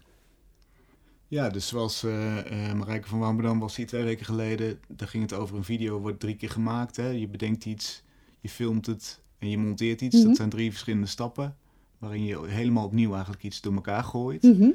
Ja, 1.28 1.50
dus 1.50 1.67
zoals 1.67 2.04
eh 2.04 2.69
eh, 2.69 2.76
Marijke 2.76 3.08
van 3.08 3.19
Warmerdam 3.19 3.60
was 3.60 3.76
hier 3.76 3.88
twee 3.88 4.04
weken 4.04 4.26
geleden. 4.26 4.80
Daar 4.88 5.08
ging 5.08 5.24
het 5.24 5.34
over 5.39 5.56
een 5.58 5.63
video, 5.63 6.00
wordt 6.00 6.19
drie 6.19 6.36
keer 6.36 6.50
gemaakt. 6.50 6.95
Hè? 6.95 7.08
Je 7.08 7.28
bedenkt 7.28 7.65
iets, 7.65 8.04
je 8.39 8.50
filmt 8.50 8.86
het 8.86 9.22
en 9.38 9.50
je 9.50 9.58
monteert 9.58 10.02
iets. 10.02 10.15
Mhm. 10.17 10.28
Dat 10.28 10.36
zijn 10.36 10.50
drie 10.50 10.69
verschillende 10.69 11.08
stappen. 11.08 11.56
Waarin 11.98 12.24
je 12.26 12.45
helemaal 12.48 12.86
opnieuw 12.86 13.12
eigenlijk 13.13 13.44
iets 13.44 13.62
door 13.62 13.73
elkaar 13.73 14.04
gooit. 14.04 14.44
Mhm. 14.44 14.69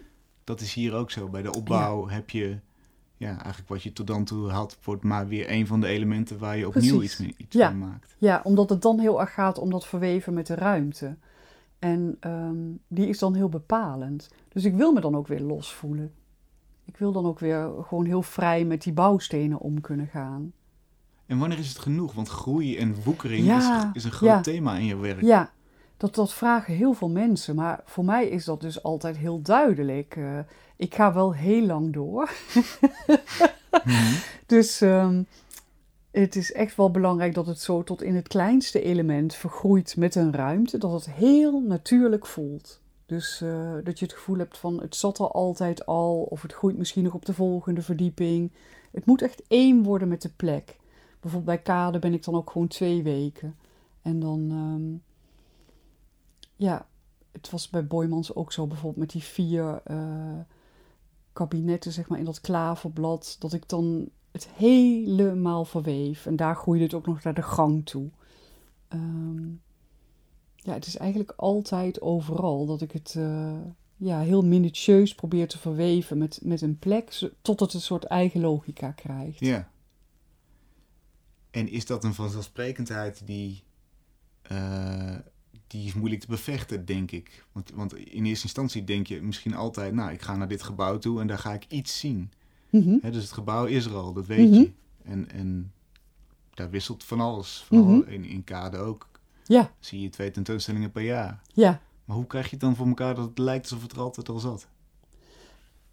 Dat 0.44 0.60
is 0.60 0.74
hier 0.74 0.94
ook 0.94 1.10
zo. 1.10 1.28
Bij 1.28 1.42
de 1.42 1.52
opbouw 1.54 2.08
heb 2.08 2.30
je... 2.30 2.58
Ja, 3.16 3.28
eigenlijk 3.38 3.68
wat 3.68 3.82
je 3.82 3.92
tot 3.92 4.06
dan 4.06 4.24
toe 4.24 4.48
had, 4.50 4.78
wordt 4.84 5.02
maar 5.02 5.28
weer 5.28 5.50
een 5.50 5.66
van 5.66 5.80
de 5.80 5.86
elementen 5.86 6.38
waar 6.38 6.56
je 6.56 6.66
opnieuw 6.66 6.96
Precies. 6.96 7.10
iets, 7.12 7.20
mee, 7.20 7.34
iets 7.36 7.56
Ja. 7.56 7.68
van 7.68 7.78
maakt. 7.78 8.14
Ja, 8.18 8.40
omdat 8.44 8.70
het 8.70 8.82
dan 8.82 8.98
heel 8.98 9.20
erg 9.20 9.32
gaat 9.34 9.58
om 9.58 9.70
dat 9.70 9.86
verweven 9.86 10.34
met 10.34 10.46
de 10.46 10.54
ruimte. 10.54 11.16
En 11.78 12.16
ehm, 12.20 12.56
die 12.88 13.08
is 13.08 13.18
dan 13.18 13.34
heel 13.34 13.48
bepalend. 13.48 14.30
Dus 14.48 14.64
ik 14.64 14.74
wil 14.74 14.92
me 14.92 15.00
dan 15.00 15.16
ook 15.16 15.26
weer 15.26 15.40
los 15.40 15.72
voelen. 15.72 16.12
Ik 16.84 16.96
wil 16.96 17.12
dan 17.12 17.26
ook 17.26 17.38
weer 17.38 17.70
gewoon 17.82 18.04
heel 18.04 18.22
vrij 18.22 18.64
met 18.64 18.82
die 18.82 18.92
bouwstenen 18.92 19.58
om 19.58 19.80
kunnen 19.80 20.06
gaan. 20.06 20.52
En 21.26 21.38
wanneer 21.38 21.58
is 21.58 21.68
het 21.68 21.78
genoeg? 21.78 22.12
Want 22.12 22.28
groei 22.28 22.76
en 22.76 22.94
woekering 23.04 23.44
Ja, 23.46 23.84
is, 23.84 23.90
is 23.92 24.04
een 24.04 24.10
groot 24.12 24.30
ja. 24.30 24.40
thema 24.40 24.76
in 24.76 24.84
je 24.84 24.96
werk. 24.96 25.20
Ja, 25.22 25.52
dat, 26.04 26.14
dat 26.14 26.34
vragen 26.34 26.74
heel 26.74 26.92
veel 26.92 27.08
mensen. 27.08 27.54
Maar 27.54 27.80
voor 27.84 28.04
mij 28.04 28.28
is 28.28 28.44
dat 28.44 28.60
dus 28.60 28.82
altijd 28.82 29.16
heel 29.16 29.42
duidelijk. 29.42 30.16
Eh, 30.16 30.38
ik 30.76 30.94
ga 30.94 31.14
wel 31.14 31.34
heel 31.34 31.66
lang 31.66 31.92
door. 31.92 32.30
Mhm. 33.84 34.14
Dus 34.46 34.80
ehm, 34.80 35.22
het 36.10 36.36
is 36.36 36.52
echt 36.52 36.76
wel 36.76 36.90
belangrijk 36.90 37.34
dat 37.34 37.46
het 37.46 37.60
zo 37.60 37.82
tot 37.82 38.02
in 38.02 38.14
het 38.14 38.28
kleinste 38.28 38.82
element 38.82 39.34
vergroeit 39.34 39.96
met 39.96 40.14
een 40.14 40.34
ruimte. 40.34 40.78
Dat 40.78 40.92
het 40.92 41.10
heel 41.10 41.60
natuurlijk 41.60 42.26
voelt. 42.26 42.80
Dus 43.06 43.40
eh, 43.40 43.72
dat 43.84 43.98
je 43.98 44.04
het 44.04 44.14
gevoel 44.14 44.38
hebt 44.38 44.58
van 44.58 44.80
het 44.80 44.96
zat 44.96 45.18
er 45.18 45.28
altijd 45.28 45.86
al. 45.86 46.22
Of 46.22 46.42
het 46.42 46.52
groeit 46.52 46.76
misschien 46.78 47.04
nog 47.04 47.14
op 47.14 47.24
de 47.24 47.34
volgende 47.34 47.82
verdieping. 47.82 48.52
Het 48.92 49.06
moet 49.06 49.22
echt 49.22 49.42
één 49.48 49.82
worden 49.82 50.08
met 50.08 50.22
de 50.22 50.30
plek. 50.36 50.76
Bijvoorbeeld 51.20 51.56
bij 51.56 51.64
Kade 51.64 51.98
ben 51.98 52.14
ik 52.14 52.24
dan 52.24 52.34
ook 52.34 52.50
gewoon 52.50 52.68
twee 52.68 53.02
weken. 53.02 53.56
En 54.02 54.20
dan, 54.20 54.50
ehm, 54.50 55.13
ja, 56.64 56.86
het 57.32 57.50
was 57.50 57.70
bij 57.70 57.86
Boymans 57.86 58.34
ook 58.34 58.52
zo, 58.52 58.66
bijvoorbeeld 58.66 59.00
met 59.00 59.10
die 59.10 59.22
vier 59.22 59.80
eh, 59.84 60.38
kabinetten, 61.32 61.92
zeg 61.92 62.08
maar, 62.08 62.18
in 62.18 62.24
dat 62.24 62.40
klaverblad, 62.40 63.36
dat 63.38 63.52
ik 63.52 63.68
dan 63.68 64.08
het 64.30 64.48
helemaal 64.48 65.64
verweef. 65.64 66.26
En 66.26 66.36
daar 66.36 66.56
groeide 66.56 66.84
het 66.84 66.94
ook 66.94 67.06
nog 67.06 67.22
naar 67.22 67.34
de 67.34 67.42
gang 67.42 67.86
toe. 67.86 68.10
Ehm, 68.88 69.48
ja, 70.56 70.72
het 70.72 70.86
is 70.86 70.96
eigenlijk 70.96 71.32
altijd 71.36 72.00
overal 72.00 72.66
dat 72.66 72.80
ik 72.80 72.92
het 72.92 73.14
eh, 73.16 73.60
ja, 73.96 74.20
heel 74.20 74.42
minutieus 74.42 75.14
probeer 75.14 75.48
te 75.48 75.58
verweven 75.58 76.18
met, 76.18 76.40
met 76.42 76.60
een 76.60 76.78
plek, 76.78 77.30
tot 77.42 77.60
het 77.60 77.74
een 77.74 77.80
soort 77.80 78.04
eigen 78.04 78.40
logica 78.40 78.90
krijgt. 78.90 79.40
Ja. 79.40 79.70
En 81.50 81.68
is 81.68 81.86
dat 81.86 82.04
een 82.04 82.14
vanzelfsprekendheid 82.14 83.26
die, 83.26 83.64
eh, 84.42 85.16
die 85.66 85.86
is 85.86 85.94
moeilijk 85.94 86.20
te 86.20 86.26
bevechten, 86.26 86.84
denk 86.84 87.10
ik. 87.10 87.44
Want, 87.52 87.70
want 87.74 87.94
in 87.96 88.24
eerste 88.24 88.44
instantie 88.44 88.84
denk 88.84 89.06
je 89.06 89.22
misschien 89.22 89.54
altijd, 89.54 89.94
nou, 89.94 90.12
ik 90.12 90.22
ga 90.22 90.36
naar 90.36 90.48
dit 90.48 90.62
gebouw 90.62 90.98
toe 90.98 91.20
en 91.20 91.26
daar 91.26 91.38
ga 91.38 91.52
ik 91.52 91.64
iets 91.68 91.98
zien. 92.00 92.30
Mhm. 92.70 93.10
Dus 93.10 93.22
het 93.22 93.32
gebouw 93.32 93.64
is 93.64 93.84
er 93.84 93.94
al, 93.94 94.12
dat 94.12 94.26
weet 94.26 94.50
Mhm. 94.50 94.58
je. 94.60 94.72
En, 95.04 95.30
en 95.30 95.72
daar 96.54 96.70
wisselt 96.70 97.04
van 97.04 97.20
alles. 97.20 97.64
Van 97.66 97.78
Mhm. 97.98 98.08
in, 98.10 98.24
in 98.24 98.44
Kade 98.44 98.76
ook 98.78 99.08
Ja, 99.46 99.70
zie 99.78 100.00
je 100.00 100.08
twee 100.08 100.30
tentoonstellingen 100.30 100.90
per 100.92 101.02
jaar. 101.02 101.40
ja. 101.52 101.80
Maar 102.04 102.16
hoe 102.16 102.26
krijg 102.26 102.44
je 102.44 102.50
het 102.50 102.60
dan 102.60 102.76
voor 102.76 102.86
elkaar 102.86 103.14
dat 103.14 103.28
het 103.28 103.38
lijkt 103.38 103.62
alsof 103.64 103.82
het 103.82 103.92
er 103.92 104.00
altijd 104.00 104.28
al 104.28 104.38
zat? 104.38 104.68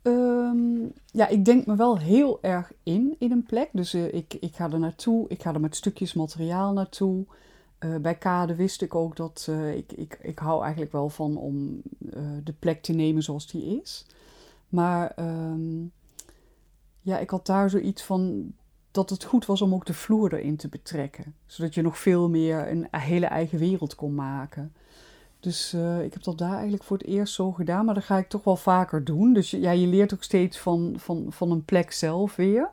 Ehm, 0.01 0.83
ja, 1.11 1.27
ik 1.27 1.45
denk 1.45 1.65
me 1.65 1.75
wel 1.75 1.97
heel 1.99 2.39
erg 2.41 2.71
in 2.83 3.15
in 3.19 3.31
een 3.31 3.43
plek. 3.43 3.69
Dus 3.73 3.93
eh, 3.93 4.13
ik, 4.13 4.33
ik 4.39 4.55
ga 4.55 4.71
er 4.71 4.79
naartoe, 4.79 5.25
ik 5.29 5.41
ga 5.41 5.53
er 5.53 5.59
met 5.59 5.75
stukjes 5.75 6.13
materiaal 6.13 6.73
naartoe. 6.73 7.25
Eh, 7.81 7.95
bij 7.95 8.15
Kade 8.15 8.55
wist 8.55 8.81
ik 8.81 8.95
ook 8.95 9.15
dat 9.15 9.45
eh, 9.49 9.75
ik, 9.75 9.91
ik, 9.91 10.17
ik 10.21 10.39
hou 10.39 10.61
eigenlijk 10.61 10.91
wel 10.91 11.09
van 11.09 11.37
om 11.37 11.81
eh, 12.13 12.21
de 12.43 12.53
plek 12.59 12.81
te 12.81 12.93
nemen 12.93 13.23
zoals 13.23 13.47
die 13.47 13.81
is. 13.81 14.05
Maar 14.69 15.11
ehm, 15.15 15.83
ja, 17.01 17.19
ik 17.19 17.29
had 17.29 17.45
daar 17.45 17.69
zoiets 17.69 18.03
van 18.03 18.53
dat 18.91 19.09
het 19.09 19.23
goed 19.23 19.45
was 19.45 19.61
om 19.61 19.73
ook 19.73 19.85
de 19.85 19.93
vloer 19.93 20.33
erin 20.33 20.55
te 20.55 20.67
betrekken. 20.67 21.35
Zodat 21.45 21.73
je 21.73 21.81
nog 21.81 21.97
veel 21.97 22.29
meer 22.29 22.71
een 22.71 22.87
hele 22.91 23.25
eigen 23.25 23.59
wereld 23.59 23.95
kon 23.95 24.15
maken. 24.15 24.73
Dus 25.39 25.73
ik 26.03 26.13
heb 26.13 26.23
dat 26.23 26.37
daar 26.37 26.53
eigenlijk 26.53 26.83
voor 26.83 26.97
het 26.97 27.07
eerst 27.07 27.33
zo 27.33 27.51
gedaan, 27.51 27.85
maar 27.85 27.93
dat 27.93 28.03
ga 28.03 28.17
ik 28.17 28.29
toch 28.29 28.43
wel 28.43 28.55
vaker 28.55 29.03
doen. 29.03 29.33
Dus 29.33 29.51
ja, 29.51 29.71
je 29.71 29.87
leert 29.87 30.13
ook 30.13 30.23
steeds 30.23 30.59
van, 30.59 30.93
van, 30.97 31.25
van 31.29 31.51
een 31.51 31.65
plek 31.65 31.91
zelf 31.91 32.35
weer. 32.35 32.69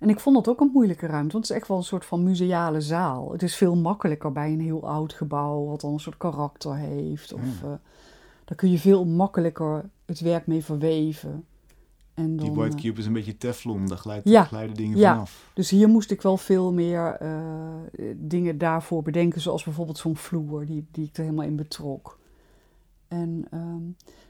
En 0.00 0.08
ik 0.08 0.20
vond 0.20 0.36
dat 0.36 0.48
ook 0.48 0.60
een 0.60 0.70
moeilijke 0.72 1.06
ruimte, 1.06 1.32
want 1.32 1.44
het 1.46 1.50
is 1.52 1.56
echt 1.60 1.68
wel 1.68 1.76
een 1.76 1.82
soort 1.82 2.04
van 2.04 2.22
museale 2.22 2.80
zaal. 2.80 3.32
Het 3.32 3.42
is 3.42 3.56
veel 3.56 3.76
makkelijker 3.76 4.32
bij 4.32 4.52
een 4.52 4.60
heel 4.60 4.88
oud 4.88 5.12
gebouw, 5.12 5.64
wat 5.66 5.80
dan 5.80 5.92
een 5.92 6.00
soort 6.00 6.16
karakter 6.16 6.74
heeft. 6.76 7.32
Of, 7.32 7.40
Ja. 7.60 7.66
eh, 7.68 7.72
daar 8.44 8.56
kun 8.56 8.70
je 8.70 8.78
veel 8.78 9.04
makkelijker 9.04 9.84
het 10.04 10.20
werk 10.20 10.46
mee 10.46 10.64
verweven. 10.64 11.44
En 12.14 12.36
dan, 12.36 12.46
Die 12.46 12.56
White 12.56 12.76
eh, 12.76 12.82
Cube 12.82 13.00
is 13.00 13.06
een 13.06 13.12
beetje 13.12 13.38
teflon, 13.38 13.86
daar 13.86 13.98
glijdt, 13.98 14.28
Ja. 14.28 14.44
glijden 14.44 14.76
dingen 14.76 14.98
Ja. 14.98 15.12
vanaf. 15.12 15.50
dus 15.54 15.70
hier 15.70 15.88
moest 15.88 16.10
ik 16.10 16.22
wel 16.22 16.36
veel 16.36 16.72
meer 16.72 17.16
eh, 17.20 17.34
dingen 18.16 18.58
daarvoor 18.58 19.02
bedenken, 19.02 19.40
zoals 19.40 19.64
bijvoorbeeld 19.64 19.98
zo'n 19.98 20.16
vloer, 20.16 20.66
die, 20.66 20.86
die 20.90 21.06
ik 21.06 21.16
er 21.16 21.22
helemaal 21.22 21.46
in 21.46 21.56
betrok. 21.56 22.18
En, 23.08 23.46
ehm, 23.50 23.82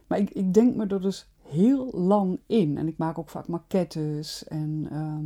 maar 0.07 0.19
ik, 0.19 0.31
ik 0.31 0.55
denk 0.55 0.75
me 0.77 0.87
er 0.87 1.01
dus 1.01 1.29
heel 1.43 1.91
lang 1.93 2.39
in. 2.47 2.79
En 2.79 2.89
ik 2.89 2.99
maak 2.99 3.19
ook 3.19 3.29
vaak 3.31 3.49
maquettes 3.49 4.45
en 4.49 4.87
ehm, 4.91 5.25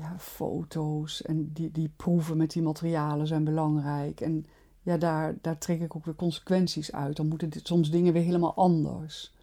ja, 0.00 0.18
foto's. 0.18 1.22
En 1.22 1.52
die, 1.52 1.70
die 1.70 1.92
proeven 1.96 2.36
met 2.36 2.50
die 2.50 2.62
materialen 2.62 3.26
zijn 3.26 3.44
belangrijk. 3.44 4.20
En 4.20 4.46
ja, 4.82 4.96
daar, 4.96 5.34
daar 5.40 5.58
trek 5.58 5.80
ik 5.80 5.96
ook 5.96 6.04
weer 6.04 6.14
consequenties 6.14 6.92
uit. 6.92 7.16
Dan 7.16 7.28
moeten 7.28 7.50
dit- 7.50 7.66
soms 7.66 7.90
dingen 7.90 8.12
weer 8.12 8.22
helemaal 8.22 8.54
anders. 8.54 9.34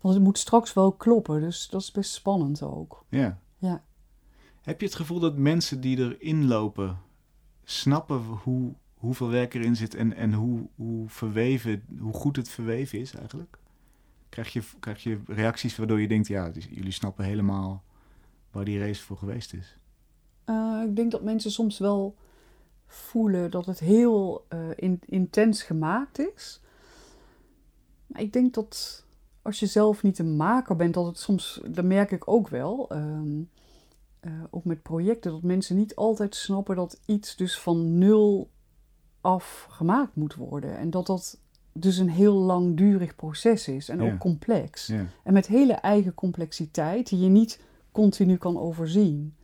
Want 0.00 0.14
het 0.14 0.24
moet 0.24 0.38
straks 0.38 0.72
wel 0.72 0.92
kloppen, 0.92 1.40
dus 1.40 1.68
dat 1.68 1.80
is 1.80 1.90
best 1.90 2.12
spannend 2.12 2.62
ook. 2.62 3.04
Ja. 3.08 3.38
Ja. 3.58 3.84
Heb 4.62 4.80
je 4.80 4.86
het 4.86 4.94
gevoel 4.94 5.20
dat 5.20 5.36
mensen 5.36 5.80
die 5.80 5.98
erin 5.98 6.46
lopen 6.46 6.98
snappen 7.64 8.16
hoe, 8.16 8.72
hoeveel 8.94 9.28
werk 9.28 9.54
erin 9.54 9.76
zit 9.76 9.94
en, 9.94 10.16
en 10.16 10.32
hoe, 10.32 10.68
hoe 10.74 11.08
verweven, 11.08 11.82
hoe 11.98 12.12
goed 12.12 12.36
het 12.36 12.48
verweven 12.48 12.98
is 12.98 13.14
eigenlijk? 13.14 13.58
Krijg 14.28 14.52
je, 14.52 14.62
krijg 14.80 15.02
je 15.02 15.20
reacties 15.26 15.76
waardoor 15.76 16.00
je 16.00 16.08
denkt, 16.08 16.26
ja, 16.26 16.50
jullie 16.70 16.92
snappen 16.92 17.24
helemaal 17.24 17.84
waar 18.50 18.64
die 18.64 18.78
race 18.78 19.02
voor 19.02 19.16
geweest 19.16 19.52
is? 19.54 19.78
Eh, 20.44 20.82
ik 20.86 20.96
denk 20.96 21.10
dat 21.10 21.22
mensen 21.22 21.50
soms 21.50 21.78
wel 21.78 22.14
voelen 22.86 23.50
dat 23.50 23.66
het 23.66 23.78
heel 23.78 24.44
eh, 24.48 24.58
in- 24.76 25.00
intens 25.06 25.62
gemaakt 25.62 26.18
is. 26.18 26.60
Maar 28.06 28.20
ik 28.22 28.32
denk 28.32 28.54
dat 28.54 29.04
als 29.42 29.60
je 29.60 29.66
zelf 29.66 30.02
niet 30.02 30.18
een 30.18 30.36
maker 30.36 30.76
bent, 30.76 30.94
dat 30.94 31.06
het 31.06 31.18
soms, 31.18 31.60
dat 31.68 31.84
merk 31.84 32.10
ik 32.10 32.28
ook 32.28 32.48
wel, 32.48 32.88
ehm, 32.90 33.40
eh, 34.20 34.32
ook 34.50 34.64
met 34.64 34.82
projecten, 34.82 35.30
dat 35.30 35.42
mensen 35.42 35.76
niet 35.76 35.94
altijd 35.96 36.34
snappen 36.34 36.76
dat 36.76 37.00
iets 37.06 37.36
dus 37.36 37.58
van 37.58 37.98
nul 37.98 38.50
af 39.20 39.66
gemaakt 39.70 40.14
moet 40.16 40.34
worden. 40.34 40.76
En 40.78 40.90
dat 40.90 41.06
dat 41.06 41.38
dus 41.72 41.96
een 41.98 42.10
heel 42.10 42.34
langdurig 42.34 43.16
proces 43.16 43.68
is 43.68 43.88
en 43.88 44.00
Ja. 44.02 44.12
ook 44.12 44.18
complex. 44.18 44.86
Ja. 44.86 45.06
En 45.24 45.32
met 45.32 45.46
hele 45.46 45.72
eigen 45.72 46.14
complexiteit 46.14 47.08
die 47.08 47.18
je 47.20 47.28
niet 47.28 47.60
continu 47.92 48.36
kan 48.36 48.58
overzien. 48.58 49.34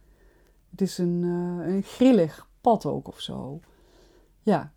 Het 0.71 0.81
is 0.81 0.99
een, 0.99 1.23
eh, 1.23 1.75
een 1.75 1.83
grillig 1.83 2.49
pad 2.61 2.87
ook 2.87 3.09
of 3.09 3.21
zo. 3.21 3.61
Ja, 4.43 4.73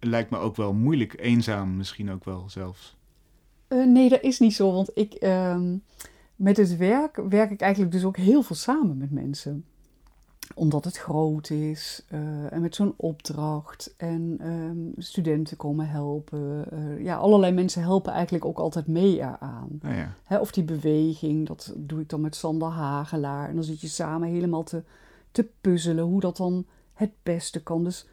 Lijkt 0.00 0.30
me 0.30 0.38
ook 0.38 0.56
wel 0.56 0.72
moeilijk, 0.72 1.20
eenzaam 1.20 1.76
misschien 1.76 2.10
ook 2.10 2.24
wel 2.24 2.48
zelfs. 2.48 2.96
Eh, 3.68 3.86
nee, 3.86 4.08
dat 4.08 4.22
is 4.22 4.38
niet 4.38 4.54
zo. 4.54 4.72
Want 4.72 4.90
ik, 4.94 5.14
ehm, 5.14 5.76
met 6.36 6.56
het 6.56 6.76
werk 6.76 7.16
werk 7.28 7.50
ik 7.50 7.60
eigenlijk 7.60 7.92
dus 7.92 8.04
ook 8.04 8.16
heel 8.16 8.42
veel 8.42 8.56
samen 8.56 8.96
met 8.96 9.10
mensen. 9.10 9.64
Omdat 10.54 10.84
het 10.84 10.96
groot 10.96 11.50
is 11.50 12.04
eh, 12.08 12.52
en 12.52 12.60
met 12.60 12.74
zo'n 12.74 12.94
opdracht. 12.96 13.94
En 13.96 14.36
ehm, 14.40 15.00
studenten 15.02 15.56
komen 15.56 15.88
helpen. 15.88 16.70
Eh, 16.70 17.04
ja, 17.04 17.16
allerlei 17.16 17.52
mensen 17.52 17.82
helpen 17.82 18.12
eigenlijk 18.12 18.44
ook 18.44 18.58
altijd 18.58 18.86
mee 18.86 19.16
eraan. 19.16 19.78
Ja, 19.82 20.14
Hè, 20.24 20.38
of 20.38 20.52
die 20.52 20.64
beweging, 20.64 21.46
dat 21.46 21.74
doe 21.76 22.00
ik 22.00 22.08
dan 22.08 22.20
met 22.20 22.36
Sander 22.36 22.68
Hagelaar. 22.68 23.48
En 23.48 23.54
dan 23.54 23.64
zit 23.64 23.80
je 23.80 23.88
samen 23.88 24.28
helemaal 24.28 24.62
te, 24.62 24.82
te 25.30 25.48
puzzelen 25.60 26.04
hoe 26.04 26.20
dat 26.20 26.36
dan 26.36 26.66
het 26.92 27.12
beste 27.22 27.62
kan. 27.62 27.84
Dus 27.84 28.06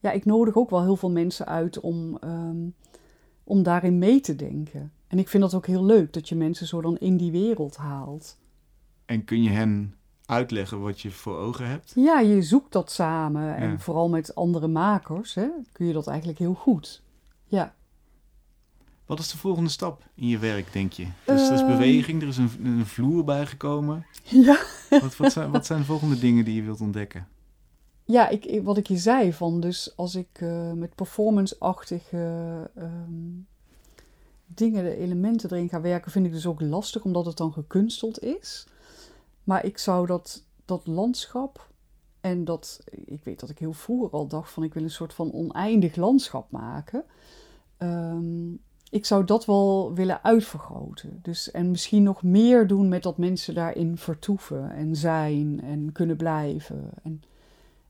ja, 0.00 0.10
ik 0.10 0.24
nodig 0.24 0.56
ook 0.56 0.70
wel 0.70 0.82
heel 0.82 0.96
veel 0.96 1.10
mensen 1.10 1.46
uit 1.46 1.80
om, 1.80 2.16
ehm, 2.20 2.68
om 3.44 3.62
daarin 3.62 3.98
mee 3.98 4.20
te 4.20 4.36
denken. 4.36 4.92
En 5.06 5.18
ik 5.18 5.28
vind 5.28 5.42
dat 5.42 5.54
ook 5.54 5.66
heel 5.66 5.84
leuk, 5.84 6.12
dat 6.12 6.28
je 6.28 6.36
mensen 6.36 6.66
zo 6.66 6.80
dan 6.80 6.98
in 6.98 7.16
die 7.16 7.30
wereld 7.30 7.76
haalt. 7.76 8.38
en 9.04 9.24
kun 9.24 9.42
je 9.42 9.50
hen 9.50 9.95
uitleggen 10.26 10.80
wat 10.80 11.00
je 11.00 11.10
voor 11.10 11.36
ogen 11.36 11.68
hebt? 11.68 11.92
Ja, 11.94 12.20
je 12.20 12.42
zoekt 12.42 12.72
dat 12.72 12.90
samen. 12.92 13.56
En 13.56 13.80
vooral 13.80 14.08
met 14.08 14.34
andere 14.34 14.66
makers 14.68 15.34
hè, 15.34 15.46
kun 15.72 15.86
je 15.86 15.92
dat 15.92 16.06
eigenlijk 16.06 16.38
heel 16.38 16.54
goed. 16.54 17.02
Ja. 17.44 17.74
Wat 19.06 19.18
is 19.18 19.30
de 19.30 19.36
volgende 19.38 19.70
stap 19.70 20.02
in 20.14 20.28
je 20.28 20.38
werk, 20.38 20.72
denk 20.72 20.92
je? 20.92 21.06
Dus 21.24 21.48
er 21.48 21.54
is 21.54 21.60
Ehm. 21.60 21.70
beweging, 21.70 22.22
er 22.22 22.28
is 22.28 22.36
een, 22.36 22.50
een 22.64 22.86
vloer 22.86 23.24
bijgekomen. 23.24 24.06
Ja. 24.24 24.58
Wat, 24.90 25.16
wat, 25.16 25.32
zijn, 25.32 25.50
wat 25.50 25.66
zijn 25.66 25.78
de 25.78 25.84
volgende 25.84 26.18
dingen 26.18 26.44
die 26.44 26.54
je 26.54 26.62
wilt 26.62 26.80
ontdekken? 26.80 27.28
Ja, 28.04 28.28
ik, 28.28 28.44
ik- 28.44 28.62
wat 28.64 28.76
ik 28.76 28.86
je 28.86 28.96
zei, 28.96 29.32
van 29.32 29.60
dus 29.60 29.92
als 29.96 30.14
ik 30.14 30.28
eh, 30.32 30.72
met 30.72 30.94
performance-achtige 30.94 32.70
ehm, 32.76 33.30
dingen, 34.46 34.84
de 34.84 34.96
elementen 34.96 35.50
erin 35.52 35.68
ga 35.68 35.80
werken, 35.80 36.10
vind 36.10 36.26
ik 36.26 36.32
dus 36.32 36.46
ook 36.46 36.60
lastig, 36.60 37.02
omdat 37.04 37.26
het 37.26 37.36
dan 37.36 37.52
gekunsteld 37.52 38.22
is. 38.22 38.66
Maar 39.46 39.64
ik 39.64 39.78
zou 39.78 40.06
dat, 40.06 40.44
dat 40.64 40.86
landschap 40.86 41.70
en 42.20 42.44
dat, 42.44 42.84
ik 43.04 43.24
weet 43.24 43.40
dat 43.40 43.50
ik 43.50 43.58
heel 43.58 43.72
vroeger 43.72 44.10
al 44.10 44.26
dacht 44.26 44.52
van 44.52 44.62
ik 44.62 44.74
wil 44.74 44.82
een 44.82 44.90
soort 44.90 45.14
van 45.14 45.32
oneindig 45.32 45.96
landschap 45.96 46.50
maken. 46.50 47.04
Ehm, 47.76 48.52
ik 48.90 49.04
zou 49.04 49.24
dat 49.24 49.44
wel 49.44 49.94
willen 49.94 50.24
uitvergroten. 50.24 51.18
Dus, 51.22 51.50
en 51.50 51.70
misschien 51.70 52.02
nog 52.02 52.22
meer 52.22 52.66
doen 52.66 52.88
met 52.88 53.02
dat 53.02 53.18
mensen 53.18 53.54
daarin 53.54 53.96
vertoeven 53.96 54.70
en 54.70 54.96
zijn 54.96 55.60
en 55.62 55.92
kunnen 55.92 56.16
blijven. 56.16 56.90
En 57.02 57.22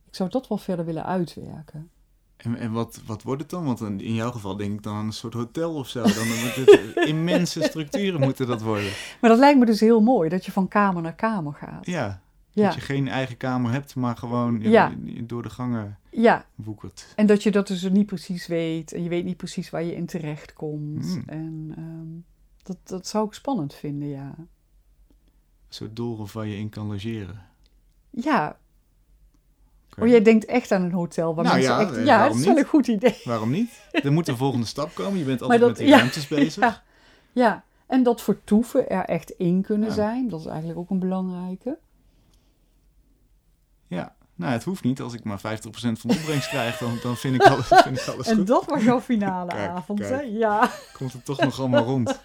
ik 0.06 0.14
zou 0.14 0.30
dat 0.30 0.48
wel 0.48 0.58
verder 0.58 0.84
willen 0.84 1.04
uitwerken. 1.04 1.90
En, 2.36 2.56
en 2.56 2.72
wat, 2.72 3.00
wat 3.06 3.22
wordt 3.22 3.40
het 3.42 3.50
dan? 3.50 3.64
Want 3.64 3.80
in 3.80 4.14
jouw 4.14 4.30
geval 4.30 4.56
denk 4.56 4.72
ik 4.72 4.82
dan 4.82 4.96
een 4.96 5.12
soort 5.12 5.34
hotel 5.34 5.74
of 5.74 5.88
zo. 5.88 6.02
Dan 6.02 6.26
moet 6.28 6.54
het 6.54 6.94
immense 7.08 7.62
structuren 7.62 8.20
moeten 8.20 8.46
dat 8.46 8.62
worden. 8.62 8.90
Maar 9.20 9.30
dat 9.30 9.38
lijkt 9.38 9.58
me 9.58 9.66
dus 9.66 9.80
heel 9.80 10.00
mooi, 10.00 10.28
dat 10.28 10.44
je 10.44 10.52
van 10.52 10.68
kamer 10.68 11.02
naar 11.02 11.14
kamer 11.14 11.54
gaat. 11.54 11.86
Ja, 11.86 12.20
Ja, 12.50 12.64
dat 12.64 12.74
je 12.74 12.80
geen 12.80 13.08
eigen 13.08 13.36
kamer 13.36 13.72
hebt, 13.72 13.94
maar 13.94 14.16
gewoon 14.16 14.60
ja, 14.60 14.68
Ja. 14.70 14.94
door 15.22 15.42
de 15.42 15.50
gangen 15.50 15.98
ja. 16.10 16.46
woekert. 16.54 17.12
en 17.16 17.26
dat 17.26 17.42
je 17.42 17.50
dat 17.50 17.66
dus 17.66 17.90
niet 17.90 18.06
precies 18.06 18.46
weet. 18.46 18.92
En 18.92 19.02
je 19.02 19.08
weet 19.08 19.24
niet 19.24 19.36
precies 19.36 19.70
waar 19.70 19.82
je 19.84 19.94
in 19.94 20.06
terecht 20.06 20.52
komt. 20.52 21.06
Hmm. 21.06 21.22
En 21.26 21.72
ehm, 21.76 22.20
dat, 22.62 22.76
dat 22.84 23.06
zou 23.06 23.26
ik 23.26 23.32
spannend 23.32 23.74
vinden, 23.74 24.08
ja. 24.08 24.34
Een 24.38 24.48
soort 25.68 25.96
doolhof 25.96 26.32
waar 26.32 26.46
je 26.46 26.56
in 26.56 26.68
kan 26.68 26.86
logeren. 26.86 27.42
Ja. 28.10 28.58
Oh, 29.98 30.08
jij 30.08 30.22
denkt 30.22 30.44
echt 30.44 30.72
aan 30.72 30.82
een 30.82 30.92
hotel 30.92 31.34
waar 31.34 31.44
Nou 31.44 31.56
mensen 31.56 31.74
ja, 31.74 31.80
echt... 31.80 32.06
Ja, 32.06 32.26
dat 32.28 32.36
is 32.36 32.44
wel 32.44 32.54
niet? 32.54 32.62
een 32.62 32.68
goed 32.68 32.86
idee. 32.86 33.20
Waarom 33.24 33.50
niet? 33.50 33.70
Er 33.92 34.12
moet 34.12 34.28
een 34.28 34.36
volgende 34.36 34.66
stap 34.66 34.94
komen. 34.94 35.18
Je 35.18 35.24
bent 35.24 35.42
altijd 35.42 35.60
dat- 35.60 35.68
met 35.68 35.78
die 35.78 35.86
ja, 35.88 35.96
ruimtes 35.96 36.26
bezig. 36.38 36.62
Ja, 36.62 36.82
ja, 37.32 37.64
en 37.86 38.02
dat 38.02 38.22
vertoeven 38.22 38.88
er 38.88 39.04
echt 39.04 39.30
in 39.30 39.62
kunnen 39.62 39.92
zijn, 39.92 40.28
dat 40.28 40.40
is 40.40 40.46
eigenlijk 40.46 40.78
ook 40.78 40.90
een 40.90 40.98
belangrijke. 40.98 41.78
Ja, 43.88 44.14
nou 44.34 44.52
het 44.52 44.64
hoeft 44.64 44.82
niet. 44.84 45.00
Als 45.00 45.12
ik 45.14 45.24
maar 45.24 45.38
50% 45.38 45.40
van 45.72 46.10
de 46.10 46.16
opbrengst 46.16 46.48
krijg, 46.48 46.78
dan, 46.78 46.98
dan 47.02 47.16
vind, 47.16 47.34
ik 47.34 47.42
alles, 47.42 47.66
vind 47.84 48.00
ik 48.00 48.06
alles 48.06 48.26
En 48.26 48.36
goed. 48.36 48.46
dat 48.46 48.64
was 48.64 48.82
jouw 48.82 49.00
finale 49.00 49.50
Kijk, 49.50 49.68
avond, 49.70 50.00
kijk. 50.00 50.10
hè? 50.12 50.20
Ja. 50.20 50.70
Komt 50.92 51.12
het 51.12 51.24
toch 51.24 51.40
nog 51.40 51.58
allemaal 51.60 51.84
rond. 51.84 52.20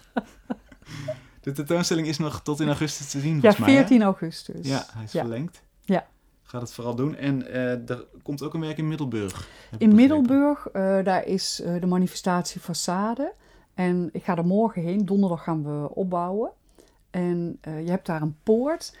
De 1.40 1.52
tentoonstelling 1.52 2.06
is 2.06 2.18
nog 2.18 2.40
tot 2.42 2.60
in 2.60 2.66
augustus 2.66 3.10
te 3.10 3.20
zien, 3.20 3.34
ja, 3.34 3.40
volgens 3.40 3.60
mij. 3.60 3.70
hè? 3.70 3.76
14 3.76 4.02
augustus. 4.02 4.66
Ja, 4.68 4.86
hij 4.92 5.04
is 5.04 5.10
verlengd. 5.10 5.62
Ja. 5.84 6.06
Gaat 6.52 6.60
het 6.60 6.72
vooral 6.72 6.94
doen. 6.94 7.16
En 7.16 7.46
eh, 7.46 7.90
er 7.90 8.06
komt 8.22 8.42
ook 8.42 8.54
een 8.54 8.60
werk 8.60 8.78
in 8.78 8.88
Middelburg. 8.88 9.48
In. 9.78 9.94
Middelburg, 9.94 10.68
eh, 10.68 11.04
daar 11.04 11.26
is 11.26 11.60
eh, 11.60 11.80
de 11.80 11.86
manifestatie 11.86 12.60
Façade. 12.60 13.34
En 13.74 14.08
ik 14.12 14.24
ga 14.24 14.36
er 14.36 14.46
morgen 14.46 14.82
heen. 14.82 15.04
Donderdag 15.04 15.42
gaan 15.42 15.62
we 15.62 15.94
opbouwen. 15.94 16.50
En 17.10 17.58
je 17.62 17.90
hebt 17.90 18.06
daar 18.06 18.22
een 18.22 18.36
poort. 18.42 18.96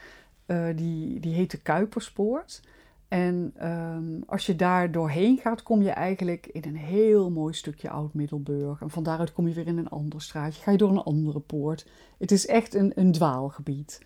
die, 0.74 1.20
die 1.20 1.34
heet 1.34 1.50
de 1.50 1.58
Kuiperspoort. 1.58 2.62
En 3.08 3.52
ehm, 3.56 4.20
als 4.26 4.46
je 4.46 4.56
daar 4.56 4.90
doorheen 4.90 5.38
gaat, 5.38 5.62
kom 5.62 5.82
je 5.82 5.90
eigenlijk 5.90 6.46
in 6.46 6.64
een 6.64 6.76
heel 6.76 7.30
mooi 7.30 7.54
stukje 7.54 7.90
Oud-Middelburg. 7.90 8.80
En 8.80 8.90
van 8.90 9.02
daaruit 9.02 9.32
kom 9.32 9.48
je 9.48 9.54
weer 9.54 9.66
in 9.66 9.78
een 9.78 9.88
ander 9.88 10.22
straatje. 10.22 10.62
Ga 10.62 10.70
je 10.70 10.78
door 10.78 10.90
een 10.90 11.02
andere 11.02 11.40
poort. 11.40 11.86
Het 12.18 12.30
is 12.30 12.46
echt 12.46 12.74
een, 12.74 12.92
een 12.94 13.12
dwaalgebied. 13.12 14.00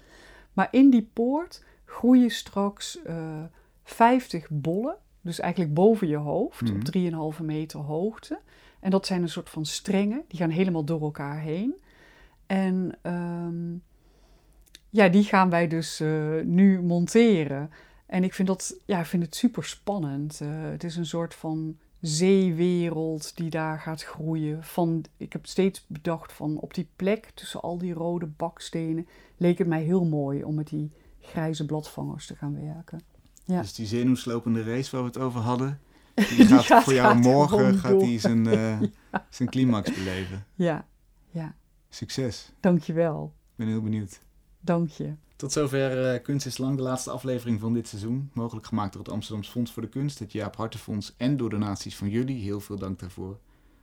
Maar 0.53 0.69
in 0.71 0.91
die 0.91 1.11
poort 1.13 1.65
groeien 1.99 2.31
straks 2.31 3.03
eh 3.03 3.43
50 3.85 4.47
bollen. 4.51 4.97
Dus 5.21 5.39
eigenlijk 5.41 5.75
boven 5.75 6.09
je 6.09 6.17
hoofd, 6.17 6.63
Mhm. 6.63 6.75
op 6.75 6.85
3,5 6.85 7.41
meter 7.41 7.81
hoogte. 7.81 8.39
En 8.81 8.91
dat 8.91 9.07
zijn 9.07 9.23
een 9.23 9.29
soort 9.29 9.51
van 9.51 9.67
strengen. 9.67 10.25
Die 10.29 10.39
gaan 10.39 10.51
helemaal 10.51 10.85
door 10.85 11.01
elkaar 11.01 11.41
heen. 11.41 11.75
En 12.47 12.99
ehm, 13.03 13.75
ja, 14.91 15.09
die 15.09 15.23
gaan 15.25 15.51
wij 15.51 15.69
dus 15.69 16.01
eh, 16.01 16.41
nu 16.45 16.83
monteren. 16.83 17.71
En 18.07 18.25
ik 18.25 18.35
vind, 18.35 18.49
dat, 18.49 18.77
ja, 18.85 19.01
ik 19.01 19.07
vind 19.07 19.23
het 19.23 19.35
super 19.35 19.65
spannend. 19.65 20.41
Eh, 20.41 20.49
het 20.51 20.85
is 20.85 20.97
een 20.97 21.07
soort 21.07 21.35
van 21.35 21.77
zeewereld 22.01 23.37
die 23.37 23.51
daar 23.51 23.79
gaat 23.81 24.03
groeien. 24.03 24.65
Van, 24.65 25.05
ik 25.17 25.33
heb 25.33 25.47
steeds 25.47 25.85
bedacht 25.89 26.33
van 26.33 26.59
op 26.59 26.75
die 26.75 26.89
plek 26.97 27.31
tussen 27.35 27.63
al 27.63 27.79
die 27.79 27.93
rode 27.95 28.27
bakstenen 28.27 29.09
leek 29.37 29.59
het 29.59 29.67
mij 29.67 29.83
heel 29.83 30.05
mooi 30.05 30.45
om 30.45 30.55
met 30.55 30.69
die 30.69 30.91
grijze 31.27 31.67
bladvangers 31.67 32.27
te 32.27 32.37
gaan 32.37 32.55
werken. 32.65 33.01
Ja. 33.45 33.61
Dus 33.61 33.75
die 33.75 33.87
zenuwslopende 33.87 34.63
race 34.63 34.91
waar 34.91 35.01
we 35.01 35.07
het 35.07 35.19
over 35.19 35.41
hadden, 35.41 35.81
die, 36.15 36.27
Die 36.37 36.47
gaat, 36.47 36.65
gaat- 36.65 36.85
voor 36.85 36.93
jou 36.95 37.15
gaat 37.15 37.23
morgen 37.23 37.79
gaat 37.79 38.01
die 38.01 38.21
zijn, 38.21 38.47
eh, 38.57 38.81
zijn 39.31 39.49
climax 39.49 39.93
beleven. 39.95 40.47
Ja, 40.55 40.87
ja, 41.31 41.55
Succes. 41.89 42.53
dankjewel. 42.61 43.33
Ik 43.51 43.57
ben 43.57 43.67
heel 43.67 43.83
benieuwd. 43.83 44.21
Dank 44.61 44.91
je. 44.91 45.15
Tot 45.37 45.53
zover 45.53 46.13
eh, 46.13 46.23
Kunst 46.23 46.47
is 46.47 46.59
Lang, 46.59 46.77
de 46.77 46.83
laatste 46.83 47.11
aflevering 47.11 47.61
van 47.61 47.73
dit 47.73 47.89
seizoen. 47.89 48.31
Mogelijk 48.33 48.67
gemaakt 48.67 48.93
door 48.93 49.03
het 49.03 49.13
Amsterdams 49.13 49.49
Fonds 49.49 49.73
voor 49.73 49.83
de 49.83 49.89
Kunst, 49.89 50.19
het 50.19 50.33
Jaap 50.33 50.57
Hartenfonds 50.57 51.15
en 51.17 51.37
door 51.37 51.51
donaties 51.51 51.97
van 51.97 52.09
jullie. 52.09 52.43
Heel 52.43 52.61
veel 52.61 52.79
dank 52.79 52.99
daarvoor. 52.99 53.39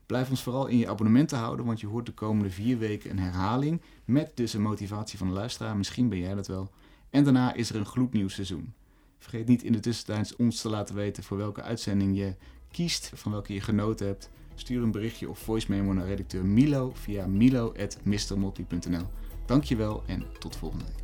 Blijf 0.05 0.29
ons 0.29 0.43
vooral 0.43 0.67
in 0.67 0.77
je 0.77 0.89
abonnementen 0.89 1.37
houden, 1.37 1.65
want 1.65 1.79
je 1.79 1.87
hoort 1.87 2.05
de 2.05 2.11
komende 2.11 2.49
vier 2.49 2.77
weken 2.77 3.09
een 3.09 3.19
herhaling. 3.19 3.81
Met 4.05 4.31
dus 4.37 4.53
een 4.53 4.61
motivatie 4.61 5.17
van 5.17 5.27
de 5.27 5.33
luisteraar, 5.33 5.77
misschien 5.77 6.09
ben 6.09 6.17
jij 6.19 6.35
dat 6.35 6.47
wel. 6.47 6.71
En 7.13 7.23
daarna 7.23 7.53
is 7.53 7.69
er 7.69 7.75
een 7.75 7.85
gloednieuw 7.85 8.27
seizoen. 8.27 8.73
Vergeet 9.17 9.47
niet 9.47 9.63
in 9.63 9.71
de 9.71 9.79
tussentijd 9.79 10.35
ons 10.35 10.61
te 10.61 10.69
laten 10.69 10.95
weten 10.95 11.23
voor 11.23 11.37
welke 11.37 11.61
uitzending 11.61 12.17
je 12.17 12.35
kiest, 12.71 13.11
van 13.13 13.31
welke 13.31 13.53
je 13.53 13.61
genoten 13.61 14.07
hebt. 14.07 14.29
Stuur 14.55 14.83
een 14.83 14.91
berichtje 14.91 15.29
of 15.29 15.39
voice 15.39 15.65
memo 15.69 15.93
naar 15.93 16.05
redacteur 16.05 16.45
Milo 16.45 16.91
via 16.93 17.27
milo.mrmotley.nl. 17.27 19.07
Dankjewel 19.45 20.03
en 20.05 20.23
tot 20.39 20.55
volgende 20.55 20.85
week. 20.85 21.02